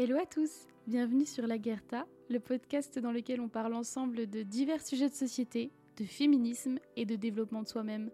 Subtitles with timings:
[0.00, 4.44] Hello à tous, bienvenue sur La Guerta, le podcast dans lequel on parle ensemble de
[4.44, 8.12] divers sujets de société, de féminisme et de développement de soi-même.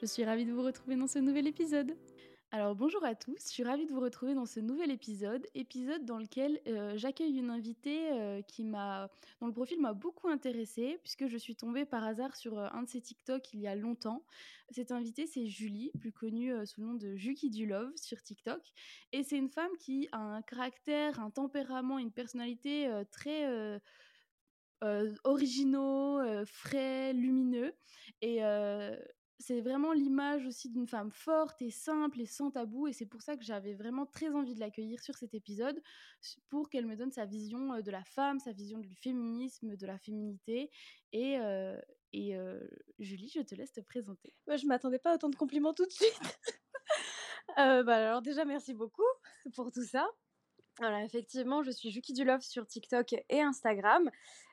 [0.00, 1.94] Je suis ravie de vous retrouver dans ce nouvel épisode.
[2.50, 6.06] Alors bonjour à tous, je suis ravie de vous retrouver dans ce nouvel épisode, épisode
[6.06, 9.10] dans lequel euh, j'accueille une invitée euh, qui m'a,
[9.42, 12.84] dont le profil m'a beaucoup intéressée puisque je suis tombée par hasard sur euh, un
[12.84, 14.24] de ses TikTok il y a longtemps.
[14.70, 18.62] Cette invitée c'est Julie, plus connue sous le nom de Juki du Love sur TikTok,
[19.12, 23.78] et c'est une femme qui a un caractère, un tempérament, une personnalité très
[25.24, 27.74] originaux, frais, lumineux.
[28.22, 28.42] Et
[29.38, 32.88] c'est vraiment l'image aussi d'une femme forte et simple et sans tabou.
[32.88, 35.80] Et c'est pour ça que j'avais vraiment très envie de l'accueillir sur cet épisode,
[36.48, 39.86] pour qu'elle me donne sa vision euh, de la femme, sa vision du féminisme, de
[39.86, 40.70] la féminité.
[41.12, 41.80] Et, euh,
[42.12, 42.60] et euh,
[42.98, 44.34] Julie, je te laisse te présenter.
[44.46, 46.20] Moi, je m'attendais pas à autant de compliments tout de suite.
[47.56, 49.06] bah, alors déjà, merci beaucoup
[49.54, 50.08] pour tout ça.
[50.80, 54.10] Alors effectivement, je suis Juki Dulov sur TikTok et Instagram.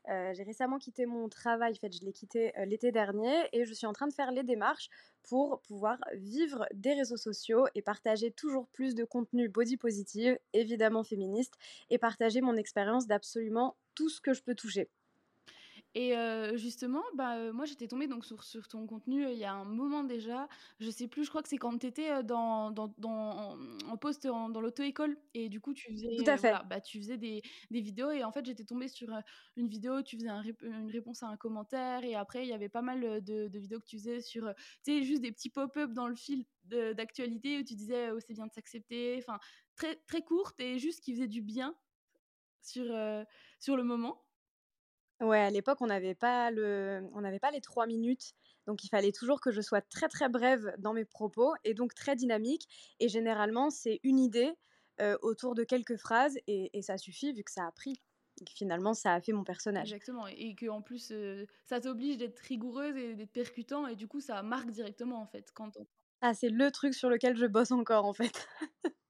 [0.10, 3.66] Euh, j'ai récemment quitté mon travail, en fait, je l'ai quitté euh, l'été dernier et
[3.66, 4.90] je suis en train de faire les démarches
[5.24, 11.04] pour pouvoir vivre des réseaux sociaux et partager toujours plus de contenu body positive, évidemment
[11.04, 11.54] féministe,
[11.92, 14.90] et partager mon expérience d'absolument tout ce que je peux toucher.
[15.98, 16.14] Et
[16.56, 20.04] justement, bah, moi j'étais tombée donc sur, sur ton contenu il y a un moment
[20.04, 20.50] déjà.
[20.82, 23.58] Je sais plus, je crois que c'est quand tu étais dans, dans, dans,
[23.88, 25.18] en, poste dans l'auto-école.
[25.34, 26.54] Et du coup, tu faisais, Tout à fait.
[26.70, 28.12] bah, tu faisais des, des, vidéos.
[28.12, 29.08] Et en fait, j'étais tombée sur
[29.56, 30.28] une vidéo, tu faisais
[30.64, 32.04] une réponse à un commentaire.
[32.04, 35.00] Et après, il y avait pas mal de, de vidéos que tu faisais sur, tu
[35.00, 38.48] sais, juste des petits pop-up dans le fil d'actualité où tu disais oh, c'est bien
[38.48, 39.16] de s'accepter.
[39.20, 39.40] Enfin,
[39.78, 41.74] très, très courte et juste qui faisait du bien
[42.62, 42.86] sur,
[43.60, 44.25] sur le moment.
[45.22, 47.02] Ouais, à l'époque, on n'avait pas, le...
[47.14, 48.34] on n'avait pas les trois minutes.
[48.68, 51.94] Donc, il fallait toujours que je sois très, très brève dans mes propos et donc
[51.94, 52.68] très dynamique.
[53.00, 54.54] Et généralement, c'est une idée
[55.22, 58.02] autour de quelques phrases et, ça suffit vu que ça a pris.
[58.56, 59.92] finalement, ça a fait mon personnage.
[59.94, 60.28] Exactement.
[60.28, 61.14] Et que en plus,
[61.66, 63.88] ça t'oblige d'être rigoureuse et d'être percutant.
[63.88, 65.52] Et du coup, ça marque directement, en fait.
[65.54, 65.72] Quand
[66.22, 68.48] Ah, c'est le truc sur lequel je bosse encore, en fait.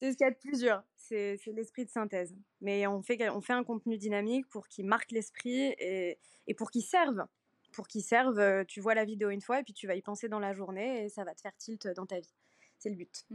[0.00, 2.34] c'est ce qu'il y a de plus dur c'est l'esprit de synthèse.
[2.60, 6.70] Mais on fait, on fait un contenu dynamique pour qu'il marque l'esprit et, et, pour
[6.70, 7.24] qu'il serve.
[7.72, 10.02] Pour qu'il serve, euh, tu vois la vidéo une fois et puis tu vas y
[10.02, 12.34] penser dans la journée et ça va te faire tilt dans ta vie.
[12.78, 13.26] C'est le but.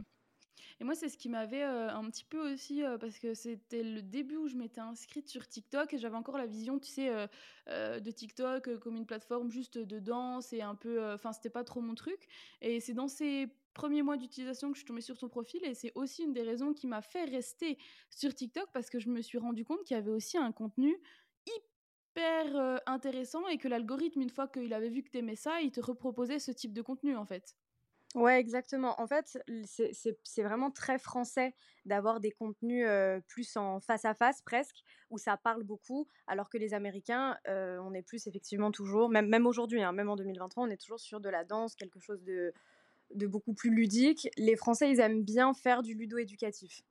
[0.80, 3.82] Et moi, c'est ce qui m'avait euh, un petit peu aussi, euh, parce que c'était
[3.82, 7.10] le début où je m'étais inscrite sur TikTok et j'avais encore la vision, tu sais,
[7.68, 11.12] de TikTok comme une plateforme juste de danse et un peu.
[11.12, 12.28] Enfin, c'était pas trop mon truc.
[12.60, 15.74] Et c'est dans ces premiers mois d'utilisation que je suis tombée sur ton profil et
[15.74, 17.76] c'est aussi une des raisons qui m'a fait rester
[18.08, 20.96] sur TikTok parce que je me suis rendu compte qu'il y avait aussi un contenu
[21.46, 25.60] hyper euh, intéressant et que l'algorithme, une fois qu'il avait vu que tu aimais ça,
[25.60, 27.54] il te reproposait ce type de contenu en fait.
[28.16, 28.98] Ouais, exactement.
[28.98, 29.38] En fait,
[30.24, 31.54] c'est vraiment très français
[31.84, 32.88] d'avoir des contenus
[33.28, 37.92] plus en face à face presque, où ça parle beaucoup, alors que les Américains, on
[37.92, 41.20] est plus effectivement toujours, même, même aujourd'hui, hein, même en 2023, on est toujours sur
[41.20, 42.54] de la danse, quelque chose de,
[43.14, 44.28] de beaucoup plus ludique.
[44.38, 46.82] Les Français, ils aiment bien faire du ludo-éducatif.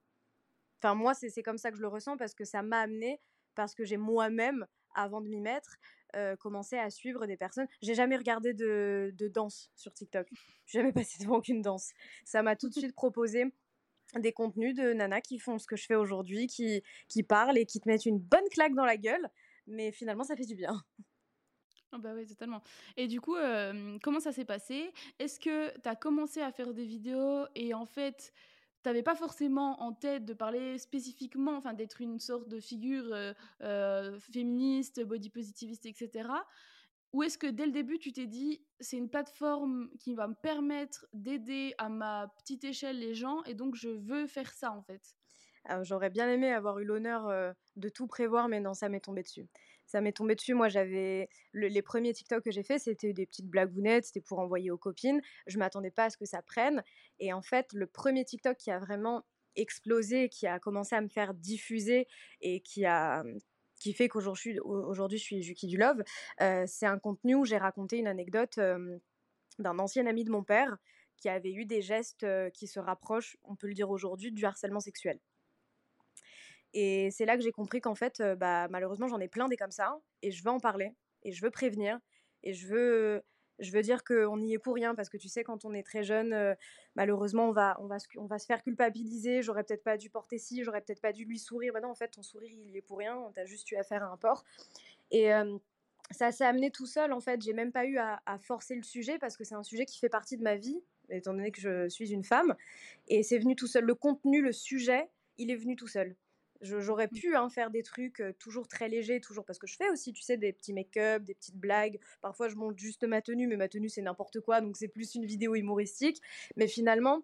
[0.81, 3.19] Enfin, moi, c'est comme ça que je le ressens parce que ça m'a amené,
[3.55, 5.77] parce que j'ai moi-même, avant de m'y mettre,
[6.15, 7.67] euh, commencé à suivre des personnes.
[7.81, 10.27] J'ai jamais regardé de, danse sur TikTok.
[10.65, 11.91] J'ai jamais passé devant aucune danse.
[12.23, 13.45] Ça m'a tout de suite proposé
[14.19, 17.65] des contenus de nanas qui font ce que je fais aujourd'hui, qui, qui parlent et
[17.65, 19.27] qui te mettent une bonne claque dans la gueule.
[19.67, 20.83] Mais finalement, ça fait du bien.
[21.91, 22.61] Ah bah oui, totalement.
[22.97, 23.35] Et du coup,
[24.03, 24.91] comment ça s'est passé?
[25.17, 28.33] Est-ce que tu as commencé à faire des vidéos et en fait,
[28.85, 33.15] tu n'avais pas forcément en tête de parler spécifiquement, enfin d'être une sorte de figure
[34.19, 36.29] féministe, body positiviste, etc.
[37.11, 40.35] Ou est-ce que dès le début, tu t'es dit, c'est une plateforme qui va me
[40.35, 44.83] permettre d'aider à ma petite échelle les gens et donc je veux faire ça en
[44.83, 45.15] fait?
[45.81, 49.47] J'aurais bien aimé avoir eu l'honneur de tout prévoir, mais non, ça m'est tombé dessus
[49.95, 50.53] ça m'est tombé dessus.
[50.53, 54.69] Moi, j'avais les premiers TikTok que j'ai fait, c'était des petites blagounettes, c'était pour envoyer
[54.69, 55.21] aux copines.
[55.47, 56.83] Je m'attendais pas à ce que ça prenne.
[57.19, 59.23] Et en fait, le premier TikTok qui a vraiment
[59.55, 62.07] explosé, qui a commencé à me faire diffuser
[62.41, 63.23] et qui a
[63.95, 66.03] fait qu'aujourd'hui aujourd'hui je suis Juki du Love,
[66.41, 68.59] euh, c'est un contenu où j'ai raconté une anecdote
[69.59, 70.75] d'un ancien ami de mon père
[71.17, 74.43] qui avait eu des gestes euh, qui se rapprochent, on peut le dire aujourd'hui, du
[74.43, 75.19] harcèlement sexuel.
[76.77, 79.71] Et c'est là que j'ai compris qu'en fait, bah, malheureusement, j'en ai plein des comme
[79.71, 79.97] ça.
[80.21, 80.93] Et je veux en parler.
[81.23, 81.97] Et je veux prévenir.
[82.43, 83.23] Et je veux,
[83.59, 84.93] je veux dire qu'on n'y est pour rien.
[84.93, 86.55] Parce que tu sais, quand on est très jeune,
[86.95, 89.41] malheureusement, on va, on, va, on va se faire culpabiliser.
[89.41, 91.71] J'aurais peut-être pas dû porter ci, j'aurais peut-être pas dû lui sourire.
[91.81, 93.31] Non, en fait, ton sourire, il y est pour rien.
[93.33, 94.43] T'as juste eu à faire un port.
[95.11, 95.29] Et
[96.11, 97.41] ça s'est amené tout seul, en fait.
[97.41, 99.97] J'ai même pas eu à, à forcer le sujet parce que c'est un sujet qui
[99.97, 102.53] fait partie de ma vie, étant donné que je suis une femme.
[103.07, 103.85] Et c'est venu tout seul.
[103.85, 106.15] Le contenu, le sujet il est venu tout seul.
[106.61, 107.19] J'aurais mmh.
[107.19, 110.21] pu hein, faire des trucs toujours très légers, toujours parce que je fais aussi, tu
[110.21, 111.99] sais, des petits make-up, des petites blagues.
[112.21, 115.15] Parfois, je monte juste ma tenue, mais ma tenue, c'est n'importe quoi, donc c'est plus
[115.15, 116.21] une vidéo humoristique.
[116.55, 117.23] Mais finalement,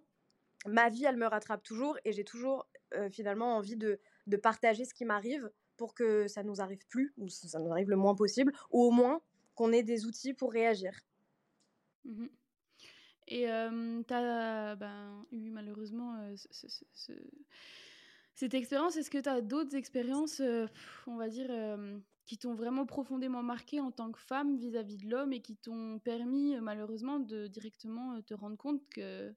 [0.66, 2.68] ma vie, elle me rattrape toujours et j'ai toujours
[3.10, 7.30] finalement envie de, de partager ce qui m'arrive pour que ça nous arrive plus, ou
[7.30, 9.22] ça nous arrive le moins possible, ou au moins
[9.56, 10.94] qu'on ait des outils pour réagir.
[12.06, 12.27] Mmh
[13.27, 13.45] et
[14.07, 17.13] tu as ben, eu malheureusement ce
[18.41, 20.65] cette expérience, est-ce que tu as d'autres expériences, euh,
[21.05, 25.07] on va dire, euh, qui t'ont vraiment profondément marqué en tant que femme vis-à-vis de
[25.07, 29.31] l'homme et qui t'ont permis, euh, malheureusement, de directement te rendre compte que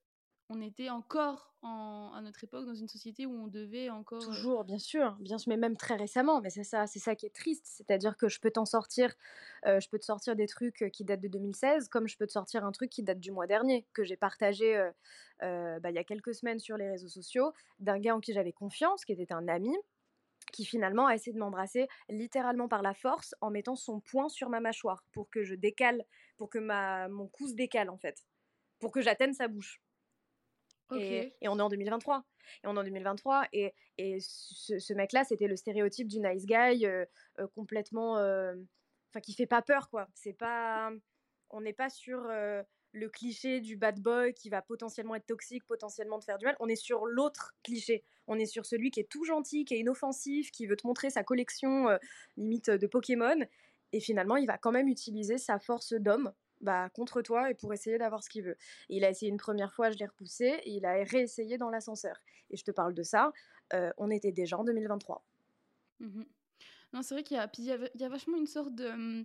[0.50, 4.23] on était encore à notre époque dans une société où on devait encore.
[4.23, 6.41] Toujours, bien sûr, bien sûr, mais même très récemment.
[6.43, 9.14] Mais c'est ça, c'est ça qui est triste, c'est-à-dire que je peux t'en sortir,
[9.64, 12.64] je peux te sortir des trucs qui datent de 2016, comme je peux te sortir
[12.64, 14.91] un truc qui date du mois dernier que j'ai partagé
[15.41, 18.52] bah, il y a quelques semaines sur les réseaux sociaux d'un gars en qui j'avais
[18.52, 19.75] confiance, qui était un ami,
[20.52, 24.50] qui finalement a essayé de m'embrasser littéralement par la force en mettant son poing sur
[24.50, 26.05] ma mâchoire pour que je décale,
[26.37, 28.25] pour que ma, mon cou se décale en fait,
[28.79, 29.81] pour que j'atteigne sa bouche.
[30.92, 32.25] Et, on est en 2023.
[32.62, 33.48] Et on est en 2023.
[33.52, 37.04] Et, et ce, mec-là, c'était le stéréotype du nice guy euh,
[37.38, 38.19] euh, complètement.
[38.19, 38.54] Euh,
[39.10, 40.08] enfin, qui fait pas peur, quoi.
[40.14, 40.90] C'est pas.
[41.50, 42.26] On n'est pas sur
[42.92, 46.56] le cliché du bad boy qui va potentiellement être toxique, potentiellement te faire du mal.
[46.58, 48.04] On est sur l'autre cliché.
[48.26, 51.10] On est sur celui qui est tout gentil, qui est inoffensif, qui veut te montrer
[51.10, 51.87] sa collection
[52.37, 53.37] limite de Pokémon.
[53.92, 56.32] Et finalement, il va quand même utiliser sa force d'homme
[56.64, 58.56] bah, contre toi et pour essayer d'avoir ce qu'il veut.
[58.88, 62.20] il a essayé une première fois, je l'ai repoussé, il a réessayé dans l'ascenseur.
[62.50, 63.32] Et je te parle de ça,
[63.72, 65.25] euh, on était déjà en 2023.
[66.00, 66.22] Mmh
[66.93, 69.25] non, c'est vrai qu'il y y, a, vachement une sorte de...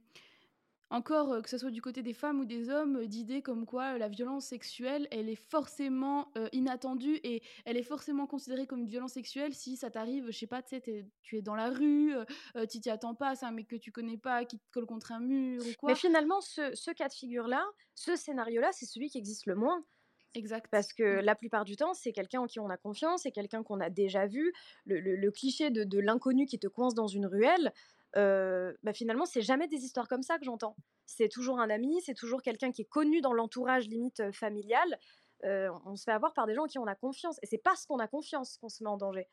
[0.91, 3.65] Encore, euh, que ce soit du côté des femmes ou des hommes, euh, d'idées comme
[3.67, 8.79] quoi euh, la violence sexuelle, elle est forcément inattendue et elle est forcément considérée comme
[8.79, 11.69] une violence sexuelle si ça t'arrive, je sais pas, tu sais, tu es dans la
[11.69, 12.13] rue,
[12.69, 15.11] tu t'y attends pas, c'est un mec que tu connais pas qui te colle contre
[15.11, 15.89] un mur ou quoi.
[15.89, 17.65] Mais finalement, ce, ce cas de figure-là,
[17.95, 19.83] ce scénario-là, c'est celui qui existe le moins.
[20.35, 20.67] Exact.
[20.69, 21.25] Parce que mmh.
[21.25, 23.89] la plupart du temps, c'est quelqu'un en qui on a confiance, c'est quelqu'un qu'on a
[23.89, 24.53] déjà vu.
[24.85, 27.73] Le, le, cliché de, de l'inconnu qui te coince dans une ruelle,
[28.15, 30.75] bah finalement, c'est jamais des histoires comme ça que j'entends.
[31.05, 34.99] C'est toujours un ami, c'est toujours quelqu'un qui est connu dans l'entourage limite familial.
[35.43, 37.37] on se fait avoir par des gens en qui on a confiance.
[37.41, 39.27] Et c'est parce qu'on a confiance qu'on se met en danger.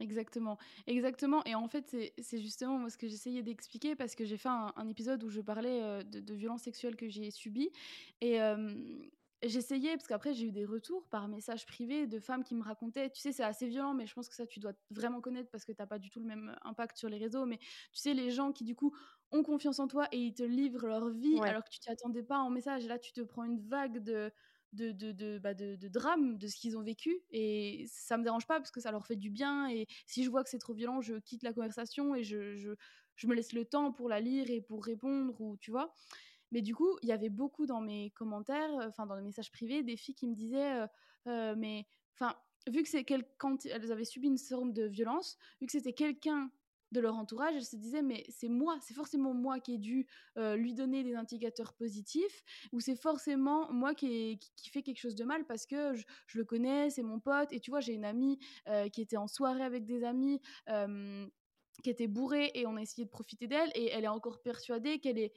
[0.00, 0.56] Exactement,
[0.86, 1.44] exactement.
[1.44, 4.88] Et en fait, c'est justement moi ce que j'essayais d'expliquer parce que j'ai fait un,
[4.88, 7.70] épisode où je parlais de, de violences sexuelles que j'ai subies.
[8.22, 8.38] Et,
[9.44, 13.10] J'essayais, parce qu'après j'ai eu des retours par message privé de femmes qui me racontaient,
[13.10, 15.64] tu sais c'est assez violent mais je pense que ça tu dois vraiment connaître parce
[15.64, 17.66] que t'as pas du tout le même impact sur les réseaux, mais tu
[17.98, 18.94] sais les gens qui du coup
[19.32, 22.22] ont confiance en toi et ils te livrent leur vie alors que tu t'y attendais
[22.22, 22.84] pas en message.
[22.84, 24.30] Et là tu te prends une vague de,
[24.74, 28.22] de, de, de, bah de, de drame de ce qu'ils ont vécu et ça me
[28.22, 30.58] dérange pas parce que ça leur fait du bien et si je vois que c'est
[30.58, 32.70] trop violent je quitte la conversation et je, je,
[33.16, 35.92] je me laisse le temps pour la lire et pour répondre ou tu vois
[36.52, 39.82] mais du coup, il y avait beaucoup dans mes commentaires, enfin dans les messages privés,
[39.82, 40.86] des filles qui me disaient,
[41.26, 42.36] mais enfin,
[42.68, 46.50] vu que c'est elles avaient subi une forme de violence, vu que c'était quelqu'un
[46.92, 50.06] de leur entourage, elles se disaient mais c'est moi, c'est forcément moi qui ai dû
[50.36, 55.24] lui donner des indicateurs positifs ou c'est forcément moi qui, qui, fait quelque chose de
[55.24, 58.04] mal parce que je, je le connais, c'est mon pote et tu vois j'ai une
[58.04, 58.38] amie
[58.92, 60.40] qui était en soirée avec des amis
[61.82, 64.98] qui était bourrée et on a essayé de profiter d'elle et elle est encore persuadée
[64.98, 65.32] qu'elle est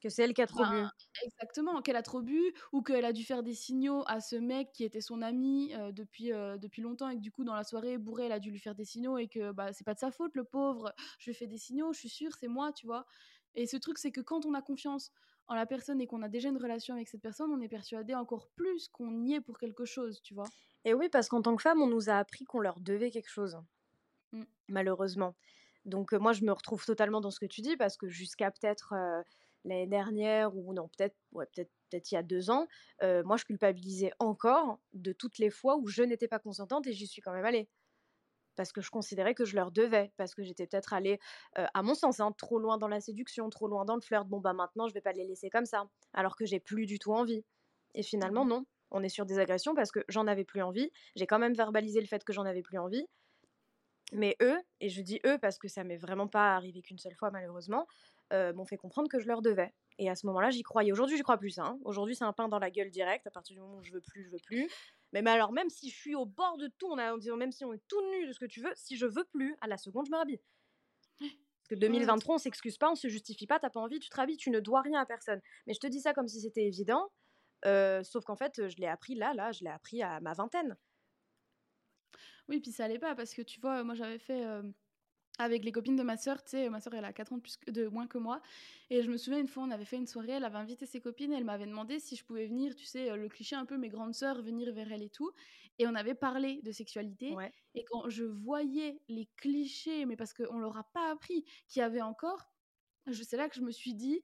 [0.00, 0.84] que c'est elle qui a trop bu.
[1.24, 2.40] Exactement, qu'elle a trop bu
[2.72, 5.92] ou qu'elle a dû faire des signaux à ce mec qui était son ami euh,
[5.92, 8.50] depuis, euh, depuis longtemps et que du coup, dans la soirée, bourré, elle a dû
[8.50, 10.92] lui faire des signaux et que bah, c'est pas de sa faute, le pauvre.
[11.18, 13.06] Je lui fais des signaux, je suis sûre, c'est moi, tu vois.
[13.54, 15.12] Et ce truc, c'est que quand on a confiance
[15.48, 18.14] en la personne et qu'on a déjà une relation avec cette personne, on est persuadé
[18.14, 20.48] encore plus qu'on y est pour quelque chose, tu vois.
[20.84, 23.30] Et oui, parce qu'en tant que femme, on nous a appris qu'on leur devait quelque
[23.30, 23.56] chose,
[24.32, 24.42] mmh.
[24.68, 25.34] malheureusement.
[25.84, 28.50] Donc euh, moi, je me retrouve totalement dans ce que tu dis parce que jusqu'à
[28.50, 28.94] peut-être
[29.66, 32.66] l'année dernière ou non peut-être ouais, peut-être peut-être il y a deux ans,
[33.02, 37.06] moi je culpabilisais encore de toutes les fois où je n'étais pas consentante et j'y
[37.06, 37.68] suis quand même allée
[38.56, 41.18] parce que je considérais que je leur devais, parce que j'étais peut-être allée,
[41.54, 44.26] à mon sens, hein, trop loin dans la séduction, trop loin dans le flirt.
[44.26, 46.98] Bon, bah maintenant, je vais pas les laisser comme ça, alors que j'ai plus du
[46.98, 47.44] tout envie.
[47.94, 50.90] Et finalement, mmh non, on est sur des agressions parce que j'en avais plus envie.
[51.16, 53.06] J'ai quand même verbalisé le fait que j'en avais plus envie.
[54.12, 57.14] Mais eux, et je dis eux parce que ça m'est vraiment pas arrivé qu'une seule
[57.16, 57.86] fois malheureusement,
[58.32, 59.72] m'ont fait comprendre que je leur devais.
[59.98, 60.92] Et à ce moment-là, j'y croyais.
[60.92, 61.58] Aujourd'hui, j'y crois plus.
[61.58, 61.78] Hein.
[61.84, 63.26] Aujourd'hui, c'est un pain dans la gueule direct.
[63.26, 64.68] À partir du moment où je veux plus, je veux plus.
[65.12, 67.64] Mais, mais alors, même si je suis au bord de tout, en disant même si
[67.64, 69.78] on est tout nu de ce que tu veux, si je veux plus, à la
[69.78, 70.40] seconde, je me rhabille.
[71.18, 74.16] Parce que 2023, on s'excuse pas, on se justifie pas, t'as pas envie, tu te
[74.16, 75.40] rhabilles, tu ne dois rien à personne.
[75.66, 77.10] Mais je te dis ça comme si c'était évident.
[77.64, 80.76] Euh, sauf qu'en fait, je l'ai appris là, là, je l'ai appris à ma vingtaine.
[82.48, 84.44] Oui, puis ça allait pas parce que tu vois, moi j'avais fait
[85.38, 87.42] avec les copines de ma sœur, tu sais, ma sœur elle a 4 ans de,
[87.42, 88.40] plus de moins que moi.
[88.90, 91.00] Et je me souviens une fois, on avait fait une soirée, elle avait invité ses
[91.00, 93.88] copines, elle m'avait demandé si je pouvais venir, tu sais, le cliché un peu mes
[93.88, 95.30] grandes sœurs, venir vers elle et tout.
[95.78, 97.34] Et on avait parlé de sexualité.
[97.74, 101.82] Et quand je voyais les clichés, mais parce qu'on leur a pas appris, qu'il y
[101.82, 102.50] avait encore,
[103.12, 104.22] c'est là que je me suis dit,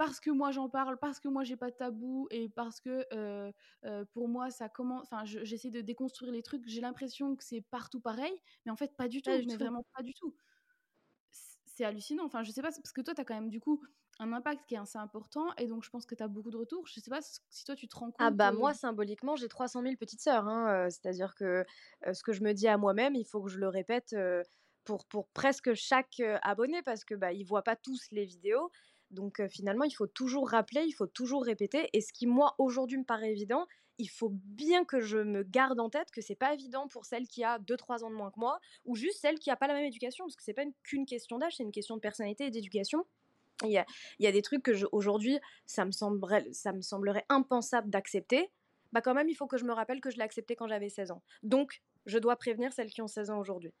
[0.00, 3.06] parce que moi j'en parle, parce que moi j'ai pas de tabou et parce que
[3.12, 3.52] euh,
[3.84, 5.02] euh, pour moi ça commence.
[5.04, 6.66] Enfin, j'essaie de déconstruire les trucs.
[6.66, 8.32] J'ai l'impression que c'est partout pareil,
[8.64, 9.30] mais en fait pas du tout.
[9.30, 10.34] mais vraiment pas du tout.
[11.80, 12.26] C'est hallucinant.
[12.26, 13.80] Enfin, je sais pas parce que toi tu as quand même du coup
[14.18, 16.58] un impact qui est assez important et donc je pense que tu as beaucoup de
[16.58, 16.86] retours.
[16.86, 18.26] Je sais pas si toi tu te rends ah compte.
[18.26, 20.46] Ah bah moi symboliquement j'ai 300 000 petites sœurs.
[20.46, 21.64] Hein, C'est-à-dire que
[22.12, 24.14] ce que je me dis à moi-même, il faut que je le répète.
[24.84, 28.70] pour, pour presque chaque abonné parce que bah ils voient pas tous les vidéos
[29.10, 31.88] donc finalement, il faut toujours rappeler, il faut toujours répéter.
[31.92, 33.66] Et ce qui, moi, aujourd'hui me paraît évident,
[34.00, 37.28] il faut bien que je me garde en tête que c'est pas évident pour celle
[37.28, 39.74] qui a 2-3 ans de moins que moi, ou juste celle qui a pas la
[39.74, 42.50] même éducation, parce que c'est pas qu'une question d'âge, c'est une question de personnalité et
[42.50, 43.04] d'éducation.
[43.62, 48.50] Il y a, des trucs que aujourd'hui, ça, me semblerait, ça me semblerait impensable d'accepter.
[48.92, 50.88] Bah quand même, il faut que je me rappelle que je l'ai accepté quand j'avais
[50.88, 51.22] 16 ans.
[51.42, 53.74] Donc, je dois prévenir celles qui ont 16 ans aujourd'hui.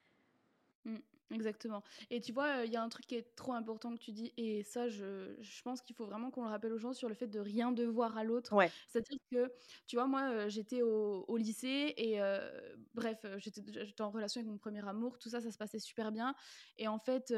[0.84, 0.98] Mmh.
[1.32, 1.82] Exactement.
[2.10, 4.32] Et tu vois, il y a un truc qui est trop important que tu dis,
[4.36, 7.14] et ça, je, je pense qu'il faut vraiment qu'on le rappelle aux gens sur le
[7.14, 8.52] fait de rien devoir à l'autre.
[8.54, 8.70] Ouais.
[8.88, 9.52] C'est-à-dire que,
[9.86, 12.20] tu vois, moi, j'étais au, au, lycée et
[12.94, 16.34] bref, j'étais en relation avec mon premier amour, tout ça, ça se passait super bien.
[16.78, 17.32] Et en fait,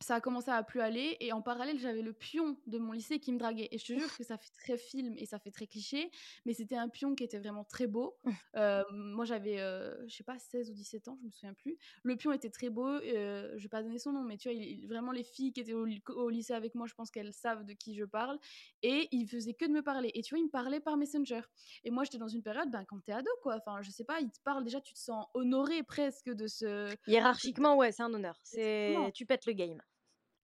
[0.00, 3.18] ça a commencé à plus aller et en parallèle j'avais le pion de mon lycée
[3.18, 3.68] qui me draguait.
[3.70, 6.10] Et je te jure que ça fait très film et ça fait très cliché
[6.44, 8.16] mais c'était un pion qui était vraiment très beau.
[8.56, 11.76] Euh, moi j'avais euh, je sais pas 16 ou 17 ans je me souviens plus.
[12.02, 14.88] Le pion était très beau euh, je vais pas donner son nom mais tu vois
[14.88, 17.94] vraiment les filles qui étaient au, lycée avec moi je pense qu'elles savent de qui
[17.94, 18.38] je parle
[18.82, 20.10] et il faisait que de me parler.
[20.14, 21.42] Et tu vois il me parlait par messenger.
[21.84, 23.56] Et moi j'étais dans une période ben quand t'es ado quoi.
[23.56, 26.94] Enfin je sais pas il te parle déjà tu te sens honoré presque de ce
[27.06, 28.40] hiérarchiquement ouais c'est un honneur.
[28.44, 29.80] C'est tu pètes le game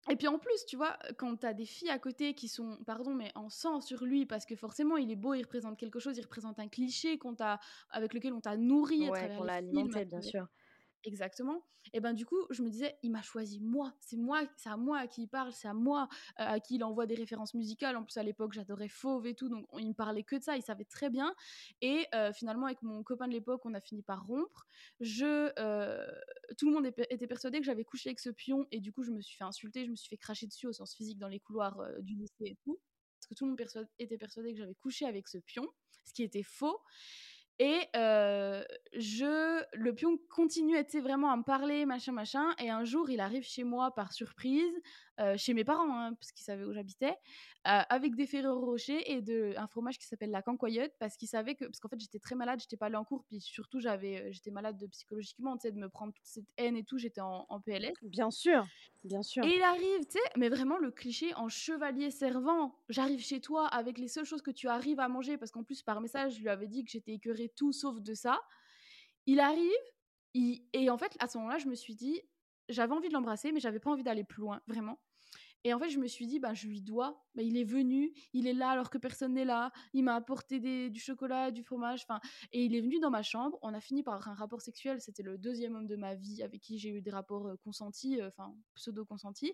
[0.09, 3.13] et puis en plus, tu vois, quand t'as des filles à côté qui sont, pardon,
[3.13, 6.17] mais en sang sur lui, parce que forcément, il est beau, il représente quelque chose,
[6.17, 7.35] il représente un cliché qu'on
[7.89, 10.47] avec lequel on t'a nourri à travers pour l'alimenter, bien sûr.
[11.03, 11.63] Exactement.
[11.93, 13.91] Et ben du coup, je me disais, il m'a choisi moi.
[14.01, 16.07] C'est moi, c'est à moi à qui il parle, c'est à moi
[16.39, 17.97] euh, à qui il envoie des références musicales.
[17.97, 20.55] En plus à l'époque, j'adorais Fauve et tout, donc il me parlait que de ça.
[20.57, 21.33] Il savait très bien.
[21.81, 24.67] Et euh, finalement, avec mon copain de l'époque, on a fini par rompre.
[24.99, 26.05] Je, euh,
[26.57, 29.11] tout le monde était persuadé que j'avais couché avec ce pion, et du coup, je
[29.11, 31.39] me suis fait insulter, je me suis fait cracher dessus au sens physique dans les
[31.39, 32.79] couloirs du lycée et tout,
[33.19, 33.61] parce que tout le monde
[33.97, 35.67] était persuadé que j'avais couché avec ce pion,
[36.05, 36.77] ce qui était faux.
[37.59, 42.55] Et je, le pion continue vraiment à me parler, machin, machin.
[42.59, 44.81] Et un jour, il arrive chez moi par surprise,
[45.37, 47.15] chez mes parents, hein, parce qu'ils savaient où j'habitais,
[47.63, 51.55] avec des Ferrero Rocher et de, un fromage qui s'appelle la cancoyote, parce qu'il savait
[51.55, 54.31] que, parce qu'en fait, j'étais très malade, j'étais pas allée en cours, puis surtout, j'avais,
[54.33, 57.21] j'étais malade de, psychologiquement, tu sais, de me prendre toute cette haine et tout, j'étais
[57.21, 57.93] en, en, PLS.
[58.03, 58.65] Bien sûr,
[59.03, 59.43] bien sûr.
[59.43, 62.75] Et il arrive, tu sais, mais vraiment le cliché en chevalier servant.
[62.89, 65.81] J'arrive chez toi avec les seules choses que tu arrives à manger, parce qu'en plus,
[65.83, 68.39] par message, je lui avais dit que j'étais écœurée tout sauf de ça.
[69.27, 69.69] Il arrive,
[70.33, 72.21] et en fait, à ce moment-là, je me suis dit,
[72.69, 74.99] j'avais envie de l'embrasser, mais j'avais pas envie d'aller plus loin, vraiment.
[75.63, 77.23] Et en fait, je me suis dit, bah, je lui dois.
[77.35, 79.71] Bah, il est venu, il est là alors que personne n'est là.
[79.93, 82.05] Il m'a apporté du chocolat, du fromage.
[82.51, 83.57] Et il est venu dans ma chambre.
[83.61, 85.01] On a fini par un rapport sexuel.
[85.01, 88.19] C'était le deuxième homme de ma vie avec qui j'ai eu des rapports euh, consentis,
[88.19, 89.53] euh, enfin pseudo consentis.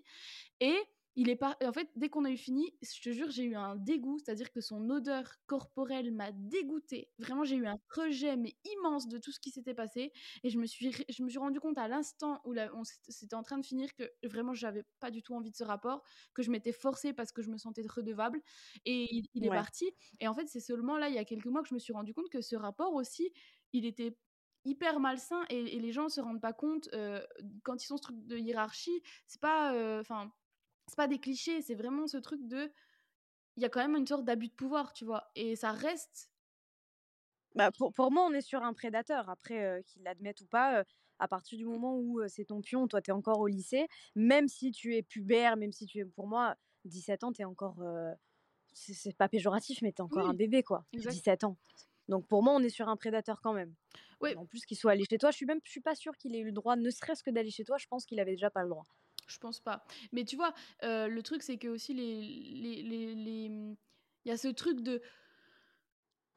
[0.60, 0.76] Et
[1.18, 1.56] il est pas.
[1.64, 4.52] En fait, dès qu'on a eu fini, je te jure, j'ai eu un dégoût, c'est-à-dire
[4.52, 7.10] que son odeur corporelle m'a dégoûté.
[7.18, 10.12] Vraiment, j'ai eu un rejet mais immense de tout ce qui s'était passé,
[10.44, 13.34] et je me suis, je me suis rendu compte à l'instant où la, on c'était
[13.34, 16.42] en train de finir que vraiment, j'avais pas du tout envie de ce rapport, que
[16.44, 18.40] je m'étais forcée parce que je me sentais redevable,
[18.84, 19.90] et il, est parti.
[20.20, 21.92] Et en fait, c'est seulement là, il y a quelques mois, que je me suis
[21.92, 23.32] rendu compte que ce rapport aussi,
[23.72, 24.16] il était
[24.64, 27.20] hyper malsain et, les gens se rendent pas compte euh,
[27.64, 30.30] quand ils sont ce truc de hiérarchie c'est pas euh, enfin
[30.88, 32.72] c'est pas des clichés, c'est vraiment ce truc de.
[33.56, 35.30] Il y a quand même une sorte d'abus de pouvoir, tu vois.
[35.34, 36.30] Et ça reste.
[37.54, 39.28] Bah pour, pour moi, on est sur un prédateur.
[39.28, 40.84] Après, euh, qu'il l'admette ou pas, euh,
[41.18, 43.88] à partir du moment où euh, c'est ton pion, toi, tu es encore au lycée,
[44.14, 46.04] même si tu es pubère, même si tu es.
[46.04, 47.76] Pour moi, 17 ans, tu es encore.
[48.72, 50.84] c'est pas péjoratif, mais tu es encore un bébé, quoi.
[50.92, 51.56] 17 ans.
[52.08, 53.74] Donc pour moi, on est sur un prédateur quand même.
[54.20, 54.34] Oui.
[54.36, 56.34] En plus qu'il soit allé chez toi, je suis même je suis pas sûre qu'il
[56.34, 57.76] ait eu le droit, ne serait-ce que d'aller chez toi.
[57.78, 58.84] Je pense qu'il avait déjà pas le droit.
[59.28, 59.84] Je pense pas.
[60.12, 62.04] Mais tu vois, euh, le truc, c'est que aussi, les,
[64.24, 65.00] il y a ce truc de.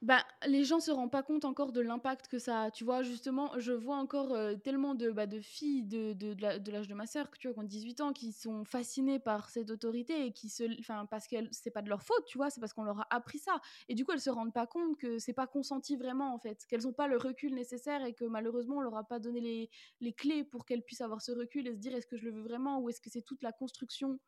[0.01, 2.71] Bah, les gens se rendent pas compte encore de l'impact que ça a.
[2.71, 6.71] Tu vois, justement, je vois encore euh, tellement de, bah, de filles de, de, de
[6.71, 9.69] l'âge de ma sœur, tu vois, qui ont 18 ans, qui sont fascinées par cette
[9.69, 10.63] autorité et qui se.
[10.79, 13.07] Enfin, parce que c'est pas de leur faute, tu vois, c'est parce qu'on leur a
[13.15, 13.61] appris ça.
[13.89, 16.65] Et du coup, elles se rendent pas compte que c'est pas consenti vraiment, en fait,
[16.67, 19.69] qu'elles ont pas le recul nécessaire et que malheureusement, on leur a pas donné les,
[19.99, 22.31] les clés pour qu'elles puissent avoir ce recul et se dire est-ce que je le
[22.31, 24.19] veux vraiment ou est-ce que c'est toute la construction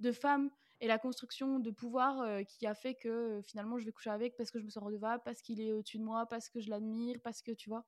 [0.00, 3.84] de femmes et la construction de pouvoir euh, qui a fait que euh, finalement je
[3.84, 6.26] vais coucher avec parce que je me sens redevable, parce qu'il est au-dessus de moi,
[6.26, 7.86] parce que je l'admire, parce que tu vois.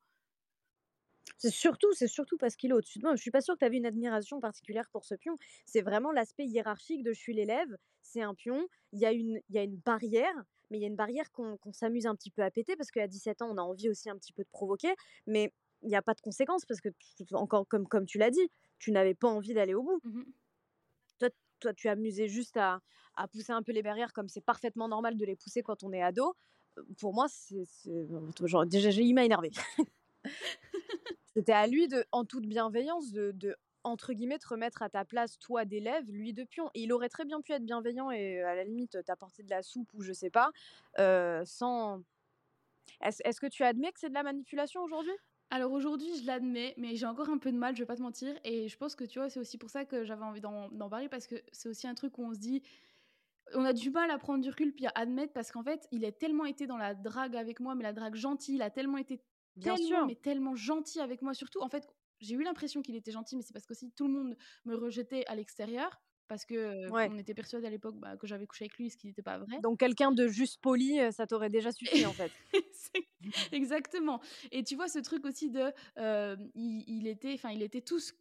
[1.39, 3.15] C'est surtout c'est surtout parce qu'il est au-dessus de moi.
[3.17, 5.37] Je suis pas sûre que tu avais une admiration particulière pour ce pion.
[5.67, 7.69] C'est vraiment l'aspect hiérarchique de je suis l'élève,
[8.03, 10.35] c'est un pion, il y a une y a une barrière,
[10.71, 12.91] mais il y a une barrière qu'on qu'on s'amuse un petit peu à péter parce
[12.91, 14.95] qu'à 17 ans, on a envie aussi un petit peu de provoquer,
[15.27, 16.89] mais il y a pas de conséquences parce que
[17.33, 20.03] encore comme comme tu l'as dit, tu n'avais pas envie d'aller au bout.
[20.05, 20.33] Mhm.
[21.19, 21.31] Toi
[21.63, 22.81] toi, tu amusais juste à
[23.15, 25.93] à pousser un peu les barrières comme c'est parfaitement normal de les pousser quand on
[25.93, 26.35] est ado.
[26.79, 27.65] Heu, pour moi, c'est
[28.45, 29.51] genre déjà, il m'a énervé.
[31.35, 35.39] C'était à lui en toute bienveillance, de, de entre guillemets, te remettre à ta place,
[35.39, 36.71] toi d'élève, lui de pion.
[36.75, 39.63] Et il aurait très bien pu être bienveillant et à la limite t'apporter de la
[39.63, 40.51] soupe ou je sais pas,
[40.99, 42.03] euh, sans.
[43.03, 45.13] Est-ce que tu admets que c'est de la manipulation aujourd'hui?
[45.53, 48.01] Alors aujourd'hui, je l'admets, mais j'ai encore un peu de mal, je vais pas te
[48.01, 48.35] mentir.
[48.43, 51.11] Et je pense que tu vois, c'est aussi pour ça que j'avais envie d'en parler
[51.11, 52.63] parce que c'est aussi un truc où on se dit.
[53.55, 56.07] On a du mal à prendre du recul puis à admettre parce qu'en fait, il
[56.07, 58.97] a tellement été dans la drague avec moi, mais la drague gentille, il a tellement
[58.97, 59.23] été
[59.57, 60.07] Bien tellement, sûr.
[60.07, 61.35] mais tellement gentil avec moi.
[61.35, 61.87] Surtout, en fait,
[62.21, 64.75] j'ai eu l'impression qu'il était gentil, mais c'est parce que aussi tout le monde me
[64.75, 66.01] rejetait à l'extérieur
[66.33, 67.11] parce que euh, Ouais.
[67.11, 69.37] on était persuadé à l'époque bah, que j'avais couché avec lui, ce qui n'était pas
[69.37, 69.59] vrai.
[69.61, 72.33] Donc quelqu'un de juste poli, ça t'aurait déjà suffi en fait.
[73.53, 74.23] Exactement.
[74.51, 78.01] Et tu vois ce truc aussi de, euh, il, il était, enfin, il était tout,
[78.01, 78.15] ce-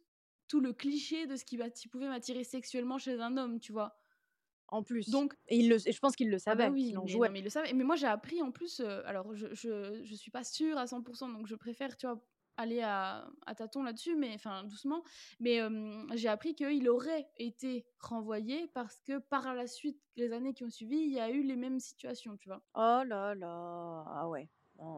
[0.46, 3.96] tout le cliché de ce qui, qui pouvait m'attirer sexuellement chez un homme, tu vois?
[4.68, 5.08] En plus.
[5.08, 6.66] Donc, et, il le, et je pense qu'il le ah savait.
[6.66, 7.28] bah oui, qu'il en jouait.
[7.28, 7.72] non, mais il le savait.
[7.72, 10.86] Mais moi, j'ai appris en plus, euh, alors je, je, je suis pas sûre à
[10.86, 12.22] 100%, donc je préfère, tu vois,
[12.56, 15.02] aller à, à tâtons là-dessus, mais enfin doucement.
[15.40, 20.54] Mais euh, j'ai appris qu'il aurait été renvoyé parce que par la suite, les années
[20.54, 22.62] qui ont suivi, il y a eu les mêmes situations, tu vois.
[22.74, 24.04] Oh là là.
[24.08, 24.48] Ah ouais.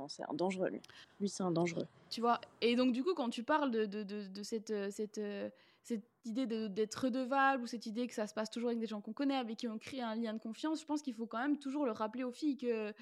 [0.09, 0.81] C'est un dangereux lui.
[1.21, 1.87] Lui, c'est un dangereux.
[2.09, 2.41] Tu vois?
[2.63, 5.51] Et donc, du coup, quand tu parles de, de, de, de cette, euh, cette, euh,
[5.83, 9.03] cette idée d'être redevable ou cette idée que ça se passe toujours avec des gens
[9.03, 11.39] qu'on connaît, avec qui on crée un lien de confiance, je pense qu'il faut quand
[11.39, 12.95] même toujours le rappeler aux filles que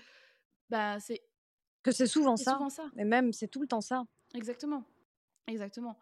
[0.70, 1.22] bah, c'est
[1.84, 2.86] Que c'est souvent souvent ça.
[2.96, 4.04] Et même, c'est tout le temps ça.
[4.34, 4.84] Exactement.
[5.46, 5.98] Exactement.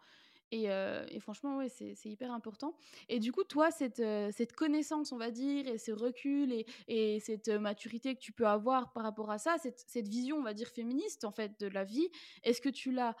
[0.51, 2.75] Et, euh, franchement, ouais, c'est hyper important.
[3.07, 6.65] Et du coup, toi, cette, euh, cette connaissance, on va dire, et ce recul et,
[6.87, 10.43] et cette euh, maturité que tu peux avoir par rapport à ça, cette, vision, on
[10.43, 12.09] va dire, féministe, en fait, de la vie,
[12.43, 13.15] est-ce que tu l'as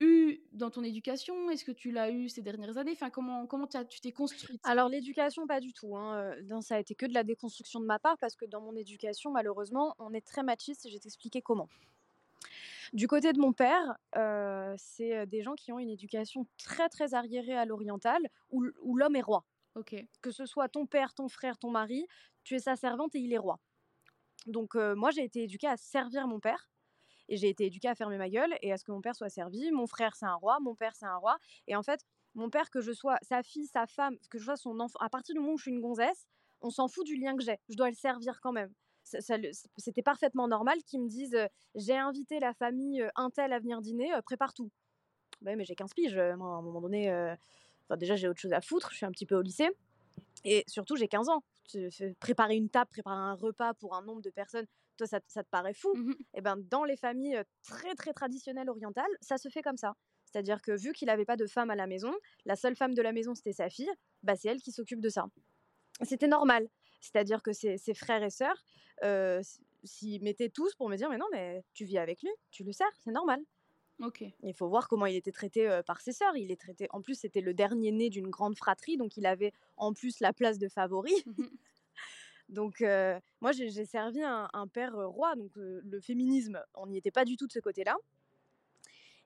[0.00, 1.50] eu dans ton éducation?
[1.50, 2.92] Est-ce que tu l'as eu ces dernières années?
[2.92, 4.60] Enfin, comment, tu t'es construite?
[4.64, 5.96] Alors l'éducation, pas du tout.
[5.96, 6.34] Hein.
[6.62, 9.30] ça a été que de la déconstruction de ma part parce que dans mon éducation,
[9.30, 11.68] malheureusement, on est très machiste et je vais t'expliquer comment.
[12.92, 16.88] Du côté de mon père, euh, c'est euh, des gens qui ont une éducation très
[16.88, 18.20] très arriérée à l'oriental
[18.50, 18.62] où,
[18.96, 19.44] l'homme est roi.
[19.74, 19.94] Ok.
[20.22, 22.06] Que ce soit ton père, ton frère, ton mari,
[22.44, 23.58] tu es sa servante et il est roi.
[24.46, 26.68] Donc euh, moi, j'ai été éduquée à servir mon père
[27.28, 29.30] et j'ai été éduquée à fermer ma gueule et à ce que mon père soit
[29.30, 29.72] servi.
[29.72, 31.38] Mon frère, c'est un roi, mon père, c'est un roi.
[31.66, 32.00] Et en fait,
[32.34, 35.08] mon père, que je sois sa fille, sa femme, que je sois son enfant, à
[35.08, 36.26] partir du moment où je suis une gonzesse,
[36.60, 37.58] on s'en fout du lien que j'ai.
[37.68, 38.72] Je dois le servir quand même.
[39.04, 41.38] Ça- ça le- C'était parfaitement normal qu'ils me disent
[41.74, 44.70] j'ai invité la famille Intel à venir dîner, prépare tout.
[45.44, 46.16] Ouais, mais j'ai 15 piges.
[46.16, 47.34] Moi, à un moment donné, euh,
[47.84, 48.90] enfin, déjà, j'ai autre chose à foutre.
[48.92, 49.68] Je suis un petit peu au lycée.
[50.44, 51.42] Et surtout, j'ai 15 ans.
[52.20, 55.42] Préparer une table, préparer un repas pour un nombre de personnes, toi, ça, te- ça
[55.42, 55.92] te paraît fou?
[55.94, 56.14] Mhm.
[56.34, 59.94] et ben dans les familles très très traditionnelles orientales, ça se fait comme ça.
[60.24, 62.12] C'est-à-dire que vu qu'il n'avait pas de femme à la maison,
[62.44, 63.90] la seule femme de la maison c'était sa fille,
[64.22, 65.26] bah c'est elle qui s'occupe de ça.
[66.02, 66.68] C'était normal.
[67.04, 68.64] C'est-à-dire que ses, ses frères et sœurs
[69.02, 69.42] euh,
[69.82, 72.72] s'y mettaient tous pour me dire mais non mais tu vis avec lui, tu le
[72.72, 73.40] sers, c'est normal.
[74.00, 74.24] Ok.
[74.42, 76.36] Il faut voir comment il était traité euh, par ses sœurs.
[76.36, 76.88] Il est traité.
[76.90, 80.32] En plus c'était le dernier né d'une grande fratrie, donc il avait en plus la
[80.32, 81.14] place de favori.
[81.26, 81.50] Mhm.
[82.50, 85.34] Donc, euh, moi, j'ai servi un, un père roi.
[85.34, 87.96] Donc, le féminisme, on n'y était pas du tout de ce côté-là.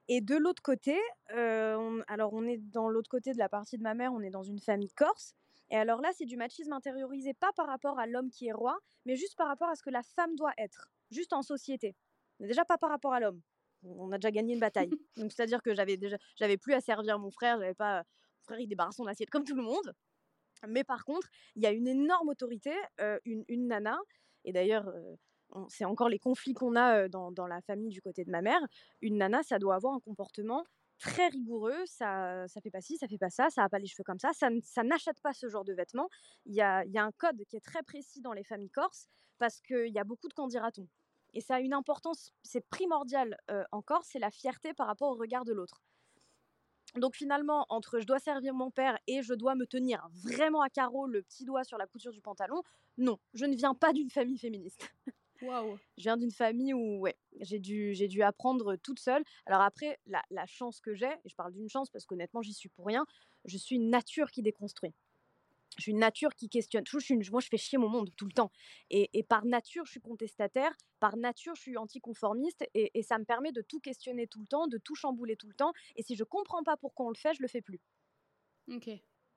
[0.07, 0.97] Et de l'autre côté,
[1.35, 4.21] euh, on- alors on est dans l'autre côté de la partie de ma mère, on
[4.21, 5.35] est dans une famille corse.
[5.71, 8.77] Et alors là, c'est du machisme intériorisé, pas par rapport à l'homme qui est roi,
[9.05, 11.95] mais juste par rapport à ce que la femme doit être, juste en société.
[12.39, 13.41] Mais déjà pas par rapport à l'homme.
[13.83, 14.89] On a déjà gagné une bataille.
[15.17, 18.59] Donc c'est-à-dire que j'avais déjà, j'avais plus à servir mon frère, j'avais pas, mon frère
[18.59, 19.93] il débarrasse son assiette comme tout le monde.
[20.67, 23.97] Mais par contre, il y a une énorme autorité, euh, une, une nana,
[24.43, 25.15] et d'ailleurs, euh,
[25.69, 28.41] c'est encore les conflits qu'on a euh, dans, dans la famille du côté de ma
[28.41, 28.61] mère.
[29.01, 30.63] Une nana, ça doit avoir un comportement
[30.99, 33.87] très rigoureux, ça, ça fait pas ci, ça fait pas ça, ça a pas les
[33.87, 36.09] cheveux comme ça, ça, ça n'achète pas ce genre de vêtements.
[36.45, 39.07] Il y a, y a un code qui est très précis dans les familles corses
[39.37, 40.87] parce qu'il y a beaucoup de candidatons.
[41.33, 43.37] et ça a une importance, c'est primordial
[43.71, 45.81] encore, c'est la fierté par rapport au regard de l'autre.
[46.95, 50.69] Donc finalement, entre je dois servir mon père et je dois me tenir vraiment à
[50.69, 52.63] carreau le petit doigt sur la couture du pantalon,
[52.97, 54.89] non, je ne viens pas d'une famille féministe.
[55.97, 59.23] Je viens d'une famille où ouais, j'ai dû, j'ai dû apprendre toute seule.
[59.45, 62.53] Alors après, la, la chance que j'ai, et je parle d'une chance parce qu'honnêtement, j'y
[62.53, 63.05] suis pour rien,
[63.45, 64.93] je suis une nature qui déconstruit
[65.79, 66.83] je suis une nature qui questionne.
[66.85, 68.51] Je suis moi, je fais chier mon monde tout le temps.
[68.89, 70.71] Et, par nature, je suis contestataire.
[70.99, 72.65] Par nature, je suis anticonformiste.
[72.73, 75.47] Et, et ça me permet de tout questionner tout le temps, de tout chambouler tout
[75.47, 75.73] le temps.
[75.95, 77.79] Et si je comprends pas pourquoi on le fait, je le fais plus.
[78.71, 78.89] Ok.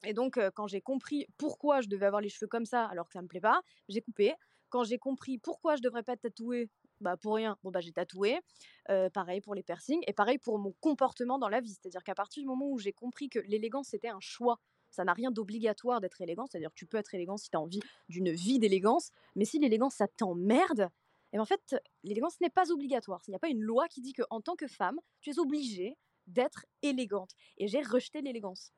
[0.05, 3.07] Et donc, euh, quand j'ai compris pourquoi je devais avoir les cheveux comme ça alors
[3.07, 4.35] que ça me plaît pas, j'ai coupé.
[4.73, 6.71] Quand j'ai compris pourquoi je devrais pas tatouer,
[7.03, 8.41] bah pour rien, bon bah j'ai tatoué.
[8.89, 11.75] Euh, pareil pour les piercings et pareil pour mon comportement dans la vie.
[11.75, 14.59] C'est-à-dire qu'à partir du moment où j'ai compris que l'élégance c'était un choix
[14.91, 16.47] ça n'a rien d'obligatoire d'être élégant.
[16.47, 19.11] C'est-à-dire que tu peux être élégant si tu as envie d'une vie d'élégance.
[19.35, 20.91] Mais si l'élégance, ça t'emmerde,
[21.33, 23.23] et eh ben, en fait, l'élégance n'est pas obligatoire.
[23.27, 25.97] Il n'y a pas une loi qui dit qu'en tant que femme, tu es obligée
[26.27, 27.31] d'être élégante.
[27.57, 28.71] Et j'ai rejeté l'élégance.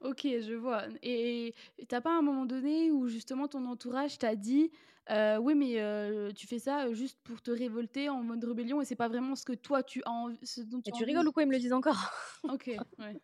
[0.00, 0.84] Ok, je vois.
[1.02, 1.54] Et
[1.88, 4.70] t'as pas un moment donné où justement ton entourage t'a dit
[5.10, 8.84] euh, oui, mais euh, tu fais ça juste pour te révolter en mode rébellion et
[8.84, 10.38] c'est pas vraiment ce que toi tu as envie.
[10.86, 11.42] Et tu rigoles ou quoi?
[11.42, 12.12] Ils me le disent encore.
[12.44, 13.20] ok, ouais.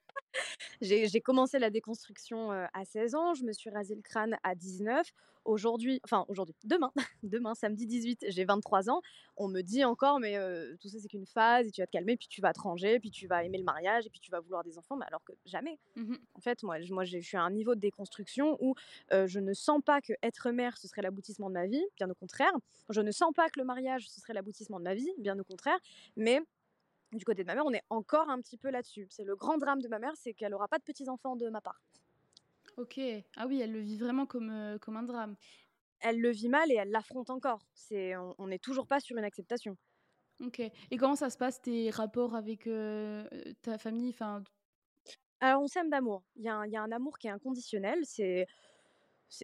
[0.81, 5.07] j'ai commencé la déconstruction à 16 ans, je me suis rasé le crâne à 19.
[5.45, 6.91] Aujourd'hui, enfin aujourd'hui, demain,
[7.23, 9.01] demain, samedi 18, j'ai 23 ans.
[9.37, 10.37] On me dit encore, mais
[10.81, 12.99] tout ça c'est qu'une phase, et tu vas te calmer, puis tu vas te ranger,
[12.99, 15.23] puis tu vas aimer le mariage, et puis tu vas vouloir des enfants, mais alors
[15.23, 15.79] que jamais.
[15.95, 18.75] Mmh en fait, moi, moi je suis à un niveau de déconstruction où
[19.13, 22.15] je ne sens pas que être mère, ce serait l'aboutissement de ma vie, bien au
[22.15, 22.53] contraire.
[22.91, 25.45] Je ne sens pas que le mariage, ce serait l'aboutissement de ma vie, bien au
[25.45, 25.79] contraire.
[26.17, 26.41] Mais
[27.13, 29.07] du côté de ma mère, on est encore un petit peu là-dessus.
[29.11, 31.61] C'est le grand drame de ma mère, c'est qu'elle n'aura pas de petits-enfants de ma
[31.61, 31.81] part.
[32.77, 33.01] Ok.
[33.37, 35.37] Ah oui, elle le vit vraiment comme, euh, comme un drame.
[36.01, 37.61] Elle le vit mal et elle l'affronte encore.
[37.75, 39.77] C'est, on n'est toujours pas sur une acceptation.
[40.45, 40.61] Ok.
[40.61, 43.27] Et comment ça se passe tes rapports avec euh,
[43.63, 44.11] ta famille?
[44.11, 44.43] Enfin...
[45.41, 46.23] Alors on s'aime d'amour.
[46.37, 48.01] Il y, a un amour qui est inconditionnel.
[48.05, 48.47] C'est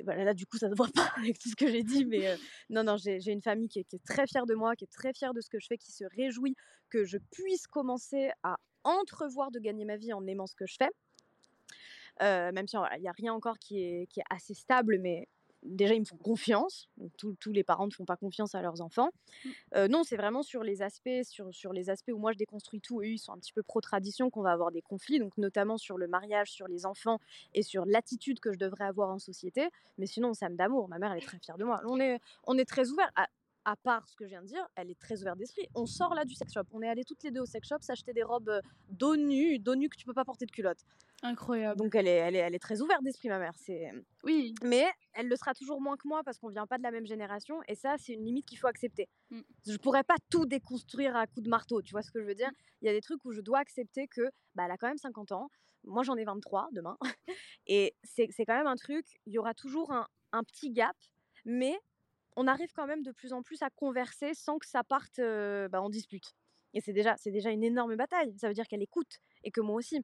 [0.07, 2.37] là, du coup, ça ne voit pas avec tout ce que j'ai dit, mais euh,
[2.71, 5.35] non, non, j'ai une famille qui est, très fière de moi, qui est très fière
[5.35, 6.57] de ce que je fais, qui se réjouit
[6.91, 10.77] que je puisse commencer à entrevoir de gagner ma vie en aimant ce que je
[10.79, 10.91] fais.
[12.23, 15.29] Euh, même si il n'y a rien encore qui est assez stable, mais
[15.63, 16.89] déjà, ils me font confiance.
[17.19, 19.11] tous les parents ne font pas confiance à leurs enfants.
[19.45, 19.49] Mmh.
[19.77, 22.81] Euh, non, c'est vraiment sur les aspects, sur, sur les aspects où moi je déconstruis
[22.81, 23.01] tout.
[23.01, 25.99] Eux, ils sont un petit peu pro-tradition, qu'on va avoir des conflits, donc notamment sur
[25.99, 27.19] le mariage, sur les enfants
[27.55, 29.69] et sur l'attitude que je devrais avoir en société.
[29.99, 30.89] Mais sinon, ça me d'amour.
[30.89, 31.81] Ma mère, elle est très fière de moi.
[31.87, 33.11] On est, on est très ouvert.
[33.17, 33.27] À,
[33.83, 35.67] part ce que je viens de dire, elle est très ouverte d'esprit.
[35.75, 36.65] On sort là du sex shop.
[36.73, 39.75] On est allés toutes les deux au sex shop s'acheter des robes dos nu, dos
[39.75, 40.85] nu que tu peux pas porter de culotte.
[41.25, 41.79] Incroyable.
[41.79, 43.55] Donc elle est, elle est, elle est très ouverte d'esprit, ma mère.
[43.57, 43.93] C'est
[44.25, 44.55] oui.
[44.65, 47.07] Mais elle le sera toujours moins que moi parce qu'on vient pas de la même
[47.07, 49.09] génération et ça c'est une limite qu'il faut accepter.
[49.31, 49.43] Je mmh.
[49.69, 52.35] Je pourrais pas tout déconstruire à coup de marteau, tu vois ce que je veux
[52.35, 52.51] dire?
[52.81, 54.99] Il y a des trucs où je dois accepter que bah elle a quand même
[54.99, 55.49] 50 ans.
[55.85, 56.99] Moi j'en ai 23 demain
[57.69, 59.07] et c'est quand même un truc.
[59.27, 60.97] Il y aura toujours un, un, petit gap,
[61.45, 61.79] mais
[62.37, 65.83] on arrive quand même de plus en plus à converser sans que ça parte bah,
[65.83, 66.35] en dispute.
[66.75, 68.35] Et c'est déjà, c'est déjà une énorme bataille.
[68.39, 70.03] Ça veut dire qu'elle écoute et que moi aussi.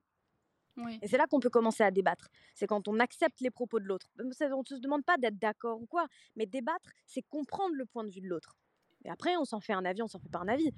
[1.03, 2.29] Et c'est là qu'on peut commencer à débattre.
[2.55, 4.07] C'est quand on accepte les propos de l'autre.
[4.21, 8.05] On ne se demande pas d'être d'accord ou quoi, mais débattre, c'est comprendre le point
[8.05, 8.57] de vue de l'autre.
[9.05, 10.73] Et après, on s'en fait un avis, on s'en fait pas un avis.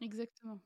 [0.00, 0.60] Exactement.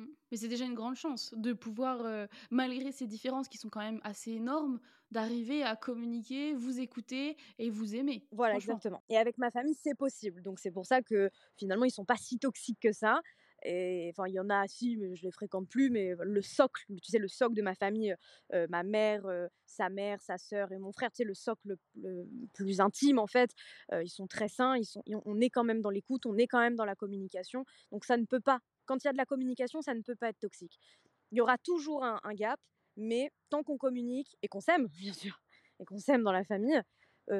[0.00, 0.06] Mmh.
[0.30, 3.80] Mais c'est déjà une grande chance de pouvoir, euh, malgré ces différences qui sont quand
[3.80, 8.24] même assez énormes, d'arriver à communiquer, vous écouter et vous aimer.
[8.30, 9.02] Voilà, exactement.
[9.08, 10.40] Et avec ma famille, c'est possible.
[10.42, 13.20] Donc c'est pour ça que finalement, ils sont pas si toxiques que ça.
[13.62, 16.82] Et enfin, il y en a, si, mais je les fréquente plus, mais le socle,
[16.88, 18.14] tu sais, le socle de ma famille,
[18.70, 19.22] ma mère,
[19.66, 23.26] sa mère, sa sœur et mon frère, tu sais, le socle le, plus intime, en
[23.26, 23.50] fait,
[23.92, 26.60] ils sont très sains, ils sont, on est quand même dans l'écoute, on est quand
[26.60, 27.66] même dans la communication.
[27.92, 30.16] Donc, ça ne peut pas, quand il y a de la communication, ça ne peut
[30.16, 30.76] pas être toxique.
[31.30, 32.58] Il y aura toujours un, un gap,
[32.96, 35.40] mais tant qu'on communique et qu'on s'aime, bien sûr,
[35.78, 36.82] et qu'on s'aime dans la famille,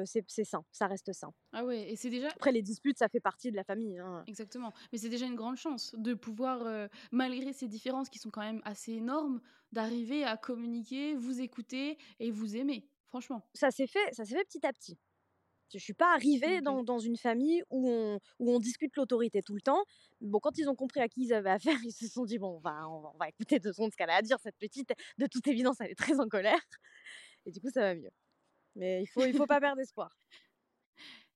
[0.05, 1.33] c'est sain, ça reste sain.
[1.51, 2.29] Ah ouais, et c'est déjà.
[2.29, 3.97] Après, les disputes, ça fait partie de la famille.
[3.97, 4.23] Hein.
[4.25, 4.71] Exactement.
[4.93, 8.61] Mais c'est déjà une grande chance de pouvoir, malgré ces différences qui sont quand même
[8.63, 9.41] assez énormes,
[9.73, 12.87] d'arriver à communiquer, vous écouter et vous aimer.
[13.09, 13.41] Franchement.
[13.53, 14.97] Ça s'est fait, ça s'est fait petit à petit.
[15.73, 19.55] Je suis pas arrivée dans, dans, une famille où on, où on discute l'autorité tout
[19.55, 19.83] le temps.
[20.19, 22.57] Bon, quand ils ont compris à qui ils avaient affaire, ils se sont dit bon,
[22.57, 24.37] on va, on va écouter deux secondes ce qu'elle a à dire.
[24.41, 26.59] Cette petite, de toute évidence, elle est très en colère.
[27.45, 28.11] Et du coup, ça va mieux.
[28.75, 30.15] Mais il faut, il faut pas perdre espoir.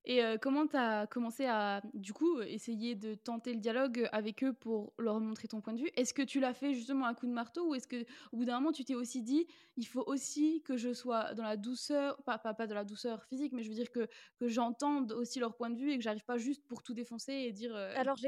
[0.08, 4.52] Et comment tu as commencé à, du coup, essayer de tenter le dialogue avec eux
[4.52, 5.90] pour leur montrer ton point de vue?
[5.96, 8.44] Est-ce que tu l'as fait justement à coup de marteau ou est-ce que au bout
[8.44, 12.22] d'un moment tu t'es aussi dit il faut aussi que je sois dans la douceur,
[12.22, 14.06] pas, pas, pas dans la douceur physique, mais je veux dire que,
[14.38, 17.32] que j'entende aussi leur point de vue et que j'arrive pas juste pour tout défoncer
[17.32, 17.72] et dire.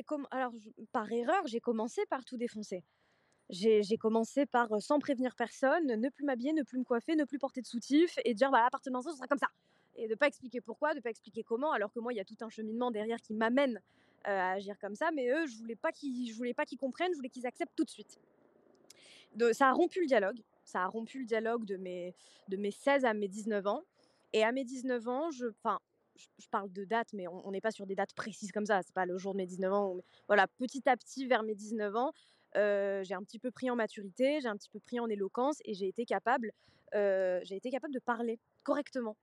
[0.05, 0.53] Comme Alors,
[0.91, 2.83] par erreur, j'ai commencé par tout défoncer.
[3.51, 7.39] J'ai commencé par, sans prévenir personne, ne plus m'habiller, ne plus me coiffer, ne plus
[7.39, 9.49] porter de soutif et dire, bah, à partir de maintenant, ce sera comme ça
[9.99, 12.25] et de pas expliquer pourquoi, de pas expliquer comment, alors que moi, il y a
[12.25, 13.83] tout un cheminement derrière qui m'amène
[14.25, 15.11] à agir comme ça.
[15.13, 17.85] Mais eux, je voulais pas qu'ils, voulais pas qu'ils comprennent, je voulais qu'ils acceptent tout
[17.85, 18.19] de suite.
[19.53, 20.41] Ça a rompu le dialogue.
[20.65, 22.15] Ça a rompu le dialogue de mes,
[22.49, 23.83] de mes 16 à mes 19 ans.
[24.33, 25.47] Et à mes 19 ans, je,
[26.17, 28.83] je, parle de date, mais on n'est pas sur des dates précises comme ça.
[28.83, 29.97] C'est pas le jour de mes 19 ans.
[30.29, 32.13] voilà, petit à petit, vers mes 19 ans,
[32.55, 35.75] j'ai un petit peu pris en maturité, j'ai un petit peu pris en éloquence et
[35.75, 36.53] j'ai été capable,
[36.93, 39.17] j'ai été capable de parler correctement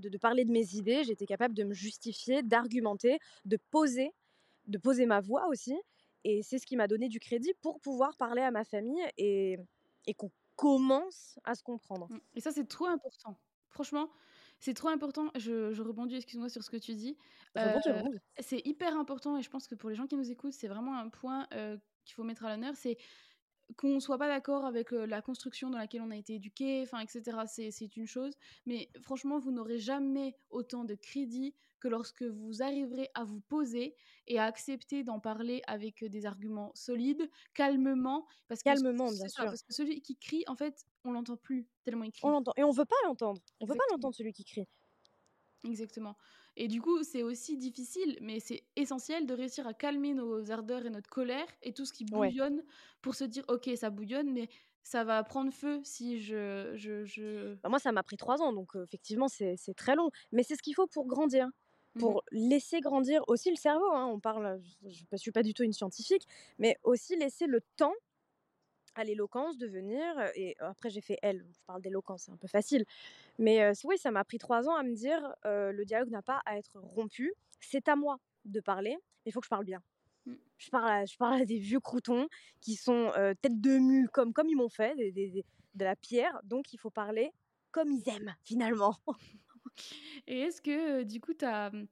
[0.00, 4.12] de, parler de mes idées, j'étais capable de me justifier, d'argumenter, de poser,
[4.66, 5.76] de poser ma voix aussi.
[6.24, 9.58] Et c'est ce qui m'a donné du crédit pour pouvoir parler à ma famille et,
[10.06, 12.08] et qu'on commence à se comprendre.
[12.10, 12.20] Mmh.
[12.34, 13.38] Et ça, c'est trop important.
[13.70, 14.10] Franchement,
[14.58, 15.30] c'est trop important.
[15.36, 17.16] Je, je rebondis, excuse-moi, sur ce que tu dis.
[17.56, 17.78] Euh,
[18.38, 20.96] c'est hyper important et je pense que pour les gens qui nous écoutent, c'est vraiment
[20.98, 22.74] un point euh, qu'il faut mettre à l'honneur.
[22.76, 22.98] C'est
[23.76, 27.38] qu'on soit pas d'accord avec la construction dans laquelle on a été éduqué, enfin, etc.,
[27.46, 28.34] c'est une chose.
[28.66, 33.94] Mais franchement, vous n'aurez jamais autant de crédit que lorsque vous arriverez à vous poser
[34.26, 38.26] et à accepter d'en parler avec des arguments solides, calmement.
[38.48, 39.44] Parce calmement, bien sûr.
[39.44, 42.20] parce que celui qui crie, en fait, on l'entend plus tellement il crie.
[42.24, 42.52] On l'entend.
[42.56, 43.40] Et on veut pas l'entendre.
[43.60, 44.68] On veut pas l'entendre, celui qui crie.
[45.64, 46.16] Exactement.
[46.62, 50.84] Et du coup, c'est aussi difficile, mais c'est essentiel de réussir à calmer nos ardeurs
[50.84, 52.62] et notre colère et tout ce qui bouillonne
[53.00, 54.50] pour se dire, ok, ça bouillonne, mais
[54.82, 56.72] ça va prendre feu si je...
[56.76, 57.54] je, je...
[57.62, 60.10] Bah, moi, ça m'a pris trois ans, donc effectivement, c'est très long.
[60.32, 61.48] Mais c'est ce qu'il faut pour grandir
[61.98, 63.90] pour mmh laisser grandir aussi le cerveau.
[63.94, 64.06] Hein.
[64.12, 66.26] On parle, je ne suis pas du tout une scientifique,
[66.58, 67.94] mais aussi laisser le temps
[68.94, 70.02] à l'éloquence de venir.
[70.34, 71.46] Et après, j'ai fait elle.
[71.50, 72.84] Je parle d'éloquence, c'est un peu facile.
[73.40, 76.58] Mais oui, ça m'a pris trois ans à me dire le dialogue n'a pas à
[76.58, 77.32] être rompu.
[77.60, 79.82] C'est à moi de parler, mais il faut que je parle bien.
[80.26, 80.34] Mmh.
[80.58, 82.28] Je parle, à, je parle à des vieux croutons
[82.60, 86.38] qui sont tête de mue comme, comme ils m'ont fait, de la pierre.
[86.44, 87.32] Donc, il faut parler
[87.70, 88.96] comme ils aiment, finalement.
[90.26, 91.70] Et est-ce que, du coup, tu as.
[91.70, 91.86] Mmh,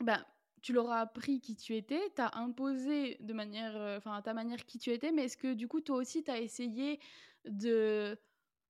[0.00, 0.26] bah,
[0.60, 4.32] tu leur as appris qui tu étais, tu as imposé de manière, enfin, à ta
[4.32, 7.00] manière qui tu étais, mais est-ce que du coup, toi aussi, tu as essayé
[7.44, 8.18] de,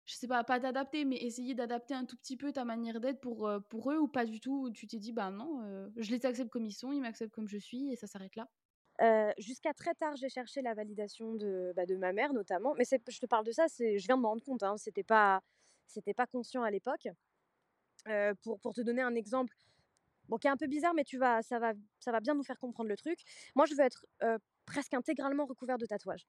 [0.06, 3.20] je sais pas, pas t'adapter, mais essayer d'adapter un tout petit peu ta manière d'être
[3.20, 6.50] pour, pour eux ou pas du tout Tu t'es dit, bah non, je les accepte
[6.50, 8.48] comme ils sont, ils m'acceptent comme je suis et ça s'arrête là
[9.38, 13.18] Jusqu'à très tard, j'ai cherché la validation de, bah, de ma mère notamment, mais je
[13.20, 15.40] te parle de ça, je viens de me rendre compte, hein, c'était pas,
[16.16, 17.08] pas conscient à l'époque.
[18.42, 19.54] pour, pour te donner un exemple,
[20.28, 22.44] bon, qui est un peu bizarre, mais tu vas, ça, va, ça va bien nous
[22.44, 23.20] faire comprendre le truc.
[23.54, 24.06] Moi, je veux être
[24.66, 26.26] presque intégralement recouvert de tatouages.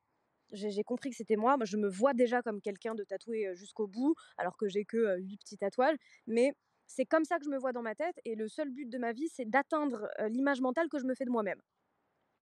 [0.52, 1.58] J'ai compris que c'était moi.
[1.58, 1.66] moi.
[1.66, 5.38] Je me vois déjà comme quelqu'un de tatoué jusqu'au bout, alors que j'ai que huit
[5.38, 5.98] petits tatouages.
[6.28, 6.54] Mais
[6.88, 8.16] c'est comme ça que je me vois dans ma tête.
[8.26, 11.26] Et le seul but de ma vie, c'est d'atteindre l'image mentale que je me fais
[11.26, 11.60] de moi-même.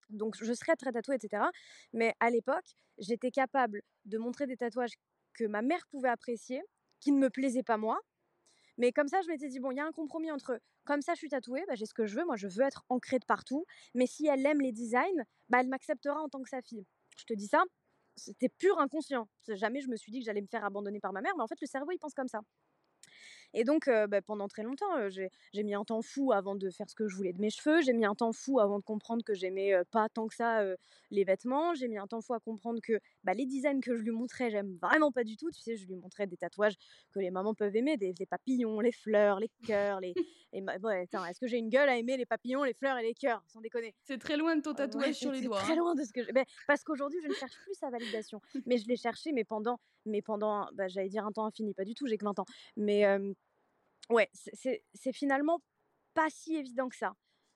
[0.10, 1.44] Donc, je serais très tatouée, etc.
[1.94, 4.94] Mais à l'époque, j'étais capable de montrer des tatouages
[5.34, 6.62] que ma mère pouvait apprécier,
[7.00, 8.00] qui ne me plaisaient pas moi,
[8.78, 11.14] mais comme ça, je m'étais dit, bon, il y a un compromis entre, comme ça,
[11.14, 13.26] je suis tatouée, bah, j'ai ce que je veux, moi, je veux être ancrée de
[13.26, 13.66] partout.
[13.94, 16.86] Mais si elle aime les designs, bah, elle m'acceptera en tant que sa fille.
[17.18, 17.64] Je te dis ça,
[18.16, 19.28] c'était pur inconscient.
[19.48, 21.48] Jamais je me suis dit que j'allais me faire abandonner par ma mère, mais en
[21.48, 22.42] fait, le cerveau, il pense comme ça.
[23.54, 26.96] Et donc, bah, pendant très longtemps, j'ai mis un temps fou avant de faire ce
[26.96, 27.82] que je voulais de mes cheveux.
[27.82, 30.64] J'ai mis un temps fou avant de comprendre que j'aimais pas tant que ça
[31.12, 31.74] les vêtements.
[31.76, 34.50] J'ai mis un temps fou à comprendre que bah, les designs que je lui montrais,
[34.50, 35.52] j'aime vraiment pas du tout.
[35.52, 36.76] Tu sais, je lui montrais des tatouages
[37.12, 40.00] que les mamans peuvent aimer, des, papillons, les fleurs, les cœurs.
[40.00, 40.14] Les...
[40.54, 43.44] Et est-ce que j'ai une gueule à aimer les papillons, les fleurs et les cœurs?
[43.48, 43.96] Sans déconner.
[44.04, 45.58] C'est très loin de ton tatouage sur les doigts.
[45.58, 45.78] C'est très hein.
[45.78, 46.30] loin de ce que je...
[46.68, 48.40] parce qu'aujourd'hui, je ne cherche plus sa validation.
[48.68, 51.86] mais je l'ai cherché, mais pendant, mais pendant bah, j'allais dire un temps infini, pas
[51.86, 52.46] du tout, j'ai que 20 ans.
[52.78, 53.06] Mais
[54.10, 55.60] ouais, c'est finalement
[56.14, 57.14] pas si évident que ça.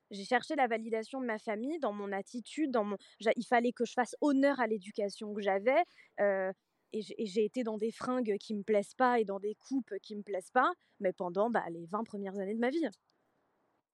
[0.10, 2.98] J'ai cherché la validation de ma famille dans mon attitude, dans mon...
[3.20, 5.84] il fallait que je fasse honneur à l'éducation que j'avais.
[6.20, 10.16] et j'ai été dans des fringues qui me plaisent pas et dans des coupes qui
[10.16, 12.88] me plaisent pas, mais pendant bah, les 20 premières années de ma vie.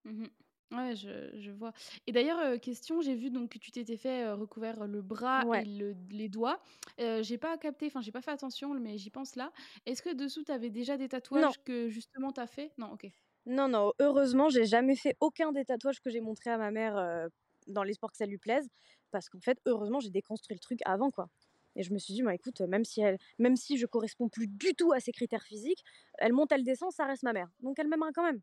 [0.05, 0.27] Mmh
[0.73, 1.71] Ouais, je, je vois.
[2.07, 5.63] Et d'ailleurs, question, j'ai vu donc que tu t'étais fait recouvrir le bras et
[6.09, 6.61] les doigts.
[6.97, 9.51] j'ai pas capté, enfin, j'ai pas fait attention, mais j'y pense là.
[9.85, 12.73] Est-ce que dessous, tu avais déjà des tatouages que justement tu as fait?
[12.79, 13.05] Non, ok.
[13.45, 17.27] Non, non, heureusement, j'ai jamais fait aucun des tatouages que j'ai montré à ma mère
[17.67, 18.67] dans l'espoir que ça lui plaise.
[19.11, 21.27] Parce qu'en fait, heureusement, j'ai déconstruit le truc avant, quoi.
[21.75, 24.47] Et je me suis dit, moi, écoute, même si, elle, même si je corresponds plus
[24.47, 25.83] du tout à ses critères physiques,
[26.19, 27.49] elle monte, elle descend, ça reste ma mère.
[27.59, 28.41] Donc elle m'aimera quand même.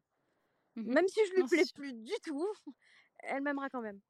[0.76, 2.46] Mmh même si je lui plais plus du tout,
[3.20, 4.00] elle m'aimera quand même.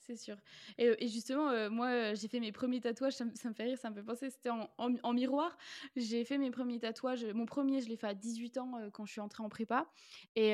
[0.00, 0.36] C'est sûr.
[0.78, 4.02] Et, justement, moi, j'ai fait mes premiers tatouages, ça, me fait rire, ça me fait
[4.02, 5.56] penser, c'était en, miroir.
[5.94, 7.24] J'ai fait mes premiers tatouages.
[7.26, 9.88] Mon premier, je l'ai fait à 18 ans quand je suis entrée en prépa.
[10.34, 10.52] Et,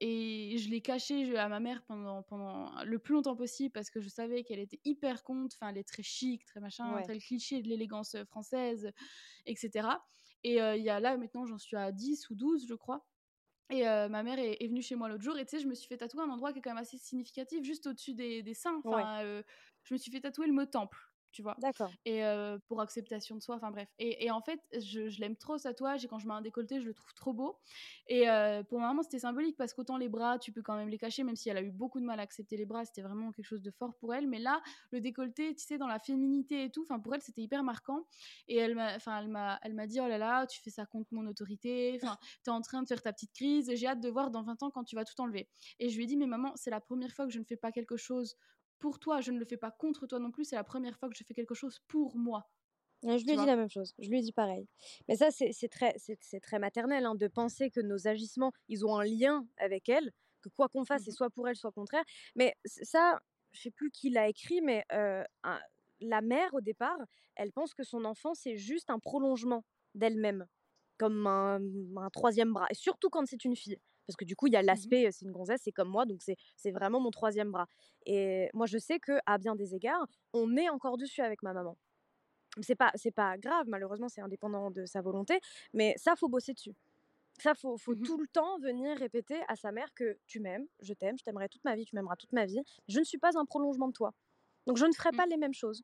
[0.00, 4.00] et je l'ai caché à ma mère pendant, pendant le plus longtemps possible parce que
[4.00, 5.54] je savais qu'elle était hyper compte.
[5.54, 8.90] Enfin, elle est très chic, très machin, très cliché de l'élégance française,
[9.46, 9.88] etc.
[10.44, 13.06] Et il y a là, maintenant, j'en suis à 10 ou 12, je crois.
[13.72, 15.88] Et ma mère est, venue chez moi l'autre jour et tu sais, je me suis
[15.88, 18.80] fait tatouer un endroit qui est quand même assez significatif, juste au-dessus des, des seins.
[18.84, 19.22] Enfin,
[19.84, 20.98] je me suis fait tatouer le mot temple
[21.32, 21.56] tu vois?
[21.58, 21.90] D'accord.
[22.04, 22.22] Et
[22.66, 23.88] pour acceptation de soi, enfin bref.
[23.98, 26.80] Et, en fait, je, je l'aime trop ce tatouage et quand je mets un décolleté,
[26.80, 27.58] je le trouve trop beau.
[28.08, 28.26] Et
[28.68, 31.24] pour ma maman, c'était symbolique parce qu'autant les bras, tu peux quand même les cacher,
[31.24, 33.46] même si elle a eu beaucoup de mal à accepter les bras, c'était vraiment quelque
[33.46, 34.26] chose de fort pour elle.
[34.28, 37.42] Mais là, le décolleté, tu sais, dans la féminité et tout, enfin pour elle, c'était
[37.42, 38.06] hyper marquant.
[38.48, 40.86] Et elle m'a, enfin elle m'a, elle m'a dit, oh là là, tu fais ça
[40.86, 41.98] contre mon autorité.
[42.02, 43.70] Enfin, t'es en train de faire ta petite crise.
[43.74, 45.48] J'ai hâte de voir dans 20 ans quand tu vas tout enlever.
[45.78, 47.56] Et je lui ai dit, mais maman, c'est la première fois que je ne fais
[47.56, 48.36] pas quelque chose
[48.82, 51.08] pour toi, je ne le fais pas contre toi non plus, c'est la première fois
[51.08, 52.50] que je fais quelque chose pour moi.
[53.04, 54.66] je lui ai dit la même chose, je lui ai dit pareil.
[55.06, 55.94] Mais ça, c'est très,
[56.42, 60.10] très maternel hein, de penser que nos agissements, ils ont un lien avec elle,
[60.42, 62.02] que quoi qu'on fasse, c'est mmh soit pour elle, soit contraire.
[62.34, 63.20] Mais ça,
[63.52, 64.84] je sais plus qui l'a écrit, mais
[66.00, 66.98] la mère, au départ,
[67.36, 69.64] elle pense que son enfant, c'est juste un prolongement
[69.94, 70.44] d'elle-même,
[70.98, 71.60] comme un,
[71.96, 74.56] un, troisième bras, et surtout quand c'est une fille parce que du coup, il y
[74.56, 77.66] a mmh l'aspect, c'est une gonzesse, c'est comme moi, donc c'est vraiment mon troisième bras.
[78.06, 81.52] Et moi, je sais que à bien des égards, on est encore dessus avec ma
[81.52, 81.76] maman.
[82.60, 85.40] C'est pas, c'est pas grave, malheureusement, c'est indépendant de sa volonté,
[85.72, 86.74] mais ça, faut bosser dessus.
[87.38, 90.66] Ça, faut, faut mmh tout le temps venir répéter à sa mère que tu m'aimes,
[90.80, 92.60] je t'aime, je t'aimerai toute ma vie, tu m'aimeras toute ma vie.
[92.88, 94.12] Je ne suis pas un prolongement de toi.
[94.66, 95.16] Donc, je ne ferai mmh.
[95.16, 95.82] pas les mêmes choses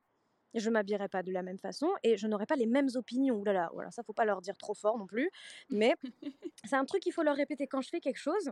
[0.55, 3.37] je m'habillerai pas de la même façon et je n'aurai pas les mêmes opinions.
[3.37, 5.31] Ouh là là, voilà, ça faut pas leur dire trop fort non plus.
[5.71, 5.95] Mais
[6.65, 7.67] c'est un truc qu'il faut leur répéter.
[7.67, 8.51] Quand je fais quelque chose,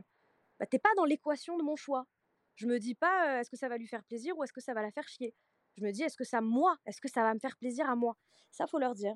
[0.59, 2.07] bah, t'es pas dans l'équation de mon choix.
[2.57, 4.75] Je me dis pas est-ce que ça va lui faire plaisir ou est-ce que ça
[4.75, 5.35] va la faire chier.
[5.77, 7.97] Je me dis est-ce que ça moi, est-ce que ça va me faire plaisir à
[7.97, 8.17] moi?
[8.51, 9.15] Ça faut leur dire.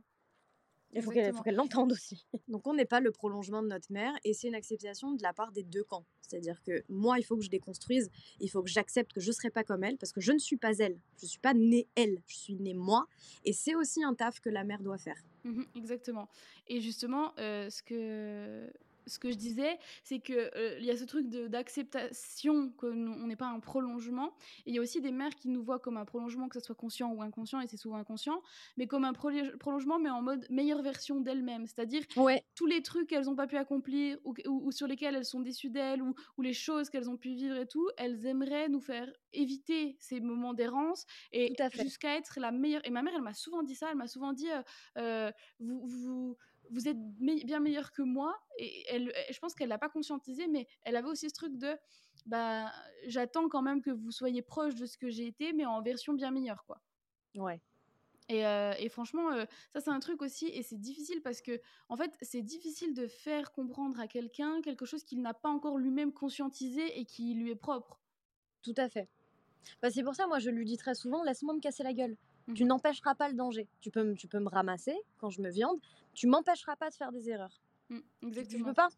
[0.92, 2.26] Il faut qu'elle l'entende aussi.
[2.48, 5.32] Donc on n'est pas le prolongement de notre mère et c'est une acceptation de la
[5.32, 6.04] part des deux camps.
[6.20, 9.32] C'est-à-dire que moi, il faut que je déconstruise, il faut que j'accepte que je ne
[9.32, 10.98] serai pas comme elle parce que je ne suis pas elle.
[11.18, 13.06] Je ne suis pas née elle, je suis née moi.
[13.44, 15.22] Et c'est aussi un taf que la mère doit faire.
[15.44, 16.28] Mmh exactement.
[16.68, 18.70] Et justement, euh, ce que
[19.06, 23.48] ce que je disais, c'est que il y a ce truc d'acceptation qu'on n'est pas
[23.48, 24.34] un prolongement.
[24.66, 26.64] Et il y a aussi des mères qui nous voient comme un prolongement, que ce
[26.64, 28.42] soit conscient ou inconscient, et c'est souvent inconscient,
[28.76, 31.66] mais comme un prolongement, mais en mode meilleure version d'elles-mêmes.
[31.66, 32.02] C'est-à-dire
[32.54, 36.02] tous les trucs qu'elles n'ont pas pu accomplir ou, sur lesquels elles sont déçues d'elles
[36.02, 40.20] ou, les choses qu'elles ont pu vivre et tout, elles aimeraient nous faire éviter ces
[40.20, 42.80] moments d'errance et jusqu'à être la meilleure.
[42.84, 43.88] Et ma mère, elle m'a souvent dit ça.
[43.90, 44.48] Elle m'a souvent dit,
[45.60, 46.36] vous, vous
[46.70, 48.38] vous êtes bien meilleur que moi.
[48.58, 51.76] Et elle, je pense qu'elle l'a pas conscientisé, mais elle avait aussi ce truc de,
[52.26, 52.72] bah,
[53.06, 56.12] j'attends quand même que vous soyez proche de ce que j'ai été, mais en version
[56.14, 56.80] bien meilleure, quoi.
[57.36, 57.60] Ouais.
[58.28, 61.60] Et, euh, et franchement, euh, ça c'est un truc aussi, et c'est difficile parce que,
[61.88, 65.78] en fait, c'est difficile de faire comprendre à quelqu'un quelque chose qu'il n'a pas encore
[65.78, 68.00] lui-même conscientisé et qui lui est propre.
[68.62, 69.08] Tout à fait.
[69.82, 72.16] Bah, c'est pour ça, moi, je lui dis très souvent, laisse-moi me casser la gueule.
[72.54, 73.68] Tu mmh n'empêcheras pas le danger.
[73.80, 75.78] Tu peux, tu peux me ramasser quand je me viande.
[76.14, 77.60] Tu m'empêcheras pas de faire des erreurs.
[77.88, 78.58] Mmh, exactement.
[78.58, 78.88] Je peux pas.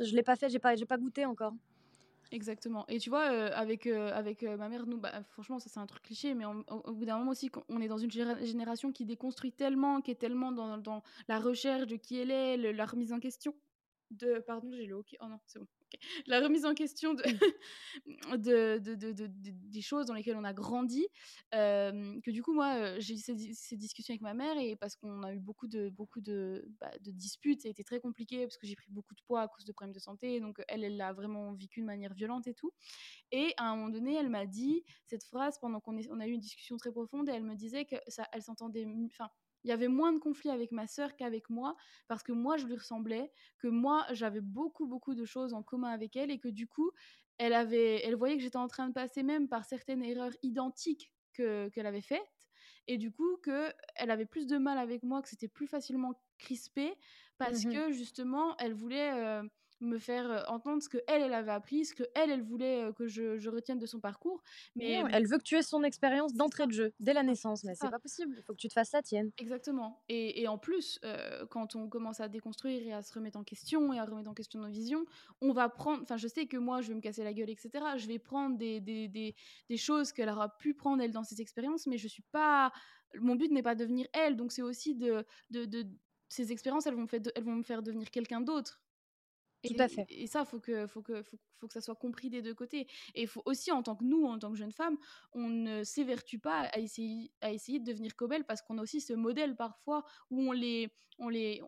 [0.00, 0.48] Je l'ai pas fait.
[0.48, 1.54] J'ai pas, j'ai pas goûté encore.
[2.32, 2.86] Exactement.
[2.88, 5.80] Et tu vois, euh, avec, euh, avec euh, ma mère, nous, bah, franchement, ça c'est
[5.80, 9.04] un truc cliché, mais au bout d'un moment aussi, on est dans une génération qui
[9.04, 13.12] déconstruit tellement, qui est tellement dans, dans la recherche de qui elle est, la remise
[13.12, 13.54] en question
[14.10, 14.42] de.
[14.46, 15.18] Pardon, j'ai le hockey.
[15.20, 15.66] Oh non, c'est bon
[16.26, 21.06] la remise en question de, de, de, de, des choses dans lesquelles on a grandi.
[21.52, 25.32] que du coup, moi, j'ai eu ces, discussions avec ma mère et parce qu'on a
[25.32, 28.66] eu beaucoup de, beaucoup de, bah, de disputes, ça a été très compliqué parce que
[28.66, 30.40] j'ai pris beaucoup de poids à cause de problèmes de santé.
[30.40, 32.72] Donc, elle, elle l'a vraiment vécu de manière violente et tout.
[33.30, 36.32] Et à un moment donné, elle m'a dit cette phrase pendant qu'on on a eu
[36.32, 39.28] une discussion très profonde et elle me disait que ça, elle s'entendait, enfin,
[39.64, 41.76] il y avait moins de conflits avec ma sœur qu'avec moi
[42.08, 45.90] parce que moi je lui ressemblais, que moi j'avais beaucoup beaucoup de choses en commun
[45.90, 46.90] avec elle et que du coup
[47.38, 51.12] elle avait, elle voyait que j'étais en train de passer même par certaines erreurs identiques
[51.32, 52.20] que qu'elle avait faites
[52.86, 56.20] et du coup que elle avait plus de mal avec moi, que c'était plus facilement
[56.38, 56.94] crispé
[57.38, 59.42] parce mmh que justement elle voulait euh,
[59.82, 63.06] me faire entendre ce que elle, elle avait appris, ce que elle, elle voulait que
[63.06, 64.42] je, retienne de son parcours.
[64.76, 67.74] Mais elle veut que tu aies son expérience d'entrée de jeu dès la naissance, mais
[67.74, 68.36] c'est pas possible.
[68.38, 69.30] Il faut que tu te fasses la tienne.
[69.38, 70.02] Exactement.
[70.08, 71.00] Et, en plus,
[71.50, 74.34] quand on commence à déconstruire et à se remettre en question et à remettre en
[74.34, 75.04] question nos visions,
[75.40, 76.02] on va prendre.
[76.02, 77.70] Enfin, je sais que moi, je vais me casser la gueule, etc.
[77.96, 79.34] Je vais prendre des, des, des,
[79.68, 82.72] des choses qu'elle aura pu prendre elle dans ses expériences, mais je suis pas.
[83.20, 85.86] Mon but n'est pas de devenir elle, donc c'est aussi de, de, de
[86.32, 88.80] ces expériences, elles vont, elles vont me faire devenir quelqu'un d'autre.
[89.64, 90.06] Tout à fait.
[90.10, 92.86] Et ça, faut que, faut que, faut, faut que ça soit compris des deux côtés.
[93.14, 94.98] Et il faut aussi, en tant que nous, en tant que jeunes femmes,
[95.32, 99.00] on ne s'évertue pas à essayer, à essayer de devenir comme parce qu'on a aussi
[99.00, 101.62] ce modèle parfois où on les, on les,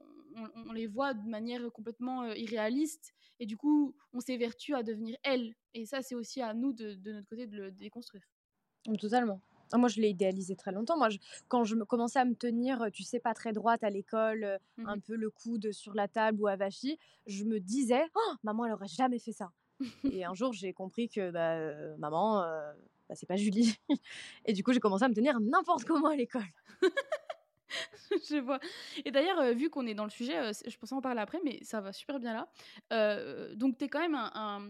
[0.67, 3.15] on, les voit de manière complètement euh, irréaliste.
[3.39, 5.55] Et du coup, on s'évertue à devenir elles.
[5.75, 8.25] Et ça, c'est aussi à nous, de, de notre côté, de le déconstruire.
[8.99, 9.41] Totalement.
[9.75, 10.97] Ah, moi, je l'ai idéalisé très longtemps.
[10.97, 11.09] Moi,
[11.49, 14.85] quand je me commençais à me tenir, tu sais, pas très droite à l'école, mmh
[14.87, 16.97] un peu le coude sur la table ou à Vachy,
[17.27, 19.51] je me disais, «Oh, maman, elle aurait jamais fait ça.
[20.05, 22.43] et un jour, j'ai compris que bah, maman,
[23.09, 23.77] bah, c'est pas Julie.
[24.45, 26.47] et du coup, j'ai commencé à me tenir n'importe comment à l'école.
[28.31, 28.61] je vois.
[29.05, 31.81] Et d'ailleurs, vu qu'on est dans le sujet, je pensais en parler après, mais ça
[31.81, 32.47] va super bien
[32.91, 33.55] là.
[33.57, 34.15] donc, tu es quand même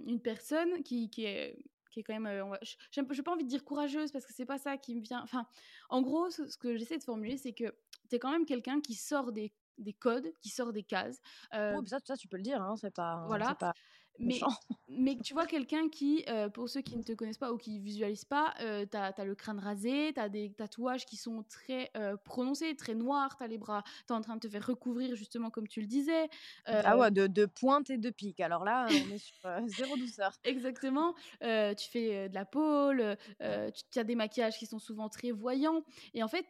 [0.07, 1.59] une personne qui, qui, est
[1.95, 2.27] qui est quand même.
[2.27, 2.57] Euh,
[2.91, 5.23] je n'ai pas envie de dire courageuse parce que c'est pas ça qui me vient.
[5.23, 5.47] Enfin,
[5.89, 7.73] en gros, ce, que j'essaie de formuler, c'est que
[8.11, 11.21] tu es quand même quelqu'un qui sort des, des, codes, qui sort des cases.
[11.55, 13.25] Euh, ça, ça, tu peux le dire, hein, c'est pas.
[13.29, 13.55] Voilà.
[13.55, 13.75] Pas...
[14.19, 14.41] Mais,
[14.89, 17.81] mais tu vois quelqu'un qui, euh, pour ceux qui ne te connaissent pas ou qui
[17.81, 21.91] visualisent pas, euh, tu as, le crâne rasé, tu as des tatouages qui sont très
[21.97, 24.65] euh, prononcés, très noirs, tu as les bras, tu es en train de te faire
[24.65, 26.29] recouvrir justement comme tu le disais.
[26.67, 28.41] ah ouais, de, de pointe et de pique.
[28.41, 29.35] Alors là, on est sur
[29.67, 30.33] zéro douceur.
[30.45, 31.15] Exactement.
[31.41, 35.83] tu fais de la pôle, tu as des maquillages qui sont souvent très voyants.
[36.15, 36.47] Et en fait,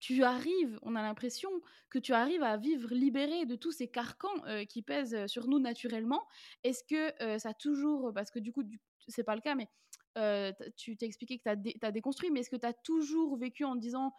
[0.00, 1.50] tu arrives, on a l'impression
[1.90, 5.58] que tu arrives à vivre libéré de tous ces carcans euh, qui pèsent sur nous
[5.58, 6.26] naturellement.
[6.62, 8.62] Est-ce que euh, ça a toujours, parce que du coup,
[9.08, 9.68] c'est pas le cas, mais
[10.16, 13.64] euh, tu t'es expliqué que tu as, déconstruit, mais est-ce que tu as toujours vécu
[13.64, 14.12] en disant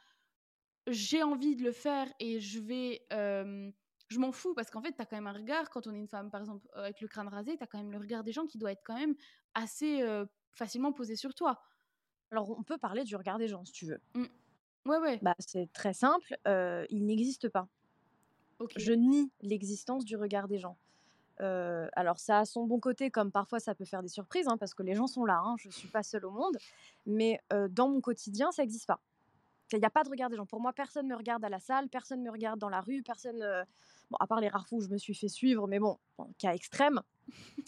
[0.88, 3.06] j'ai envie de le faire et je vais.
[3.12, 4.54] je m'en fous?
[4.56, 6.42] Parce qu'en fait, tu as quand même un regard, quand on est une femme, par
[6.42, 8.72] exemple, avec le crâne rasé, tu as quand même le regard des gens qui doit
[8.72, 9.16] être quand même
[9.54, 10.04] assez
[10.52, 11.62] facilement posé sur toi.
[12.32, 14.02] Alors, on peut parler du regard des gens, si tu veux.
[14.16, 14.26] Mmh.
[14.86, 15.20] Ouais, ouais.
[15.22, 17.68] Bah, c'est très simple, il n'existe pas.
[18.76, 20.78] Je nie l'existence du regard des gens.
[21.40, 24.74] alors ça a son bon côté, comme parfois ça peut faire des surprises, hein, parce
[24.74, 26.58] que les gens sont là, hein, je ne suis pas seule au monde,
[27.06, 29.00] mais dans mon quotidien, ça n'existe pas.
[29.72, 30.48] Il n'y a pas de regard des gens.
[30.48, 32.82] Pour moi, personne ne me regarde à la salle, personne ne me regarde dans la
[32.82, 33.66] rue, personne...
[34.12, 35.98] Bon, à part les rares fois où je me suis fait suivre, mais bon,
[36.38, 37.02] cas extrême.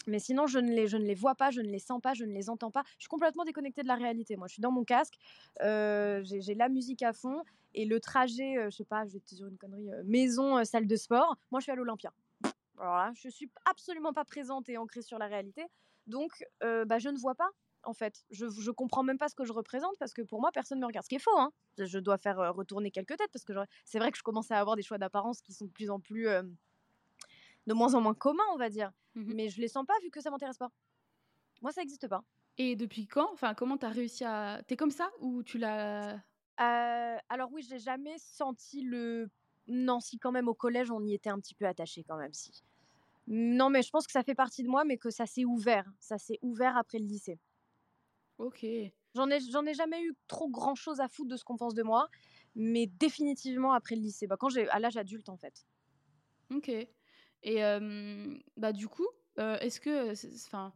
[0.06, 2.14] Mais sinon, je ne, les, je ne les vois pas, je ne les sens pas,
[2.14, 2.82] je ne les entends pas.
[2.98, 4.36] Je suis complètement déconnectée de la réalité.
[4.36, 5.14] Moi, je suis dans mon casque,
[5.62, 9.20] euh, j'ai la musique à fond et le trajet, euh, je sais pas, je vais
[9.20, 11.36] te dire une connerie, euh, maison, salle de sport.
[11.50, 12.12] Moi, je suis à l'Olympia.
[12.78, 15.64] Alors là, je suis absolument pas présente et ancrée sur la réalité.
[16.08, 17.48] Donc, bah, je ne vois pas
[17.84, 18.24] en fait.
[18.30, 20.82] Je, je comprends même pas ce que je représente parce que pour moi, personne ne
[20.82, 21.04] me regarde.
[21.04, 21.52] Ce qui est faux, hein.
[21.78, 23.52] Je dois faire retourner quelques têtes parce que
[23.84, 26.00] c'est vrai que je commençais à avoir des choix d'apparence qui sont de plus en
[26.00, 26.26] plus.
[27.66, 28.92] de moins en moins communs, on va dire.
[29.14, 30.70] Mmh Mais je les sens pas vu que ça m'intéresse pas.
[31.60, 32.24] Moi, ça n'existe pas.
[32.58, 34.62] Et depuis quand Enfin, comment tu as réussi à.
[34.66, 36.20] T'es comme ça ou tu l'as.
[36.56, 39.30] alors, oui, j'ai jamais senti le.
[39.68, 42.32] Non, si, quand même, au collège, on y était un petit peu attaché, quand même,
[42.32, 42.62] si.
[43.28, 45.90] Non, mais je pense que ça fait partie de moi, mais que ça s'est ouvert.
[46.00, 47.38] Ça s'est ouvert après le lycée.
[48.42, 48.66] Ok.
[49.14, 51.74] J'en ai, j'en ai jamais eu trop grand chose à foutre de ce qu'on pense
[51.74, 52.08] de moi,
[52.56, 54.26] mais définitivement après le lycée.
[54.26, 55.64] Bah, quand j'ai, à l'âge adulte, en fait.
[56.52, 56.68] Ok.
[57.44, 57.62] Et
[58.56, 59.06] bah, du coup,
[59.38, 60.12] est-ce que.
[60.46, 60.72] Enfin.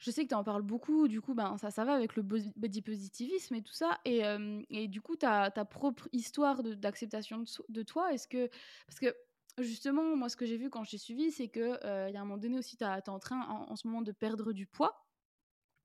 [0.00, 2.22] Je sais que tu en parles beaucoup, du coup, ben, ça, ça va avec le
[2.22, 3.98] body positivisme et tout ça.
[4.04, 4.22] Et,
[4.70, 8.48] et du coup, ta, ta propre histoire d'acceptation de, toi, est-ce que.
[8.86, 9.12] Parce que
[9.58, 12.24] justement, moi, ce que j'ai vu quand j'ai suivi, c'est qu'il il y a un
[12.24, 15.07] moment donné aussi, tu es en train en, ce moment de perdre du poids.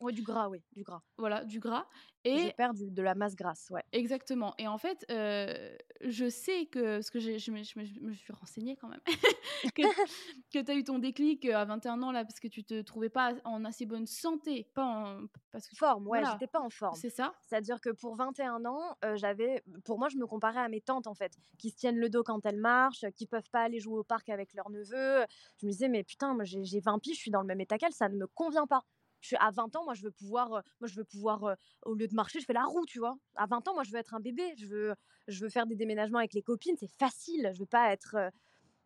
[0.04, 1.02] Ouais, du gras, oui, du gras.
[1.18, 1.88] Voilà, du gras.
[2.26, 3.84] Et j'ai perdu de la masse grasse, ouais.
[3.94, 4.54] Exactement.
[4.58, 8.76] Et en fait, euh, je sais que, ce que je, me, je, me, suis renseignée
[8.76, 9.00] quand même,
[9.76, 9.82] que,
[10.54, 13.08] que tu as eu ton déclic à 21 ans, là, parce que tu te trouvais
[13.08, 15.22] pas en assez bonne santé, pas en...
[15.54, 16.96] Parce que, forme, ouais, j'étais pas en forme.
[16.96, 19.64] C'est ça C'est-à-dire que pour 21 ans, euh, j'avais...
[19.86, 22.24] Pour moi, je me comparais à mes tantes, en fait, qui se tiennent le dos
[22.24, 25.26] quand elles marchent, qui peuvent pas aller jouer au parc avec leurs neveux.
[25.62, 27.78] Je me disais, mais putain, moi, j'ai 20 piges, je suis dans le même état
[27.78, 28.84] qu'elles, ça ne me convient pas
[29.24, 32.14] je à 20 ans, moi je veux pouvoir, moi je veux pouvoir au lieu de
[32.14, 33.18] marcher, je fais la roue, tu vois.
[33.36, 34.94] À 20 ans, moi je veux être un bébé, je veux,
[35.28, 37.52] je veux faire des déménagements avec les copines, c'est facile.
[37.54, 38.18] Je veux pas être,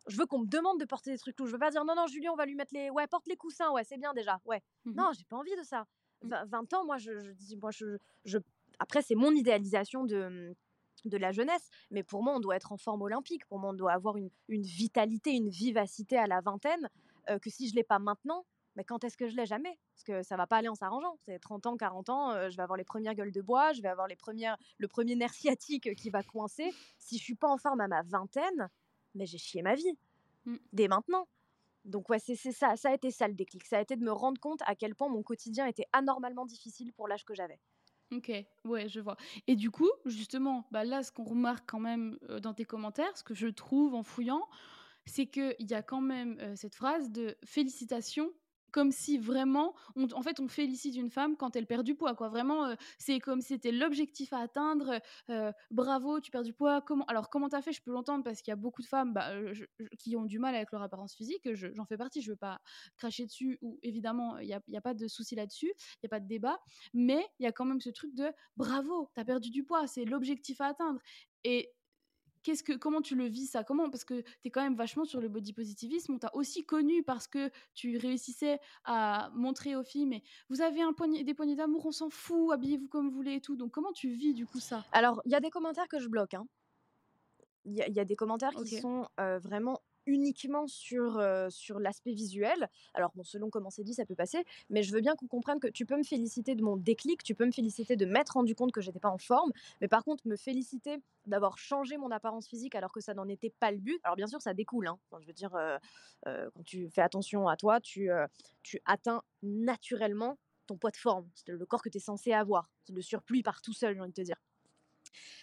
[0.06, 1.48] je veux qu'on me demande de porter des trucs lourds.
[1.48, 3.36] Je veux pas dire non non Julie, on va lui mettre les, ouais porte les
[3.36, 4.62] coussins, ouais c'est bien déjà, ouais.
[4.84, 5.86] Mmh non, j'ai pas envie de ça.
[6.22, 6.76] 20 mmh.
[6.76, 8.38] ans, moi je, dis, moi je, je...
[8.78, 10.54] après c'est mon idéalisation de mmh,
[11.04, 13.46] de la jeunesse, mais pour moi, on doit être en forme olympique.
[13.46, 16.88] Pour moi, on doit avoir une, une vitalité, une vivacité à la vingtaine
[17.42, 18.44] que si je l'ai pas maintenant,
[18.78, 19.44] mais quand est-ce que je l'ai?
[19.44, 21.18] Jamais Parce que ça va pas aller en s'arrangeant.
[21.26, 23.82] C'est 30 ans, 40 ans, euh, je vais avoir les premières gueules de bois, je
[23.82, 26.72] vais avoir les premières, le premier nerf sciatique qui va coincer.
[26.96, 28.70] Si je suis pas en forme à ma vingtaine,
[29.16, 29.98] mais j'ai chié ma vie
[30.44, 30.56] mmh.
[30.72, 31.26] dès maintenant.
[31.84, 33.66] Donc ouais, c'est ça, ça a été ça le déclic.
[33.66, 36.92] Ça a été de me rendre compte à quel point mon quotidien était anormalement difficile
[36.92, 37.58] pour l'âge que j'avais.
[38.12, 38.30] Ok,
[38.64, 39.16] ouais, je vois.
[39.48, 43.16] Et du coup, justement, bah là, ce qu'on remarque quand même euh, dans tes commentaires,
[43.16, 44.48] ce que je trouve en fouillant,
[45.04, 48.30] c'est qu'il y a quand même cette phrase de félicitations
[48.70, 52.28] comme si vraiment, en fait, on félicite une femme quand elle perd du poids, quoi.
[52.28, 55.00] Vraiment, c'est comme si c'était l'objectif à atteindre.
[55.70, 56.80] bravo, tu perds du poids.
[56.80, 57.72] Comment Alors, comment t'as fait?
[57.72, 59.30] Je peux l'entendre parce qu'il y a beaucoup de femmes bah,
[59.98, 61.52] qui ont du mal avec leur apparence physique.
[61.54, 62.20] J'en fais partie.
[62.22, 62.60] Je veux pas
[62.96, 63.58] cracher dessus.
[63.62, 65.72] Ou évidemment, il n'y a, y a, pas de souci là-dessus.
[65.76, 66.60] Il y a pas de débat.
[66.94, 69.86] Mais il y a quand même ce truc de bravo, tu as perdu du poids.
[69.86, 71.00] C'est l'objectif à atteindre.
[71.44, 71.70] Et
[72.48, 73.62] qu'est-ce que, comment tu le vis ça?
[73.62, 76.14] Comment Parce que tu es quand même vachement sur le body positivisme.
[76.14, 80.80] On t'a aussi connu parce que tu réussissais à montrer aux filles, mais vous avez
[80.80, 83.54] un poignet, des poignées d'amour, on s'en fout, habillez-vous comme vous voulez et tout.
[83.54, 84.82] Donc comment tu vis du coup ça?
[84.92, 86.32] Alors, il y a des commentaires que je bloque.
[86.32, 86.46] Hein.
[87.66, 92.68] Il y, a des commentaires qui sont vraiment uniquement sur, sur l'aspect visuel.
[92.94, 95.60] Alors, bon, selon comment c'est dit, ça peut passer, mais je veux bien qu'on comprenne
[95.60, 98.54] que tu peux me féliciter de mon déclic, tu peux me féliciter de m'être rendu
[98.54, 102.48] compte que j'étais pas en forme, mais par contre, me féliciter d'avoir changé mon apparence
[102.48, 104.00] physique alors que ça n'en était pas le but.
[104.02, 104.88] Alors, bien sûr, ça découle.
[104.88, 104.98] Hein.
[105.20, 105.50] je veux dire,
[106.24, 108.10] quand tu fais attention à toi, tu,
[108.62, 112.70] tu atteins naturellement ton poids de forme, c'est le corps que tu es censé avoir.
[112.88, 114.36] Le surplus part tout seul, j'ai envie de te dire.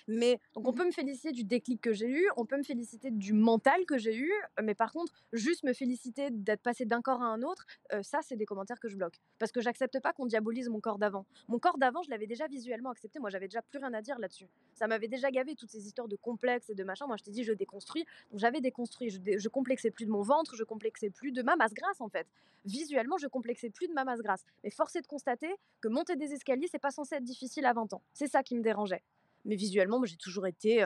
[0.07, 2.63] Mais donc on mmh peut me féliciter du déclic que j'ai eu, on peut me
[2.63, 7.01] féliciter du mental que j'ai eu, mais par contre, juste me féliciter d'être passé d'un
[7.01, 7.65] corps à un autre,
[8.01, 9.19] ça, c'est des commentaires que je bloque.
[9.39, 11.25] Parce que j'accepte pas qu'on diabolise mon corps d'avant.
[11.47, 14.19] Mon corps d'avant, je l'avais déjà visuellement accepté, moi j'avais déjà plus rien à dire
[14.19, 14.47] là-dessus.
[14.73, 17.07] Ça m'avait déjà gavé toutes ces histoires de complexes et de machin.
[17.07, 18.05] Moi je t'ai dit, je déconstruis.
[18.31, 21.55] Donc j'avais déconstruit, je, je complexais plus de mon ventre, je complexais plus de ma
[21.55, 22.27] masse grasse en fait.
[22.65, 24.43] Visuellement, je complexais plus de ma masse grasse.
[24.63, 27.73] Mais force est de constater que monter des escaliers, c'est pas censé être difficile à
[27.73, 28.01] 20 ans.
[28.13, 29.03] C'est ça qui me dérangeait.
[29.45, 30.85] Mais visuellement, moi, j'ai toujours été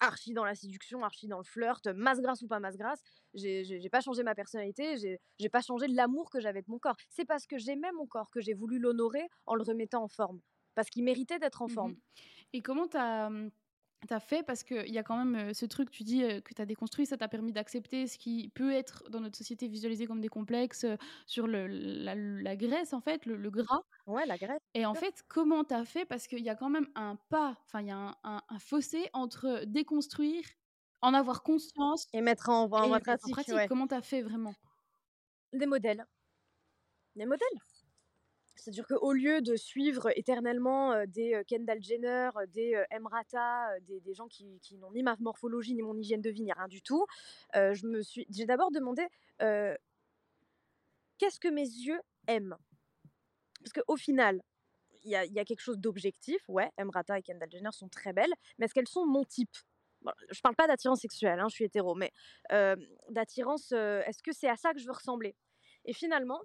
[0.00, 3.02] archi dans la séduction, archi dans le flirt, masse grasse ou pas masse grasse.
[3.34, 4.96] J'ai pas changé ma personnalité,
[5.38, 6.96] j'ai pas changé l'amour que j'avais de mon corps.
[7.08, 10.40] C'est parce que j'aimais mon corps que j'ai voulu l'honorer en le remettant en forme.
[10.74, 11.96] Parce qu'il méritait d'être en mmh forme.
[12.52, 13.30] Et comment t'as
[14.02, 16.62] mmh, as fait parce qu'il y a quand même ce truc, tu dis que tu
[16.62, 20.20] as déconstruit, ça t'a permis d'accepter ce qui peut être dans notre société visualisé comme
[20.20, 20.86] des complexes
[21.26, 23.82] sur le, la, graisse, en fait, le gras.
[24.08, 24.62] Ouais, la graisse.
[24.72, 26.06] Et en fait, comment tu as fait?
[26.06, 29.10] Parce qu'il y a quand même un pas, enfin, il y a un, un, fossé
[29.12, 30.44] entre déconstruire,
[31.02, 33.36] en avoir conscience et mettre en, en, pratique.
[33.68, 34.54] Comment tu as fait vraiment?
[35.52, 36.06] Des modèles.
[37.16, 37.58] Des modèles.
[38.58, 44.90] C'est-à-dire qu'au lieu de suivre éternellement des Kendall Jenner, des Emrata, des, gens qui, n'ont
[44.92, 47.06] ni ma morphologie, ni mon hygiène de vie, ni rien du tout,
[47.54, 49.06] j'ai d'abord demandé
[51.18, 52.56] qu'est-ce que mes yeux aiment?
[53.60, 54.42] Parce qu'au final,
[55.04, 56.40] il y a, quelque chose d'objectif.
[56.48, 59.56] Ouais, Emrata et Kendall Jenner sont très belles, mais est-ce qu'elles sont mon type?
[60.02, 62.12] Bon, Je parle pas d'attirance sexuelle, hein, je suis hétéro, mais
[63.10, 65.36] d'attirance, est-ce que c'est à ça que je veux ressembler?
[65.84, 66.40] Et finalement,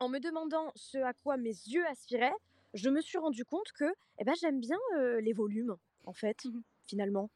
[0.00, 2.34] en me demandant ce à quoi mes yeux aspiraient,
[2.74, 3.86] je me suis rendu compte que
[4.18, 7.30] eh ben, j'aime bien euh, les volumes, en fait, mmh finalement.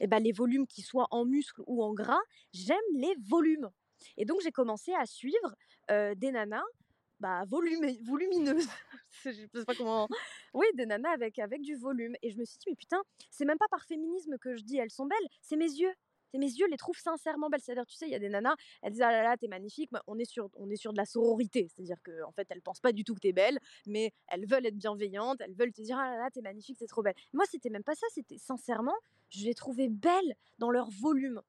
[0.00, 2.18] Eh ben, les volumes qui soient en muscles ou en gras,
[2.52, 3.70] j'aime les volumes.
[4.16, 5.54] Et donc j'ai commencé à suivre
[5.88, 6.64] des nanas
[7.22, 8.68] bah, volumineuse.
[9.24, 10.08] je sais pas comment.
[10.54, 12.14] Oui, des nanas avec, avec du volume.
[12.20, 14.76] Et je me suis dit, mais putain, c'est même pas par féminisme que je dis
[14.76, 15.94] elles sont belles, c'est mes yeux.
[16.32, 17.60] C'est mes yeux les trouvent sincèrement belles.
[17.60, 19.90] C'est-à-dire, tu sais, il y a des nanas, elles disent, ah là là, t'es magnifique.
[19.92, 21.68] Mais on, est sur, on est sur de la sororité.
[21.68, 24.66] C'est-à-dire qu'en en fait, elles pensent pas du tout que t'es belle, mais elles veulent
[24.66, 27.14] être bienveillantes, elles veulent te dire, ah là là, t'es magnifique, c'est trop belle.
[27.32, 28.96] Moi, c'était même pas ça, c'était sincèrement,
[29.30, 31.40] je les trouvais belles dans leur volume.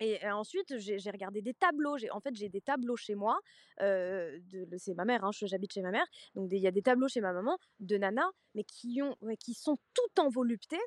[0.00, 1.96] Et ensuite, j'ai regardé des tableaux.
[2.10, 3.38] En fait, j'ai des tableaux chez moi.
[3.80, 4.40] Euh,
[4.76, 6.06] c'est ma mère, hein, j'habite chez ma mère.
[6.34, 9.54] Donc, il y a des tableaux chez ma maman de nana, mais qui, ont, qui
[9.54, 10.78] sont tout en volupté.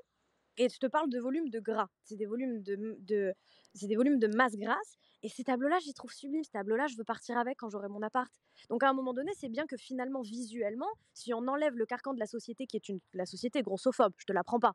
[0.57, 1.89] Et je te parle de volume de gras.
[2.03, 3.33] C'est des volumes de,
[3.73, 4.97] c'est des volumes de masse grasse.
[5.21, 6.43] Et ces tableaux-là, j'y trouve sublimes.
[6.43, 8.31] Ces tableaux-là, je veux partir avec quand j'aurai mon appart.
[8.69, 12.13] Donc, à un moment donné, c'est bien que finalement, visuellement, si on enlève le carcan
[12.13, 14.73] de la société, qui est une, la société grossophobe, je te l'apprends pas.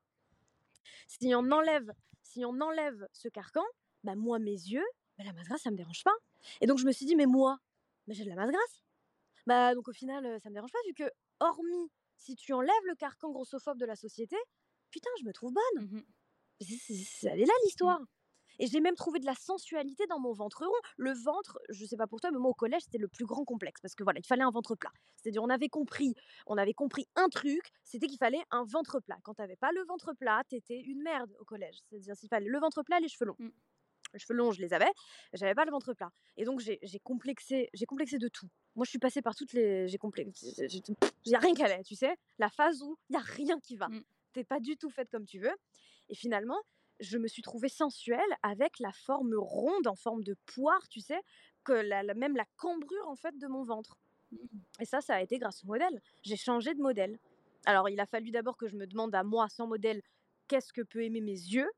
[1.08, 3.64] Si on enlève, si on enlève ce carcan,
[4.04, 4.86] bah moi, mes yeux,
[5.18, 6.14] bah, la masse grasse, ça me dérange pas.
[6.60, 7.58] Et donc, je me suis dit, mais moi,
[8.08, 8.82] j'ai de la masse grasse.
[9.46, 11.10] Bah, donc au final, ça me dérange pas, vu que,
[11.40, 11.90] hormis
[12.22, 14.36] si tu enlèves le carcan grossophobe de la société,
[14.92, 15.84] putain, je me trouve bonne.
[15.86, 16.02] Mmh
[16.60, 18.00] c'est, elle est là l'histoire.
[18.58, 20.72] Et j'ai même trouvé de la sensualité dans mon ventre rond.
[20.96, 23.44] Le ventre, je sais pas pour toi, mais moi au collège, c'était le plus grand
[23.44, 24.92] complexe parce que voilà, il fallait un ventre plat.
[25.16, 26.14] C'est-à-dire, on avait compris,
[26.46, 29.18] on avait compris un truc, c'était qu'il fallait un ventre plat.
[29.24, 31.78] Quand t'avais pas le ventre plat, t'étais une merde au collège.
[31.88, 33.36] C'est-à-dire, s'il fallait le ventre plat, les cheveux longs.
[33.38, 33.50] Mmh
[34.18, 34.90] cheveux longs, je les avais,
[35.32, 36.10] j'avais pas le ventre plat.
[36.36, 38.48] Et donc j'ai complexé, j'ai complexé de tout.
[38.74, 40.66] Moi, je suis passée par toutes les, j'ai complexé,
[41.24, 43.58] il y a rien qui allait, tu sais, la phase où il y a rien
[43.60, 43.88] qui va.
[43.88, 44.02] Mmh.
[44.32, 45.54] T'es pas du tout faite comme tu veux.
[46.08, 46.58] Et finalement,
[47.00, 51.20] je me suis trouvée sensuelle avec la forme ronde en forme de poire, tu sais,
[51.64, 53.96] que la, même la cambrure en fait de mon ventre.
[54.30, 54.36] Mmh.
[54.80, 56.00] Et ça, ça a été grâce au modèle.
[56.22, 57.18] J'ai changé de modèle.
[57.64, 60.02] Alors, il a fallu d'abord que je me demande à moi, sans modèle,
[60.48, 61.70] qu'est-ce que peut aimer mes yeux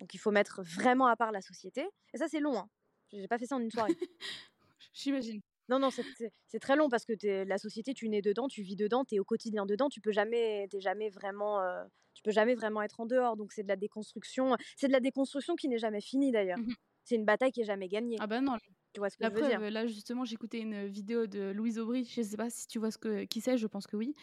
[0.00, 1.88] Donc il faut mettre vraiment à part la société.
[2.12, 2.58] Et ça, c'est long.
[2.58, 2.68] Hein.
[3.12, 3.96] J'ai pas fait ça en une soirée.
[4.92, 5.40] J'imagine.
[5.68, 8.76] Non, non, c'est très long parce que es, la société, tu nais dedans, tu vis
[8.76, 12.54] dedans, tu es au quotidien dedans, tu peux jamais, jamais vraiment, euh, tu peux jamais
[12.54, 13.36] vraiment être en dehors.
[13.36, 16.58] Donc c'est de la déconstruction, c'est de la déconstruction qui n'est jamais finie d'ailleurs.
[16.58, 16.74] Mmh
[17.08, 18.16] c'est une bataille qui est jamais gagnée.
[18.20, 18.58] Ah ben non,
[18.92, 21.78] tu vois ce que la je veux preuve, Là, justement, j'écoutais une vidéo de Louise
[21.78, 22.04] Aubry.
[22.04, 24.14] Je sais pas si tu vois ce que, qui c'est, je pense que oui.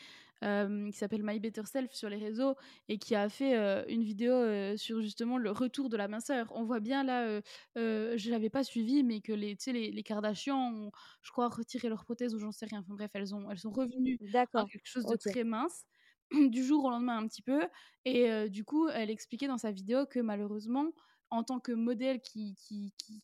[0.41, 2.55] qui s'appelle My Better Self sur les réseaux
[2.87, 3.55] et qui a fait
[3.87, 6.51] une vidéo sur justement le retour de la minceur.
[6.55, 7.41] On voit bien là,
[7.75, 10.91] je l'avais pas suivi, mais que les, les, les Kardashians ont,
[11.21, 12.79] je crois, retiré leur prothèse ou j'en sais rien.
[12.79, 15.85] Enfin bref, elles, ont, elles sont revenues à quelque chose de très mince
[16.31, 17.61] du jour au lendemain un petit peu.
[18.03, 20.91] Et du coup, elle expliquait dans sa vidéo que malheureusement,
[21.31, 22.55] en tant que modèle qui,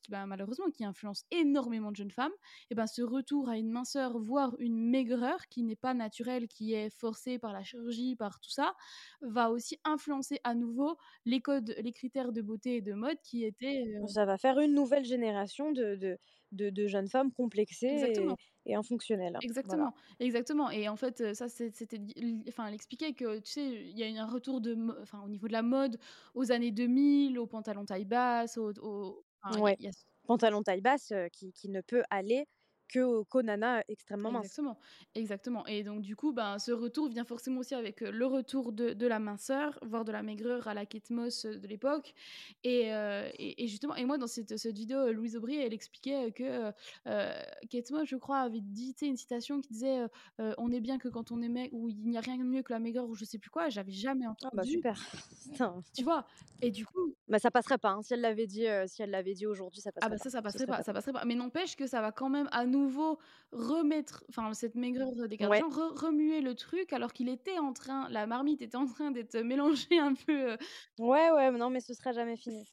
[0.10, 2.32] bah, malheureusement qui influence énormément de jeunes femmes,
[2.70, 6.74] et ben ce retour à une minceur, voire une maigreur qui n'est pas naturelle, qui
[6.74, 8.76] est forcée par la chirurgie, par tout ça,
[9.22, 13.46] va aussi influencer à nouveau les codes, les critères de beauté et de mode qui
[13.46, 13.82] étaient.
[13.82, 16.18] Euh Ça va faire une nouvelle génération de,
[16.52, 17.88] de, jeunes femmes complexées.
[17.88, 19.38] Exactement et infonctionnel.
[19.42, 20.70] Exactement, exactement.
[20.70, 22.00] Et en fait, ça, c'était,
[22.48, 25.30] enfin, elle expliquait que tu sais, il y a eu un retour de, enfin, au
[25.30, 25.98] niveau de la mode
[26.36, 29.26] aux années 2000, au pantalon taille basse, au, au
[29.60, 29.78] ouais.
[30.28, 32.46] pantalon taille basse qui, qui, ne peut aller
[32.92, 34.46] que Konana extrêmement mince.
[34.46, 34.78] Exactement,
[35.16, 35.66] exactement.
[35.68, 39.08] Et donc du coup, ben, ce retour vient forcément aussi avec le retour de, de
[39.08, 42.14] la minceur, voire de la maigreur à la Kate Moss de l'époque.
[42.64, 42.90] Et,
[43.40, 46.72] et, justement, et moi dans cette, cette vidéo, Louise Aubry, elle expliquait que
[47.08, 50.06] euh, Kate Moss, je crois, avait dit une citation qui disait
[50.38, 52.62] "On est bien que quand on est mec, ou il n'y a rien de mieux
[52.62, 53.70] que la maigreur", ou je sais plus quoi.
[53.70, 54.52] J'avais jamais entendu.
[54.54, 55.12] Ah bah super.
[55.96, 56.26] tu vois.
[56.62, 57.92] Et du coup, bah ça passerait pas.
[57.92, 58.02] Hein.
[58.02, 60.08] Si elle l'avait dit, si elle l'avait dit aujourd'hui, ça passerait.
[60.08, 61.26] Ah bah ça, ça passerait pas, ça passerait pas.
[61.26, 63.20] Mais n'empêche que ça va quand même à nous nouveau
[63.52, 68.26] remettre, enfin cette maigreur des gardiens, remuer le truc alors qu'il était en train, la
[68.26, 70.56] marmite était en train d'être mélangée un peu.
[71.00, 72.64] Ouais, ouais, non, mais ce sera jamais fini.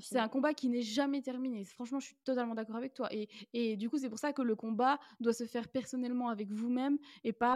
[0.00, 1.64] C'est un combat qui n'est jamais terminé.
[1.64, 3.08] Franchement, je suis totalement d'accord avec toi.
[3.12, 6.50] Et, et du coup, c'est pour ça que le combat doit se faire personnellement avec
[6.50, 7.54] vous-même et pas.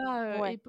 [0.51, 0.59] et,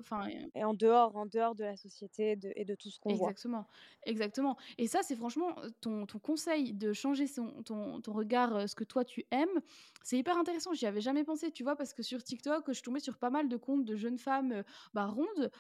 [0.54, 3.28] et, en dehors, en dehors de la société et de tout ce qu'on voit.
[3.28, 3.66] Exactement,
[4.04, 4.56] exactement.
[4.78, 8.84] Et ça, c'est franchement ton, ton conseil de changer son, ton, ton regard, ce que
[8.84, 9.60] toi tu aimes.
[10.02, 10.72] C'est hyper intéressant.
[10.72, 13.28] J'y avais jamais jamais pensé, tu vois, parce que sur TikTok, je tombais sur pas
[13.28, 14.62] mal de comptes de jeunes femmes euh,
[14.94, 15.50] bah, rondes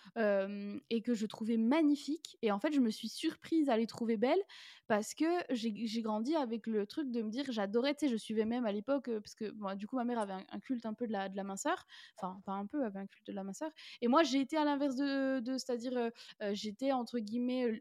[0.90, 2.38] et que je trouvais magnifiques.
[2.40, 4.42] Et en fait, je me suis surprise à les trouver belles
[4.86, 8.44] parce que j'ai grandi avec le truc de me dire, j'adorais, tu sais, je suivais
[8.46, 11.12] même à l'époque, parce que du coup, ma mère avait un, culte un peu de
[11.12, 11.86] la, de la minceur,
[12.16, 13.70] enfin, pas un peu, avait un culte de la minceur.
[14.00, 16.10] Et moi, j'ai été à l'inverse de, de c'est-à-dire,
[16.52, 17.80] j'étais entre guillemets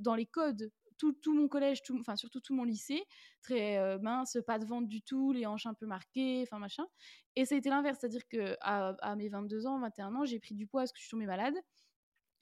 [0.00, 3.02] dans les codes tout, tout, mon collège, tout, enfin surtout tout mon lycée,
[3.42, 6.86] très euh, mince, pas de ventre du tout, les hanches un peu marquées, enfin machin.
[7.34, 10.54] Et ça a été l'inverse, c'est-à-dire que à, mes 22 ans, 21 ans, j'ai pris
[10.54, 11.54] du poids parce que je suis tombée malade.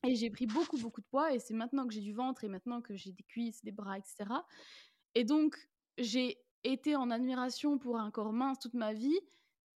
[0.06, 1.32] Et j'ai pris beaucoup, beaucoup de poids.
[1.32, 3.96] Et c'est maintenant que j'ai du ventre et maintenant que j'ai des cuisses, des bras,
[3.96, 4.30] etc.
[5.14, 5.56] Et donc,
[5.98, 9.18] j'ai été en admiration pour un corps mince toute ma vie.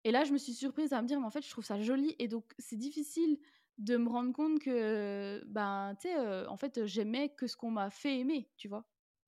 [0.03, 1.81] Et là, je me suis surprise à me dire, mais en fait, je trouve ça
[1.81, 2.15] joli.
[2.19, 3.39] Et donc, c'est difficile
[3.79, 7.89] de me rendre compte que, ben, tu sais, en fait, j'aimais que ce qu'on m'a
[7.89, 8.85] fait aimer, tu vois?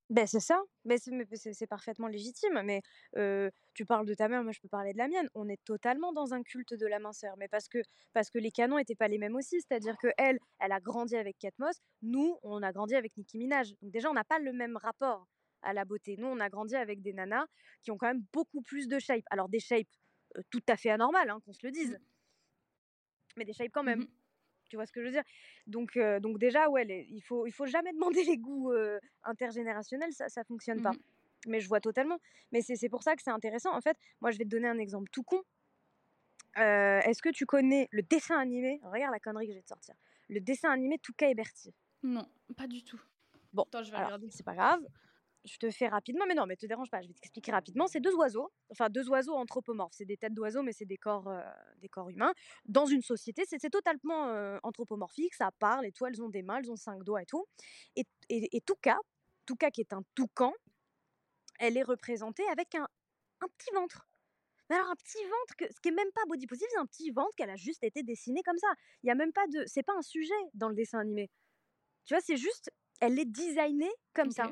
[0.09, 2.81] Ben c'est ça, ben c'est parfaitement légitime, mais
[3.73, 5.29] tu parles de ta mère, moi je peux parler de la mienne.
[5.35, 7.77] On est totalement dans un culte de la minceur, mais parce que,
[8.11, 9.61] parce que les canons n'étaient pas les mêmes aussi.
[9.61, 13.37] C'est-à-dire que elle, elle a grandi avec Kate Moss, nous, on a grandi avec Nicki
[13.37, 13.71] Minaj.
[13.81, 15.29] Donc déjà, on n'a pas le même rapport
[15.61, 16.17] à la beauté.
[16.17, 17.45] Nous, on a grandi avec des nanas
[17.81, 19.23] qui ont quand même beaucoup plus de shape.
[19.29, 19.87] Alors des shapes
[20.49, 21.99] tout à fait anormales, hein, qu'on se le dise, mmh.
[23.37, 24.01] mais des shapes quand même.
[24.01, 24.20] Mmh
[24.71, 25.23] tu vois ce que je veux dire?
[25.67, 28.71] Donc, donc déjà, ouais, il faut, il faut jamais demander les goûts
[29.23, 30.93] intergénérationnels, ça, ça fonctionne mmh pas.
[31.47, 32.19] Mais je vois totalement.
[32.51, 33.75] Mais c'est pour ça que c'est intéressant.
[33.75, 35.41] En fait, moi, je vais te donner un exemple tout con.
[36.55, 38.79] Est-ce que tu connais le dessin animé?
[38.83, 39.95] Regarde la connerie que je vais te sortir.
[40.29, 41.73] Le dessin animé Touka et Bertie.
[42.03, 43.01] Non, pas du tout.
[43.53, 43.65] Bon,
[44.29, 44.85] c'est pas grave
[45.43, 47.87] je te fais rapidement, mais non, mais te dérange pas, je vais t'expliquer rapidement.
[47.87, 51.27] C'est deux oiseaux, enfin deux oiseaux anthropomorphes, c'est des têtes d'oiseaux, mais c'est des corps,
[51.27, 51.41] euh,
[51.77, 52.33] des corps humains.
[52.65, 56.57] Dans une société, c'est totalement euh, anthropomorphique, ça parle et tout, elles ont des mains,
[56.57, 57.45] elles ont cinq doigts et tout.
[57.95, 58.97] Et, et, et Touka,
[59.45, 60.53] Touka qui est un toucan,
[61.59, 62.87] elle est représentée avec un,
[63.41, 64.07] un petit ventre.
[64.69, 66.85] Mais alors un petit ventre, que, ce qui est même pas body positive, c'est un
[66.85, 68.71] petit ventre qu'elle a juste été dessiné comme ça.
[69.03, 71.29] Il y a même pas de, c'est pas un sujet dans le dessin animé.
[72.05, 74.51] Tu vois, c'est juste, elle est designée comme ça.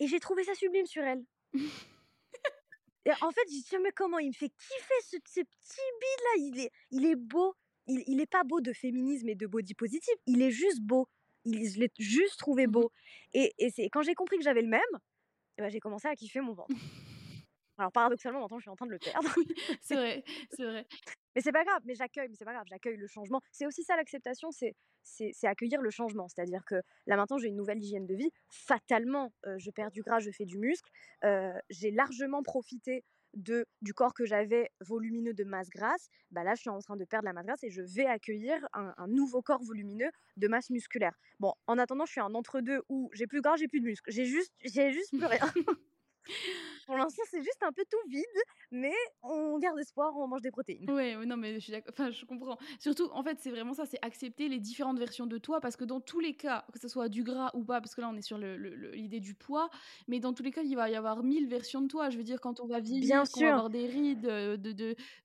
[0.00, 1.24] Et j'ai trouvé ça sublime sur elle.
[1.54, 5.80] et en fait, je me dit, mais comment il me fait kiffer ce, ce petit
[6.00, 7.54] bide là il est, il est beau.
[7.86, 10.14] Il, il est pas beau de féminisme et de body positive.
[10.26, 11.08] Il est juste beau.
[11.44, 12.92] Il, je l'ai juste trouvé mmh beau.
[13.32, 14.80] Et, et c'est quand j'ai compris que j'avais le même,
[15.56, 16.74] et ben, j'ai commencé à kiffer mon ventre.
[17.78, 19.28] Alors paradoxalement, maintenant, je suis en train de le perdre.
[19.80, 20.86] c'est vrai, c'est vrai.
[21.34, 23.40] Mais c'est pas grave, mais j'accueille, mais c'est pas grave, j'accueille le changement.
[23.52, 24.74] C'est aussi ça l'acceptation, c'est
[25.04, 26.28] c'est accueillir le changement.
[26.28, 26.74] C'est-à-dire que
[27.06, 28.30] là maintenant j'ai une nouvelle hygiène de vie.
[28.50, 30.90] Fatalement, je perds du gras, je fais du muscle.
[31.70, 33.04] j'ai largement profité
[33.34, 36.96] de, du corps que j'avais volumineux de masse grasse, bah là je suis en train
[36.96, 40.48] de perdre la masse grasse et je vais accueillir un, un nouveau corps volumineux de
[40.48, 41.16] masse musculaire.
[41.40, 43.86] Bon, en attendant, je suis en entre-deux où j'ai plus de gras, j'ai plus de
[43.86, 44.10] muscle.
[44.10, 45.46] J'ai juste, j'ai juste plus rien.
[46.88, 48.24] Pour l'instant, c'est juste un peu tout vide,
[48.70, 50.90] mais on garde espoir, on mange des protéines.
[50.90, 51.92] Ouais, non, mais je suis d'accord.
[51.92, 52.56] Enfin, je comprends.
[52.80, 55.84] Surtout, en fait, c'est vraiment ça, c'est accepter les différentes versions de toi, parce que
[55.84, 58.16] dans tous les cas, que ce soit du gras ou pas, parce que là, on
[58.16, 59.68] est sur l'idée du poids,
[60.06, 62.08] mais dans tous les cas, il va y avoir mille versions de toi.
[62.08, 64.72] Je veux dire, quand on va vieillir, qu'on va avoir des rides de, de,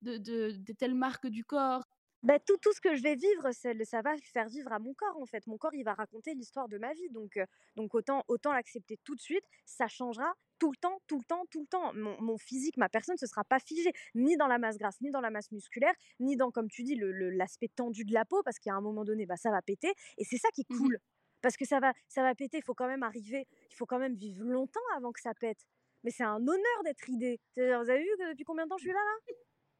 [0.01, 1.83] de, de, de telle marque du corps,
[2.23, 5.17] bah, tout, tout ce que je vais vivre, ça va faire vivre à mon corps
[5.21, 5.45] en fait.
[5.45, 7.09] Mon corps, il va raconter l'histoire de ma vie.
[7.09, 7.37] Donc,
[7.75, 9.43] donc autant, autant l'accepter tout de suite.
[9.65, 10.33] Ça changera
[10.63, 11.93] tout le temps, tout le temps, tout le temps.
[11.93, 15.11] Mon, mon physique, ma personne, ce sera pas figé, ni dans la masse grasse, ni
[15.11, 18.41] dans la masse musculaire, ni dans, comme tu dis, l'aspect le, tendu de la peau,
[18.43, 19.91] parce qu'à un moment donné, bah, ça va péter.
[20.17, 20.99] Et c'est ça qui est mmh cool.
[21.41, 23.99] Parce que ça va, ça va péter, il faut quand même arriver, il faut quand
[23.99, 25.67] même vivre longtemps avant que ça pète.
[26.05, 27.41] Mais c'est un honneur d'être idée.
[27.57, 29.01] Vous avez vu que depuis combien de temps je suis là,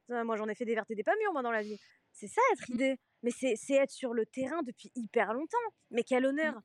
[0.10, 0.24] là?
[0.26, 1.80] Moi, j'en ai fait des vertes et des pas mûres, moi, dans la vie.
[2.12, 2.74] C'est ça être mmh.
[2.74, 2.98] idée.
[3.22, 5.58] Mais c'est être sur le terrain depuis hyper longtemps.
[5.92, 6.28] Mais quel mmh.
[6.28, 6.62] honneur.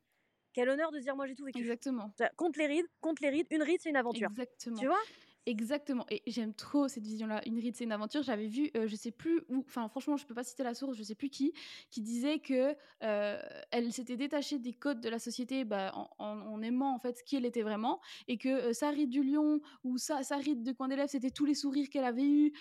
[0.58, 1.60] Quel honneur de dire moi j'ai tout vécu.
[1.60, 2.12] Exactement.
[2.36, 3.46] Compte les rides, compte les rides.
[3.52, 4.28] Une ride, c'est une aventure.
[4.28, 4.76] Exactement.
[4.76, 4.98] Tu vois?
[5.46, 6.04] Exactement.
[6.10, 7.42] Et j'aime trop cette vision-là.
[7.46, 8.24] Une ride, c'est une aventure.
[8.24, 10.96] J'avais vu, euh, je sais plus où, enfin, franchement, je peux pas citer la source,
[10.96, 11.54] je sais plus qui,
[11.92, 13.40] qui disait que euh,
[13.70, 17.36] elle s'était détachée des codes de la société bah, en, aimant en fait ce qui
[17.36, 20.72] elle était vraiment, et que euh, sa ride du lion ou sa, sa ride de
[20.72, 22.52] coin d'élève, c'était tous les sourires qu'elle avait eu.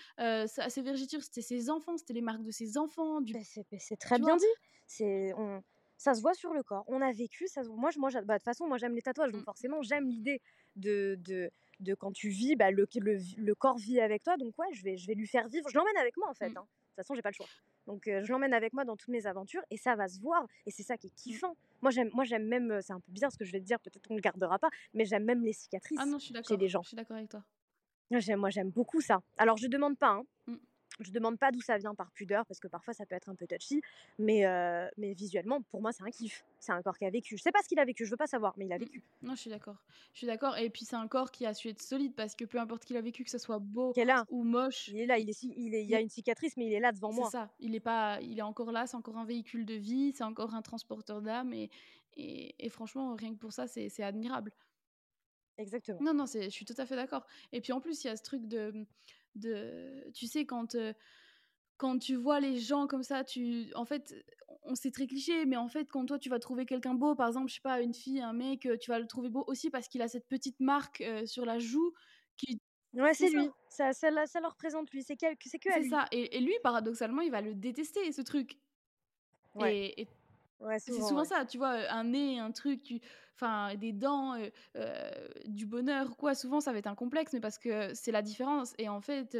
[0.46, 3.20] ses vergitures, c'était ses enfants, c'était les marques de ses enfants.
[3.20, 3.34] Du...
[3.42, 4.44] C'est très bien dit.
[4.86, 5.62] C'est on
[5.98, 6.84] ça se voit sur le corps.
[6.86, 9.42] On a vécu, ça moi, moi, bah, de toute façon, moi j'aime les tatouages, donc
[9.42, 9.44] mmh.
[9.44, 10.40] forcément j'aime l'idée
[10.76, 12.86] de, de, de quand tu vis, bah, le,
[13.36, 14.36] le, corps vit avec toi.
[14.36, 15.68] Donc, ouais, je vais, je vais lui faire vivre.
[15.68, 16.50] Je l'emmène avec moi, en fait.
[16.50, 16.58] Mmh.
[16.58, 16.62] Hein.
[16.62, 17.46] De toute façon, j'ai pas le choix.
[17.86, 20.46] Donc, je l'emmène avec moi dans toutes mes aventures et ça va se voir.
[20.66, 21.22] Et c'est ça qui est mmh.
[21.22, 21.56] kiffant.
[21.82, 23.80] Moi, j'aime, moi, j'aime même, c'est un peu bizarre ce que je vais te dire,
[23.80, 26.34] peut-être qu'on ne le gardera pas, mais j'aime même les cicatrices ah non, je suis
[26.46, 26.82] chez les gens.
[26.82, 27.42] Je suis d'accord avec toi.
[28.10, 29.20] Moi, j'aime beaucoup ça.
[29.36, 30.58] Alors, je demande pas, hein.
[31.00, 33.34] Je demande pas d'où ça vient par pudeur parce que parfois ça peut être un
[33.34, 33.80] peu touchy,
[34.18, 36.44] mais, euh, mais visuellement, pour moi, c'est un kiff.
[36.60, 37.36] C'est un corps qui a vécu.
[37.36, 39.02] Je sais pas ce qu'il a vécu, je veux pas savoir, mais il a vécu.
[39.22, 39.76] Non, je suis d'accord.
[40.12, 40.56] Je suis d'accord.
[40.58, 42.96] Et puis c'est un corps qui a su être solide parce que peu importe qu'il
[42.96, 43.92] a vécu, que ce soit beau
[44.30, 45.18] ou moche, il est là.
[45.18, 47.26] Il est, il est, il y a une cicatrice, mais il est là devant moi.
[47.26, 47.50] C'est ça.
[47.60, 48.86] Il est pas, il est encore là.
[48.86, 50.12] C'est encore un véhicule de vie.
[50.16, 51.52] C'est encore un transporteur d'âme.
[51.52, 51.70] Et,
[52.16, 54.52] et, et, franchement, rien que pour ça, c'est admirable.
[55.58, 55.98] Exactement.
[56.00, 57.26] Non, non, je suis tout à fait d'accord.
[57.52, 58.86] Et puis en plus, il y a ce truc de,
[59.34, 60.92] de tu sais, quand euh,
[61.78, 64.14] quand tu vois les gens comme ça, tu, en fait,
[64.64, 67.28] on sait très cliché, mais en fait, quand toi tu vas trouver quelqu'un beau, par
[67.28, 69.70] exemple, je sais pas, une fille, un mec, euh, tu vas le trouver beau aussi
[69.70, 71.94] parce qu'il a cette petite marque euh, sur la joue
[72.36, 72.60] qui.
[72.94, 73.48] Ouais, c'est lui.
[73.70, 75.02] Ça, ça, ça, le représente lui.
[75.02, 76.06] C'est que, c'est que C'est ça.
[76.10, 78.58] Et, lui, paradoxalement, il va le détester ce truc.
[79.54, 79.94] Ouais.
[79.96, 80.08] Et,
[80.78, 82.94] c'est souvent ça, tu vois, un nez, un truc,
[83.34, 84.34] enfin des dents,
[84.76, 86.34] euh, du bonheur, quoi.
[86.34, 88.74] Souvent, ça va être un complexe, mais parce que c'est la différence.
[88.78, 89.36] Et en fait,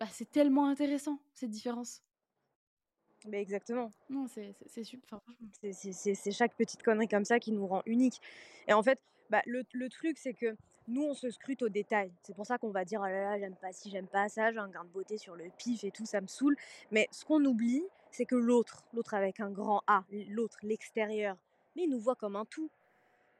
[0.00, 2.02] bah, c'est tellement intéressant, cette différence.
[3.26, 3.90] Mais exactement.
[4.10, 5.20] Non, c'est super.
[5.72, 8.20] c'est chaque petite connerie comme ça qui nous rend unique.
[8.68, 9.00] Et en fait,
[9.30, 10.56] bah, le, le truc, c'est que
[10.86, 12.12] nous, on se scrute au détail.
[12.22, 14.52] C'est pour ça qu'on va dire, oh là là, j'aime pas si j'aime pas ça,
[14.52, 16.56] j'ai un grain de beauté sur le pif et tout, ça me saoule.
[16.90, 21.36] Mais ce qu'on oublie, c'est que l'autre, l'autre avec un grand A, l'autre, l'extérieur,
[21.76, 22.70] mais il nous voit comme un tout.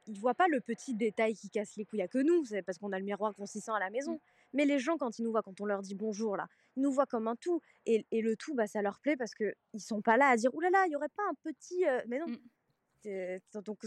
[0.07, 2.61] Il ne voit pas le petit détail qui casse les couilles à que nous, c'est
[2.63, 4.13] parce qu'on a le miroir consistant à la maison.
[4.13, 4.19] Mmh.
[4.53, 6.91] Mais les gens, quand ils nous voient, quand on leur dit bonjour, là, ils nous
[6.91, 7.61] voient comme un tout.
[7.85, 10.35] Et, et le tout, bah, ça leur plaît parce qu'ils ne sont pas là à
[10.37, 11.85] dire, oulala, il n'y aurait pas un petit...
[11.85, 12.27] Euh, mais non.
[12.27, 13.61] Mmh.
[13.63, 13.79] Donc,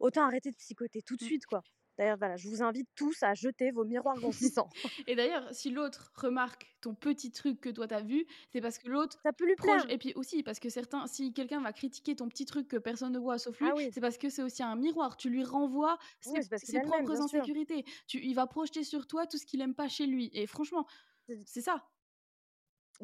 [0.00, 1.26] autant arrêter de psychoter tout de mmh.
[1.26, 1.62] suite, quoi.
[1.98, 4.68] D'ailleurs, voilà, je vous invite tous à jeter vos miroirs grossissants.
[5.06, 8.88] et d'ailleurs, si l'autre remarque ton petit truc que toi t'as vu, c'est parce que
[8.88, 9.18] l'autre.
[9.22, 9.88] Ça peut lui plaire.
[9.90, 13.12] Et puis aussi, parce que certains, si quelqu'un va critiquer ton petit truc que personne
[13.12, 15.16] ne voit sauf lui, ah c'est parce que c'est aussi un miroir.
[15.16, 17.84] Tu lui renvoies ses, propres insécurités.
[18.06, 20.30] Tu, il va projeter sur toi tout ce qu'il aime pas chez lui.
[20.32, 20.86] Et franchement,
[21.44, 21.86] c'est ça.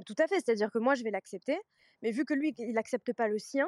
[0.07, 0.41] Tout à fait.
[0.41, 1.59] C'est-à-dire que moi, je vais l'accepter,
[2.03, 3.67] mais vu que lui, il n'accepte pas le sien,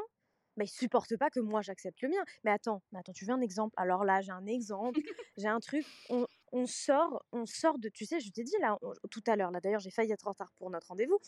[0.57, 2.25] bah, il supporte pas que moi j'accepte le mien.
[2.45, 3.75] Mais attends, mais attends, tu veux un exemple?
[3.77, 5.01] Alors là, j'ai un exemple,
[5.39, 5.85] j'ai un truc.
[6.09, 8.79] On, on, sort, on sort de, tu sais, je t'ai dit là
[9.11, 9.51] tout à l'heure.
[9.51, 11.19] Là, d'ailleurs, j'ai failli être en retard pour notre rendez-vous.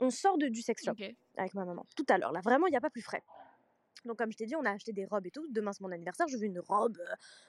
[0.00, 0.94] On sort de, du sex shop
[1.36, 2.32] avec ma maman tout à l'heure.
[2.32, 3.22] Là, vraiment, il n'y a pas plus frais.
[4.04, 5.46] Donc, comme je t'ai dit, on a acheté des robes et tout.
[5.50, 6.26] Demain, c'est mon anniversaire.
[6.28, 6.98] Je veux une robe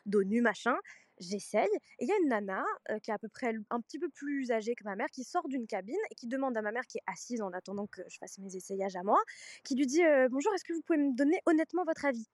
[0.06, 0.76] d'eau nu, machin.
[1.20, 1.70] J'essaye.
[2.00, 2.64] Et il y a une nana
[3.02, 5.48] qui est à peu près un petit peu plus âgée que ma mère qui sort
[5.48, 8.18] d'une cabine et qui demande à ma mère qui est assise en attendant que je
[8.18, 9.20] fasse mes essayages à moi,
[9.64, 12.28] qui lui dit Bonjour, est-ce que vous pouvez me donner honnêtement votre avis?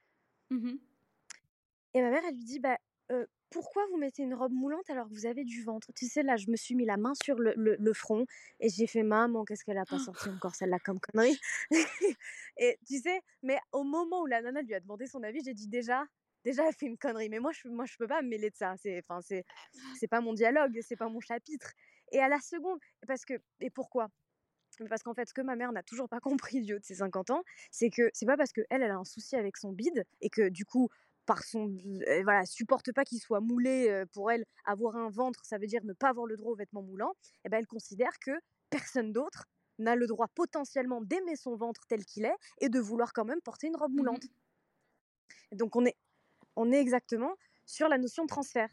[0.49, 0.77] Mmh
[1.93, 2.77] Et ma mère, elle lui dit Bah,
[3.49, 5.91] pourquoi vous mettez une robe moulante alors que vous avez du ventre?
[5.95, 8.25] Tu sais, là, je me suis mis la main sur le, le- le front
[8.59, 11.39] et j'ai fait maman, qu'est-ce qu'elle a pas sorti encore celle-là comme connerie?
[12.57, 15.53] Et tu sais, mais au moment où la nana lui a demandé son avis, j'ai
[15.53, 16.05] dit déjà,
[16.45, 17.29] déjà, elle fait une connerie.
[17.29, 18.75] Mais moi, je, moi, je peux pas me mêler de ça.
[18.77, 19.45] C'est, enfin, c'est,
[19.93, 21.73] c'est pas mon dialogue, c'est pas mon chapitre.
[22.11, 24.09] Et à la seconde, parce que, et pourquoi?
[24.89, 26.95] Parce qu'en fait, ce que ma mère n'a toujours pas compris du haut de ses
[26.95, 29.71] 50 ans, c'est que c'est pas parce que elle, elle a un souci avec son
[29.73, 30.89] bide et que du coup,
[31.29, 31.77] par son,
[32.09, 33.87] euh, voilà, supporte pas qu'il soit moulé.
[33.89, 36.55] euh, pour elle, avoir un ventre, ça veut dire ne pas avoir le droit aux
[36.55, 37.13] vêtements moulants.
[37.45, 38.31] Et ben, elle considère que
[38.71, 39.45] personne d'autre
[39.79, 43.41] n'a le droit potentiellement d'aimer son ventre tel qu'il est et de vouloir quand même
[43.41, 43.97] porter une robe Mhm.
[43.97, 44.29] moulante.
[45.51, 45.95] Donc on est,
[46.55, 48.69] on est exactement sur la notion de transfert.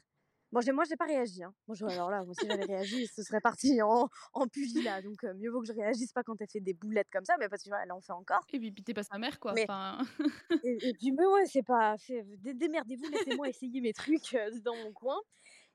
[0.53, 1.43] Bon, moi, j'ai pas réagi.
[1.43, 1.53] Hein.
[1.89, 5.03] Alors là, moi, si j'avais réagi, ce serait parti en, en pugilat.
[5.03, 7.35] Donc, euh, mieux vaut que je réagisse pas quand elle fait des boulettes comme ça,
[7.39, 8.41] mais parce que elle en fait encore.
[8.53, 9.53] Et puis, t'es pas sa mère, quoi.
[9.55, 9.99] Mais- Enfin,
[10.63, 11.97] Et, et puis, mais ouais, c'est pas.
[12.09, 15.19] Démerdez-vous, laissez-moi essayer mes trucs euh, dans mon coin.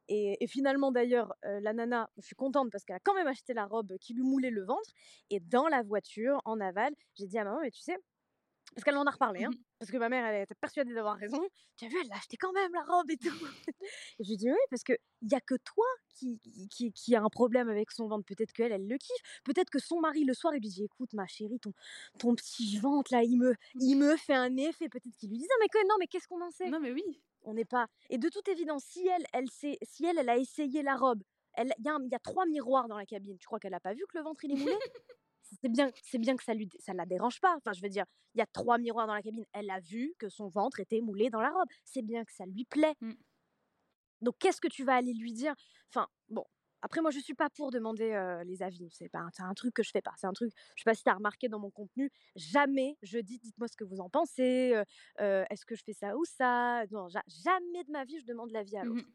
[0.08, 3.28] Et, et finalement, d'ailleurs, euh, la nana, je suis contente parce qu'elle a quand même
[3.28, 4.90] acheté la robe qui lui moulait le ventre.
[5.30, 7.98] Et dans la voiture, en aval, j'ai dit à maman, mais tu sais,
[8.74, 9.64] parce qu'elle m'en a reparlé, hein, Mhm.
[9.80, 11.42] parce que ma mère, elle était persuadée d'avoir raison.
[11.78, 13.28] Tu as vu, elle l'a acheté quand même, la robe et tout.
[14.20, 17.22] et je lui dis, oui, parce qu'il n'y a que toi qui, qui, qui a
[17.24, 18.26] un problème avec son ventre.
[18.26, 19.42] Peut-être qu'elle, elle le kiffe.
[19.44, 21.74] Peut-être que son mari, le soir, il lui dit, écoute, ma chérie, ton,
[22.20, 24.88] ton petit ventre, là, il me, il me fait un effet.
[24.90, 26.70] Peut-être qu'il lui dit, non, mais, que, non, mais qu'est-ce qu'on en sait?
[26.70, 27.04] Non, mais oui.
[27.44, 27.88] on n'est pas.
[28.10, 31.24] Et de toute évidence, si elle, elle, sait, si elle, elle a essayé la robe,
[31.54, 33.38] elle- il y, a un- il y a trois miroirs dans la cabine.
[33.40, 34.76] Tu crois qu'elle n'a pas vu que le ventre il est moulé?
[35.62, 37.56] C'est bien, c'est bien que ça lui, ça la dérange pas.
[37.58, 39.46] Enfin, je veux dire, il y a trois miroirs dans la cabine.
[39.54, 41.68] Elle a vu que son ventre était moulé dans la robe.
[41.84, 42.96] C'est bien que ça lui plaît.
[43.02, 43.14] Mm.
[44.22, 45.54] Donc, qu'est-ce que tu vas aller lui dire?
[45.90, 46.46] Enfin, bon.
[46.84, 48.90] Après, moi, je suis pas pour demander euh, les avis.
[48.92, 50.14] C'est pas, un- c'est un truc que je fais pas.
[50.18, 50.52] C'est un truc.
[50.76, 52.10] Je sais pas si tu as remarqué dans mon contenu.
[52.36, 54.74] Jamais je dis, dites-moi ce que vous en pensez.
[54.74, 54.84] euh,
[55.20, 56.84] euh, Est-ce que je fais ça ou ça?
[56.90, 59.04] Non, ja- jamais de ma vie je demande l'avis à l'autre.
[59.04, 59.14] Mhm.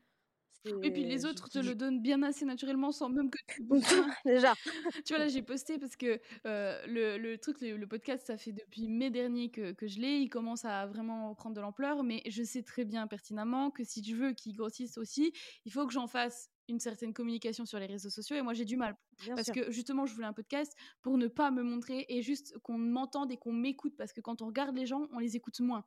[0.83, 3.63] Et puis les autres te le donnent bien assez naturellement sans même que tu
[4.25, 4.55] Déjà.
[5.05, 8.37] tu vois là j'ai posté parce que euh, le, le truc le, le podcast ça
[8.37, 12.03] fait depuis mai dernier que, que je l'ai il commence à vraiment prendre de l'ampleur
[12.03, 15.33] mais je sais très bien pertinemment que si je veux qu'il grossisse aussi
[15.65, 18.65] il faut que j'en fasse une certaine communication sur les réseaux sociaux et moi j'ai
[18.65, 19.55] du mal Bien parce sûr.
[19.55, 23.31] que justement je voulais un podcast pour ne pas me montrer et juste qu'on m'entende
[23.31, 25.85] et qu'on m'écoute parce que quand on regarde les gens on les écoute moins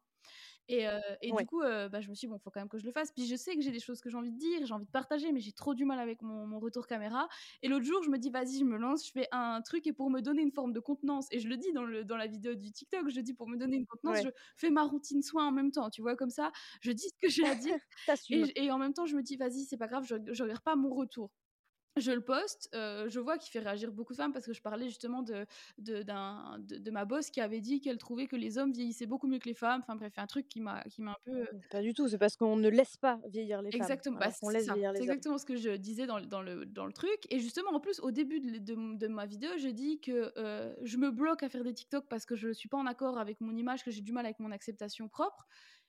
[0.70, 1.34] et, euh, et Ouais.
[1.34, 2.92] du coup euh, bah, je me suis dit bon faut quand même que je le
[2.94, 4.86] fasse puis je sais que j'ai des choses que j'ai envie de dire j'ai envie
[4.86, 7.28] de partager mais j'ai trop du mal avec mon, mon retour caméra
[7.62, 9.94] et l'autre jour je me dis vas-y je me lance je fais un truc et
[9.94, 12.28] pour me donner une forme de contenance et je le dis dans, le, dans la
[12.28, 14.24] vidéo du TikTok je dis pour me donner une contenance Ouais.
[14.24, 16.52] je fais ma routine soin en même temps tu vois comme ça
[16.82, 17.80] je dis ce que j'ai à dire
[18.56, 20.76] et en même temps, je me dis, vas-y, c'est pas grave, je, je regarde pas
[20.76, 21.39] mon retour.
[21.98, 24.62] Je le poste, euh, je vois qu'il fait réagir beaucoup de femmes parce que je
[24.62, 25.46] parlais justement de,
[25.80, 29.06] de, d'un- de, de ma boss qui avait dit qu'elle trouvait que les hommes vieillissaient
[29.06, 29.82] beaucoup mieux que les femmes.
[29.82, 31.46] Enfin bref, un truc qui m'a, qui m'a un peu.
[31.70, 32.08] Pas du tout.
[32.08, 33.82] C'est parce qu'on ne laisse pas vieillir les femmes.
[33.82, 34.80] Exactement, bah, c'est les hommes.
[34.96, 37.20] exactement ce que je disais dans, le- dans, le, dans le truc.
[37.30, 41.12] Et justement, en plus, au début de, ma vidéo, je dis que euh, je me
[41.12, 43.56] bloque à faire des TikTok parce que je ne suis pas en accord avec mon
[43.58, 45.48] image, que j'ai du mal avec mon acceptation propre,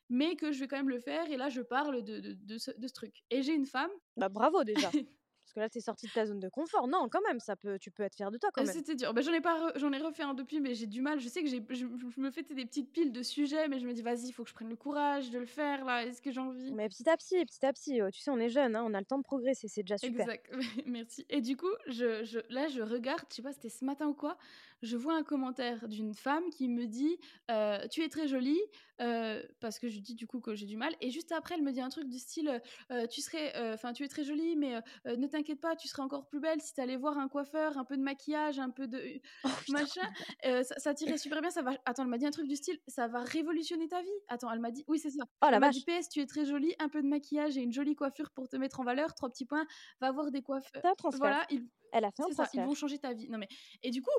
[0.08, 1.30] mais que je vais quand même le faire.
[1.30, 3.22] Et là, je parle de, de, de ce, de ce truc.
[3.30, 3.90] Et j'ai une femme.
[4.16, 4.90] Bah bravo déjà.
[5.50, 6.86] Parce que là, t'es sortie de ta zone de confort.
[6.86, 8.72] Non, quand même, ça peut, tu peux être fier de toi quand Euh, même.
[8.72, 9.12] C'était dur.
[9.12, 11.18] Ben, j'en ai pas, re- j'en ai refait un depuis, mais j'ai du mal.
[11.18, 13.86] Je sais que j'ai, je, je me fais des petites piles de sujets, mais je
[13.88, 16.04] me dis vas-y, il faut que je prenne le courage de le faire là.
[16.06, 16.72] Est-ce que j'ai envie?
[16.72, 18.00] Mais petit à petit, petit à petit.
[18.00, 19.66] euh, Tu sais, on est jeune, hein, on a le temps de progresser.
[19.66, 20.20] C'est déjà super.
[20.28, 20.52] Exact.
[20.86, 21.26] Merci.
[21.28, 24.14] Et du coup, je, je, là, je regarde, je sais pas, c'était ce matin ou
[24.14, 24.38] quoi,
[24.82, 27.18] je vois un commentaire d'une femme qui me dit
[27.50, 28.60] euh, Tu es très jolie,
[29.00, 30.94] euh, parce que je dis du coup que j'ai du mal.
[31.00, 34.04] Et juste après, elle me dit un truc du style euh, Tu serais, enfin, tu
[34.04, 36.80] es très jolie, mais euh, ne t'inquiète pas, tu serais encore plus belle si tu
[36.80, 39.00] allais voir un coiffeur, un peu de maquillage, un peu de
[39.44, 40.08] Oh, machin.
[40.44, 41.50] Euh, ça, ça tirait super bien.
[41.50, 41.72] Ça va.
[41.84, 44.08] Attends, elle m'a dit un truc du style Ça va révolutionner ta vie.
[44.28, 45.24] Attends, elle m'a dit Oui, c'est ça.
[45.42, 45.76] Oh la m'a vache.
[45.76, 48.48] dit PS, tu es très jolie, un peu de maquillage et une jolie coiffure pour
[48.48, 49.14] te mettre en valeur.
[49.14, 49.66] Trois petits points.
[50.00, 50.82] Va voir des coiffeurs.
[51.12, 53.28] Voilà, ils, Elle a fait un ça, ils vont changer ta vie.
[53.28, 53.48] Non mais
[53.82, 54.10] et du coup,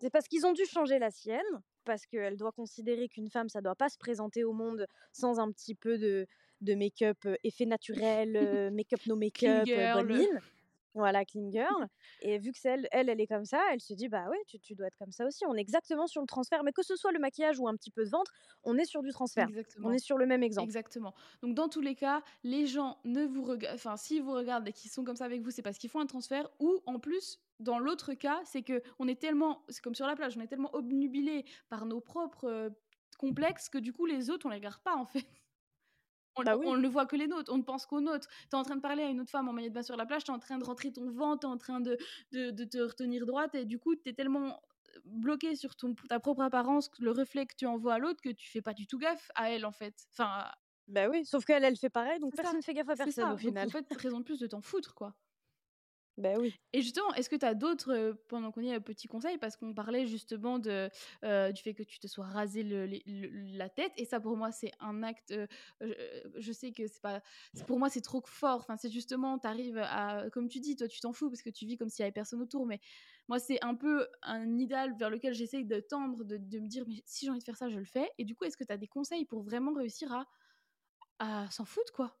[0.00, 3.60] C'est parce qu'ils ont dû changer la sienne, parce qu'elle doit considérer qu'une femme, ça
[3.60, 6.26] doit pas se présenter au monde sans un petit peu de,
[6.60, 10.40] de make-up euh, effet naturel, euh, make-up no make-up, euh, bonne mine.
[10.94, 11.86] Voilà, clean girl.
[12.22, 14.58] Et vu que elle, elle, elle est comme ça, elle se dit, bah ouais, tu,
[14.58, 15.44] tu dois être comme ça aussi.
[15.46, 16.62] On est exactement sur le transfert.
[16.64, 18.32] Mais que ce soit le maquillage ou un petit peu de ventre,
[18.64, 19.48] on est sur du transfert.
[19.48, 19.88] exactement.
[19.88, 20.66] On est sur le même exemple.
[20.66, 21.14] Exactement.
[21.42, 24.72] Donc dans tous les cas, les gens ne vous regardent, enfin s'ils vous regardent et
[24.72, 26.48] qu'ils sont comme ça avec vous, c'est parce qu'ils font un transfert.
[26.58, 30.16] Ou en plus, dans l'autre cas, c'est que on est tellement, c'est comme sur la
[30.16, 32.70] plage, on est tellement obnubilé par nos propres euh,
[33.18, 35.26] complexes que du coup les autres on les regarde pas en fait.
[36.40, 36.66] On, Bah oui.
[36.66, 38.28] on ne voit que les nôtres, on ne pense qu'aux nôtres.
[38.28, 39.96] Tu es en train de parler à une autre femme en maillot de bain sur
[39.96, 41.96] la plage, tu es en train de rentrer ton ventre, tu es en train de,
[42.32, 44.60] de, de te retenir droite, et du coup, tu es tellement
[45.04, 48.50] bloqué sur ton, ta propre apparence, le reflet que tu envoies à l'autre, que tu
[48.50, 49.94] fais pas du tout gaffe à elle, en fait.
[50.12, 50.44] Enfin,
[50.88, 53.34] Bah oui, sauf qu'elle, elle fait pareil, donc personne fait gaffe à personne ça.
[53.34, 53.66] au final.
[53.70, 55.14] Donc en fait, raison de plus de t'en foutre, quoi.
[56.20, 56.34] Bah.
[56.72, 59.38] Et justement, est-ce que tu as d'autres, heu, pendant qu'on y est, heu, petits conseils?
[59.38, 62.62] Parce qu'on parlait justement heu, du fait que tu te sois rasé
[63.06, 65.34] la tête et ça pour moi c'est un acte,
[65.80, 67.22] je sais que c'est pas
[67.66, 68.60] pour moi c'est trop fort.
[68.60, 71.50] Enfin, c'est justement tu arrives à comme tu dis, toi tu t'en fous parce que
[71.50, 72.80] tu vis comme s'il y avait personne autour, mais
[73.28, 77.02] moi c'est un peu un idéal vers lequel j'essaye de tendre, de me dire: «Mais
[77.06, 78.72] si j'ai envie de faire ça, je le fais» et du coup, est-ce que tu
[78.72, 80.12] as des conseils pour vraiment réussir
[81.20, 82.20] à s'en foutre quoi?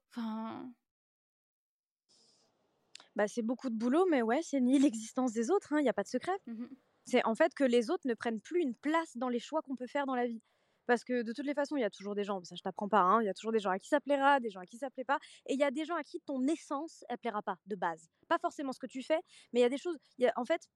[3.16, 5.88] Bah, c'est beaucoup de boulot, mais ouais, c'est nier l'existence des autres, hein, il y
[5.88, 6.36] a pas de secret.
[6.46, 6.68] Mmh mh.
[7.06, 9.76] C'est en fait que les autres ne prennent plus une place dans les choix qu'on
[9.76, 10.42] peut faire dans la vie.
[10.86, 12.88] Parce que de toutes les façons, il y a toujours des gens, ça je t'apprends
[12.88, 14.66] pas, hein, il y a toujours des gens à qui ça plaira, des gens à
[14.66, 17.18] qui ça plaît pas, et il y a des gens à qui ton essence, elle
[17.18, 18.08] plaira pas de base.
[18.28, 19.20] Pas forcément ce que tu fais,
[19.52, 20.68] mais il y a des choses, il y a, en fait,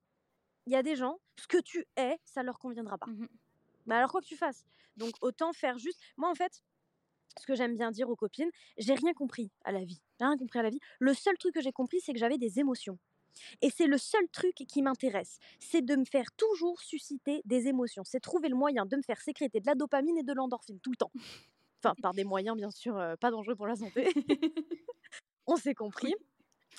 [0.67, 3.09] il y a des gens, ce que tu es, ça leur conviendra pas.
[3.09, 3.27] Mmh
[3.87, 4.65] Bah alors quoi que tu fasses.
[4.97, 6.01] Donc autant faire juste.
[6.17, 6.63] Moi en fait,
[7.39, 10.01] ce que j'aime bien dire aux copines, j'ai rien compris à la vie.
[10.19, 10.81] J'ai rien compris à la vie.
[10.99, 12.99] Le seul truc que j'ai compris, c'est que j'avais des émotions.
[13.63, 18.05] Et c'est le seul truc qui m'intéresse, c'est de me faire toujours susciter des émotions.
[18.05, 20.91] C'est trouver le moyen de me faire sécréter de la dopamine et de l'endorphine tout
[20.91, 21.11] le temps.
[21.83, 24.09] Enfin, par des moyens bien sûr euh, pas dangereux pour la santé.
[25.47, 26.15] On s'est compris.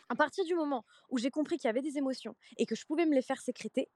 [0.10, 2.86] À partir du moment où j'ai compris qu'il y avait des émotions et que je
[2.86, 3.90] pouvais me les faire sécréter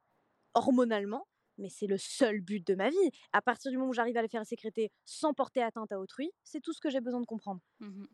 [0.53, 1.27] hormonalement,
[1.59, 3.11] mais c'est le seul but de ma vie.
[3.33, 6.31] À partir du moment où j'arrive à les faire sécréter sans porter atteinte à autrui,
[6.43, 7.61] c'est tout ce que j'ai besoin de comprendre.
[7.79, 8.05] Mmh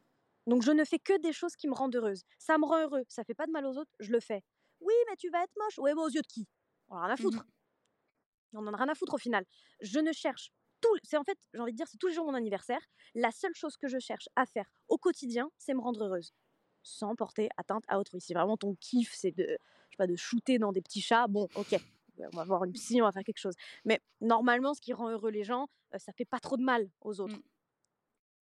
[0.47, 2.23] Donc je ne fais que des choses qui me rendent heureuse.
[2.39, 4.43] Ça me rend heureux, ça fait pas de mal aux autres, je le fais.
[4.81, 5.77] Oui, mais tu vas être moche.
[5.77, 6.47] Ouais, mais aux yeux de qui?
[6.89, 7.45] On en a rien à foutre.
[8.53, 9.45] On en a rien à foutre au final.
[9.81, 10.95] Je ne cherche tout.
[11.03, 12.81] C'est en fait, j'ai envie de dire, c'est tous les jours mon anniversaire.
[13.13, 16.33] La seule chose que je cherche à faire au quotidien, c'est me rendre heureuse,
[16.83, 18.21] sans porter atteinte à autrui.
[18.21, 19.53] Si vraiment ton kiff, c'est de, je
[19.91, 21.79] sais pas, de shooter dans des petits chats, bon, ok.
[22.19, 23.55] On va voir une psy, on va faire quelque chose.
[23.83, 26.89] Mais normalement, ce qui rend heureux les gens, euh, ça fait pas trop de mal
[27.01, 27.37] aux autres.
[27.37, 27.43] Mm.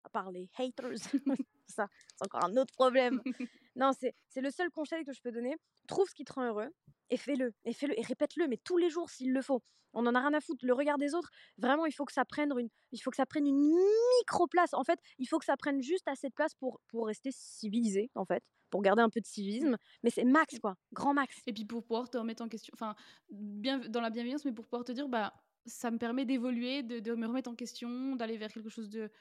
[0.06, 0.98] À part les haters.
[1.68, 3.22] ça, c'est encore un autre problème.
[3.76, 5.56] non, c'est le seul conseil que je peux donner.
[5.88, 6.70] Trouve ce qui te rend heureux
[7.10, 7.54] et fais-le.
[7.66, 7.98] Et fais-le.
[8.00, 9.64] Et répète-le, mais tous les jours s'il le faut.
[9.94, 10.66] On en a rien à foutre.
[10.66, 13.26] Le regard des autres, vraiment, il faut que ça prenne une, il faut que ça
[13.26, 13.76] prenne une
[14.20, 14.74] micro-place.
[14.74, 18.10] En fait, il faut que ça prenne juste assez de place pour, pour rester civilisé,
[18.16, 19.78] en fait, pour garder un peu de civisme.
[20.04, 20.76] Mais c'est max, quoi.
[20.94, 21.42] Grand max.
[21.46, 22.96] Et puis pour pouvoir te remettre en question, enfin,
[23.30, 25.34] bien dans la bienveillance, mais pour pouvoir te dire, bah,
[25.66, 29.12] ça me permet d'évoluer, de, de me remettre en question, d'aller vers quelque chose de,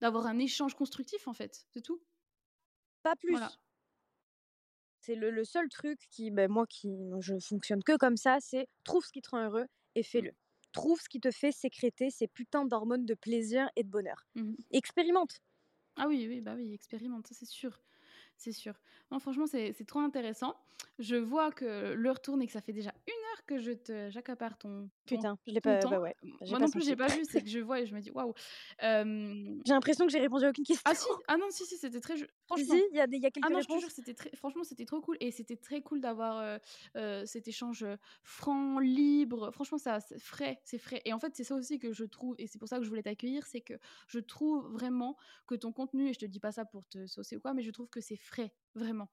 [0.00, 2.02] d'avoir un échange constructif en fait, c'est tout.
[3.02, 3.32] Pas plus.
[3.32, 3.50] Voilà.
[5.02, 8.68] C'est le, le seul truc qui, ben, moi, qui, je fonctionne que comme ça, c'est
[8.84, 10.32] trouve ce qui te rend heureux et fais-le.
[10.72, 14.24] Trouve ce qui te fait sécréter ces putains d'hormones de plaisir et de bonheur.
[14.34, 14.56] Mhm.
[14.70, 15.40] Expérimente.
[15.96, 17.82] Ah oui, oui, bah oui, expérimente, c'est sûr.
[18.36, 18.74] C'est sûr.
[19.10, 20.56] Non, franchement, c'est c'est trop intéressant.
[20.98, 24.58] Je vois que l'heure tourne et que ça fait déjà une que je te j'accapare
[24.58, 25.84] ton, ton, Putain, je l'ai pas.
[25.86, 26.14] Bah ouais.
[26.22, 28.10] Moi pas non plus, j'ai pas vu, c'est que je vois et je me dis
[28.10, 28.34] waouh.
[28.80, 30.82] J'ai l'impression que j'ai répondu à aucune question.
[30.84, 32.16] Ah si, ah non, si, si, c'était très.
[32.46, 32.74] Franchement.
[32.74, 33.94] si, il y, a des- il y a quelques Ah non, je te réponses.
[33.94, 35.16] jure, très, franchement, c'était trop cool.
[35.20, 36.58] Et c'était très cool d'avoir euh,
[36.96, 37.84] euh, cet échange
[38.22, 39.50] franc, libre.
[39.52, 41.00] Franchement, ça, c'est frais, c'est frais.
[41.04, 42.88] Et en fait, c'est ça aussi que je trouve, et c'est pour ça que je
[42.88, 43.74] voulais t'accueillir, c'est que
[44.08, 45.16] je trouve vraiment
[45.46, 47.62] que ton contenu, et je te dis pas ça pour te saucer ou quoi, mais
[47.62, 49.08] je trouve que c'est frais, vraiment.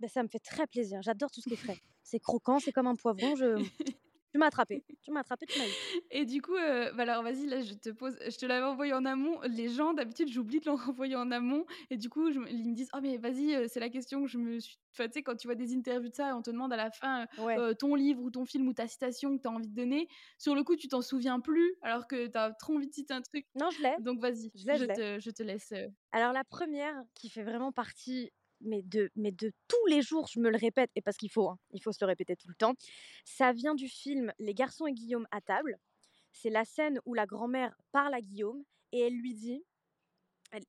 [0.00, 1.02] Ben, ça me fait très plaisir.
[1.02, 1.78] J'adore tout ce qui est frais.
[2.02, 3.36] C'est croquant, c'est comme un poivron.
[3.36, 3.56] Je...
[4.32, 4.82] tu m'as attrapé.
[5.02, 5.70] Tu m'as attrapé, tu m'as eu.
[6.10, 8.94] Et du coup, euh, bah alors vas-y, là, je te pose, je te l'avais envoyé
[8.94, 9.38] en amont.
[9.42, 11.66] Les gens, d'habitude, j'oublie de leur envoyer en amont.
[11.90, 14.26] Et du coup, je ils me disent, oh, mais vas-y, euh, c'est la question que
[14.28, 14.78] je me suis.
[14.94, 16.90] Enfin, tu sais, quand tu vois des interviews de ça, on te demande à la
[16.90, 17.58] fin euh, Ouais.
[17.58, 20.08] euh, ton livre ou ton film ou ta citation que tu as envie de donner.
[20.38, 23.12] Sur le coup, tu t'en souviens plus, alors que tu as trop envie de citer
[23.12, 23.46] un truc.
[23.54, 23.94] Non, je l'ai.
[24.00, 25.72] Donc vas-y, Je te, je te laisse.
[25.72, 25.88] euh.
[26.12, 28.30] Alors la première qui fait vraiment partie
[28.60, 29.10] mais de,
[29.68, 31.98] tous les jours, je me le répète, et parce qu'il faut, hein, il faut se
[32.00, 32.74] le répéter tout le temps,
[33.24, 35.78] ça vient du film Les garçons et Guillaume à table.
[36.32, 39.64] C'est la scène où la grand-mère parle à Guillaume et elle lui dit,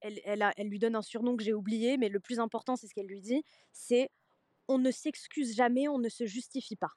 [0.01, 3.07] elle, lui donne un surnom que j'ai oublié, mais le plus important, c'est ce qu'elle
[3.07, 4.09] lui dit, c'est
[4.67, 6.91] on ne s'excuse jamais, on ne se justifie pas.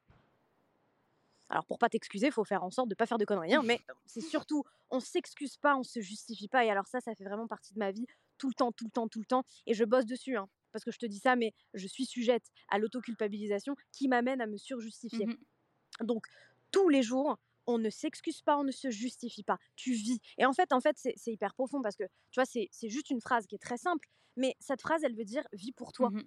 [1.49, 3.79] Alors pour pas t'excuser, faut faire en sorte de pas faire de conneries, hein, mais
[4.07, 6.65] c'est surtout on s'excuse pas, on se justifie pas.
[6.65, 8.07] Et alors ça, ça fait vraiment partie de ma vie
[8.39, 9.45] tout le temps, tout le temps, tout le temps.
[9.67, 12.51] Et je bosse dessus, hein, parce que je te dis ça, mais je suis sujette
[12.69, 15.27] à l'autoculpabilisation qui m'amène à me surjustifier.
[15.27, 16.07] Mhm.
[16.07, 16.27] Donc
[16.71, 19.59] tous les jours, on ne s'excuse pas, on ne se justifie pas.
[19.77, 20.21] Tu vis.
[20.39, 23.21] Et en fait, en fait, c'est hyper profond parce que tu vois, c'est juste une
[23.21, 26.11] phrase qui est très simple, mais cette phrase, elle veut dire vis pour toi.
[26.11, 26.25] Mhm.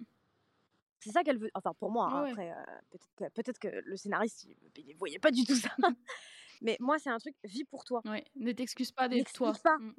[1.00, 1.50] C'est ça qu'elle veut.
[1.54, 4.44] Enfin, pour moi, hein, Ouais, après, euh, peut-être que, le scénariste,
[4.76, 5.68] il ne voyait pas du tout ça.
[6.62, 8.00] Mais moi, c'est un truc, vis pour toi.
[8.06, 9.48] Ouais, ne t'excuse pas d'être toi.
[9.48, 9.78] N'excuse pas.
[9.78, 9.94] Mm.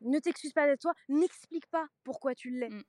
[0.00, 0.94] Ne t'excuse pas d'être toi.
[1.08, 2.70] N'explique pas pourquoi tu l'es.
[2.70, 2.84] Mm.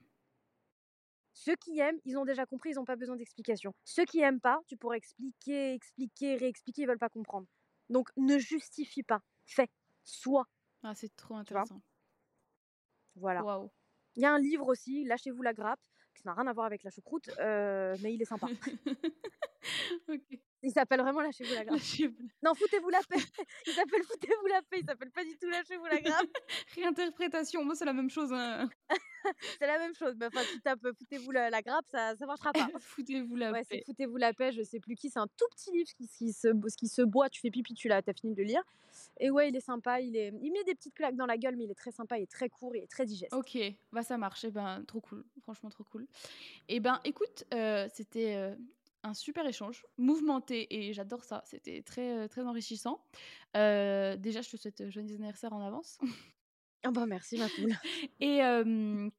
[1.41, 3.73] Ceux qui aiment, ils ont déjà compris, ils n'ont pas besoin d'explication.
[3.85, 7.47] Ceux qui aiment pas, tu pourrais expliquer, expliquer, réexpliquer, ils veulent pas comprendre.
[7.89, 9.21] Donc, ne justifie pas.
[9.45, 9.69] Fais.
[10.03, 10.49] Sois.
[10.83, 11.81] Ah, c'est trop intéressant.
[13.15, 13.41] Voilà.
[13.41, 13.71] Waouh.
[14.17, 15.79] Il y a un livre aussi, Lâchez-vous la grappe,
[16.13, 18.47] qui n'a rien à voir avec la choucroute, euh, mais il est sympa.
[20.09, 20.39] Ok.
[20.61, 21.79] Il s'appelle vraiment Lâchez-vous la grappe.
[22.43, 23.15] Non, foutez-vous la paix.
[23.67, 24.79] Il s'appelle Foutez-vous la paix.
[24.79, 26.27] Il s'appelle pas du tout Lâchez-vous la grappe.
[26.75, 28.31] Réinterprétation, moi c'est la même chose.
[28.33, 28.69] Hein.
[29.59, 30.15] C'est la même chose.
[30.17, 32.69] Mais enfin, tu tapes euh, Foutez-vous la, la grappe, ça, ça marchera pas.
[32.79, 33.67] Foutez-vous la Ouais, paix.
[33.79, 35.09] c'est Foutez-vous la paix, je sais plus qui.
[35.09, 36.47] C'est un tout petit livre qui, qui se,
[36.77, 37.29] qui se boit.
[37.29, 38.63] Tu fais pipi, tu l'as, t'as fini de le lire.
[39.19, 39.99] Et ouais, il est sympa.
[39.99, 42.17] Il, est, il met des petites claques dans la gueule, mais il est très sympa.
[42.17, 43.33] Il est très court, il est très digeste.
[43.33, 43.57] Ok,
[43.91, 44.45] bah ça marche.
[44.45, 46.07] Eh ben, trop cool, franchement trop cool.
[46.69, 48.55] Eh ben, écoute, euh, c'était euh,
[49.03, 51.41] un super échange, mouvementé et j'adore ça.
[51.45, 53.03] C'était très euh, très enrichissant.
[53.55, 55.97] Euh, déjà, je te souhaite euh, joyeux anniversaire en avance.
[56.83, 57.73] Ah bah merci, ma poule.
[58.19, 59.09] Et euh,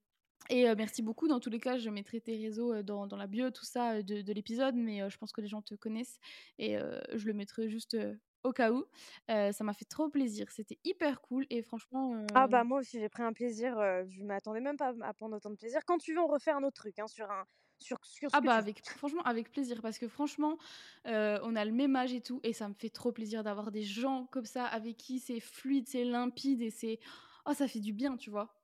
[0.48, 1.28] et euh, merci beaucoup.
[1.28, 4.22] Dans tous les cas, je mettrai tes réseaux dans, dans la bio, tout ça de,
[4.22, 6.18] de l'épisode, mais je pense que les gens te connaissent
[6.58, 6.76] et
[7.12, 7.96] je le mettrai juste
[8.42, 8.84] au cas où.
[9.30, 10.50] Euh, ça m'a fait trop plaisir.
[10.50, 12.14] C'était hyper cool et franchement.
[12.14, 13.78] euh, Ah bah moi aussi, j'ai pris un plaisir.
[13.78, 15.84] euh, je m'attendais même pas à prendre autant de plaisir.
[15.86, 17.44] Quand tu veux, on refait un autre truc hein, sur un.
[17.80, 20.58] Sur, sur ce Ah que bah tu avec franchement avec plaisir parce que franchement
[21.06, 23.70] euh, on a le même âge et tout et ça me fait trop plaisir d'avoir
[23.70, 27.00] des gens comme ça avec qui c'est fluide, c'est limpide et c'est
[27.46, 28.54] oh ça fait du bien tu vois.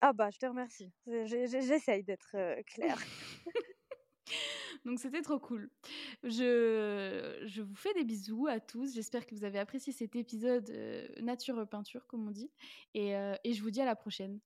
[0.00, 0.90] Ah bah je te remercie.
[1.06, 2.98] J'essaye d'être euh, claire.
[4.84, 5.70] Donc c'était trop cool.
[6.24, 8.94] Je, je vous fais des bisous à tous.
[8.94, 12.50] J'espère que vous avez apprécié cet épisode euh, nature peinture comme on dit
[12.94, 14.40] et, euh, et je vous dis à la prochaine.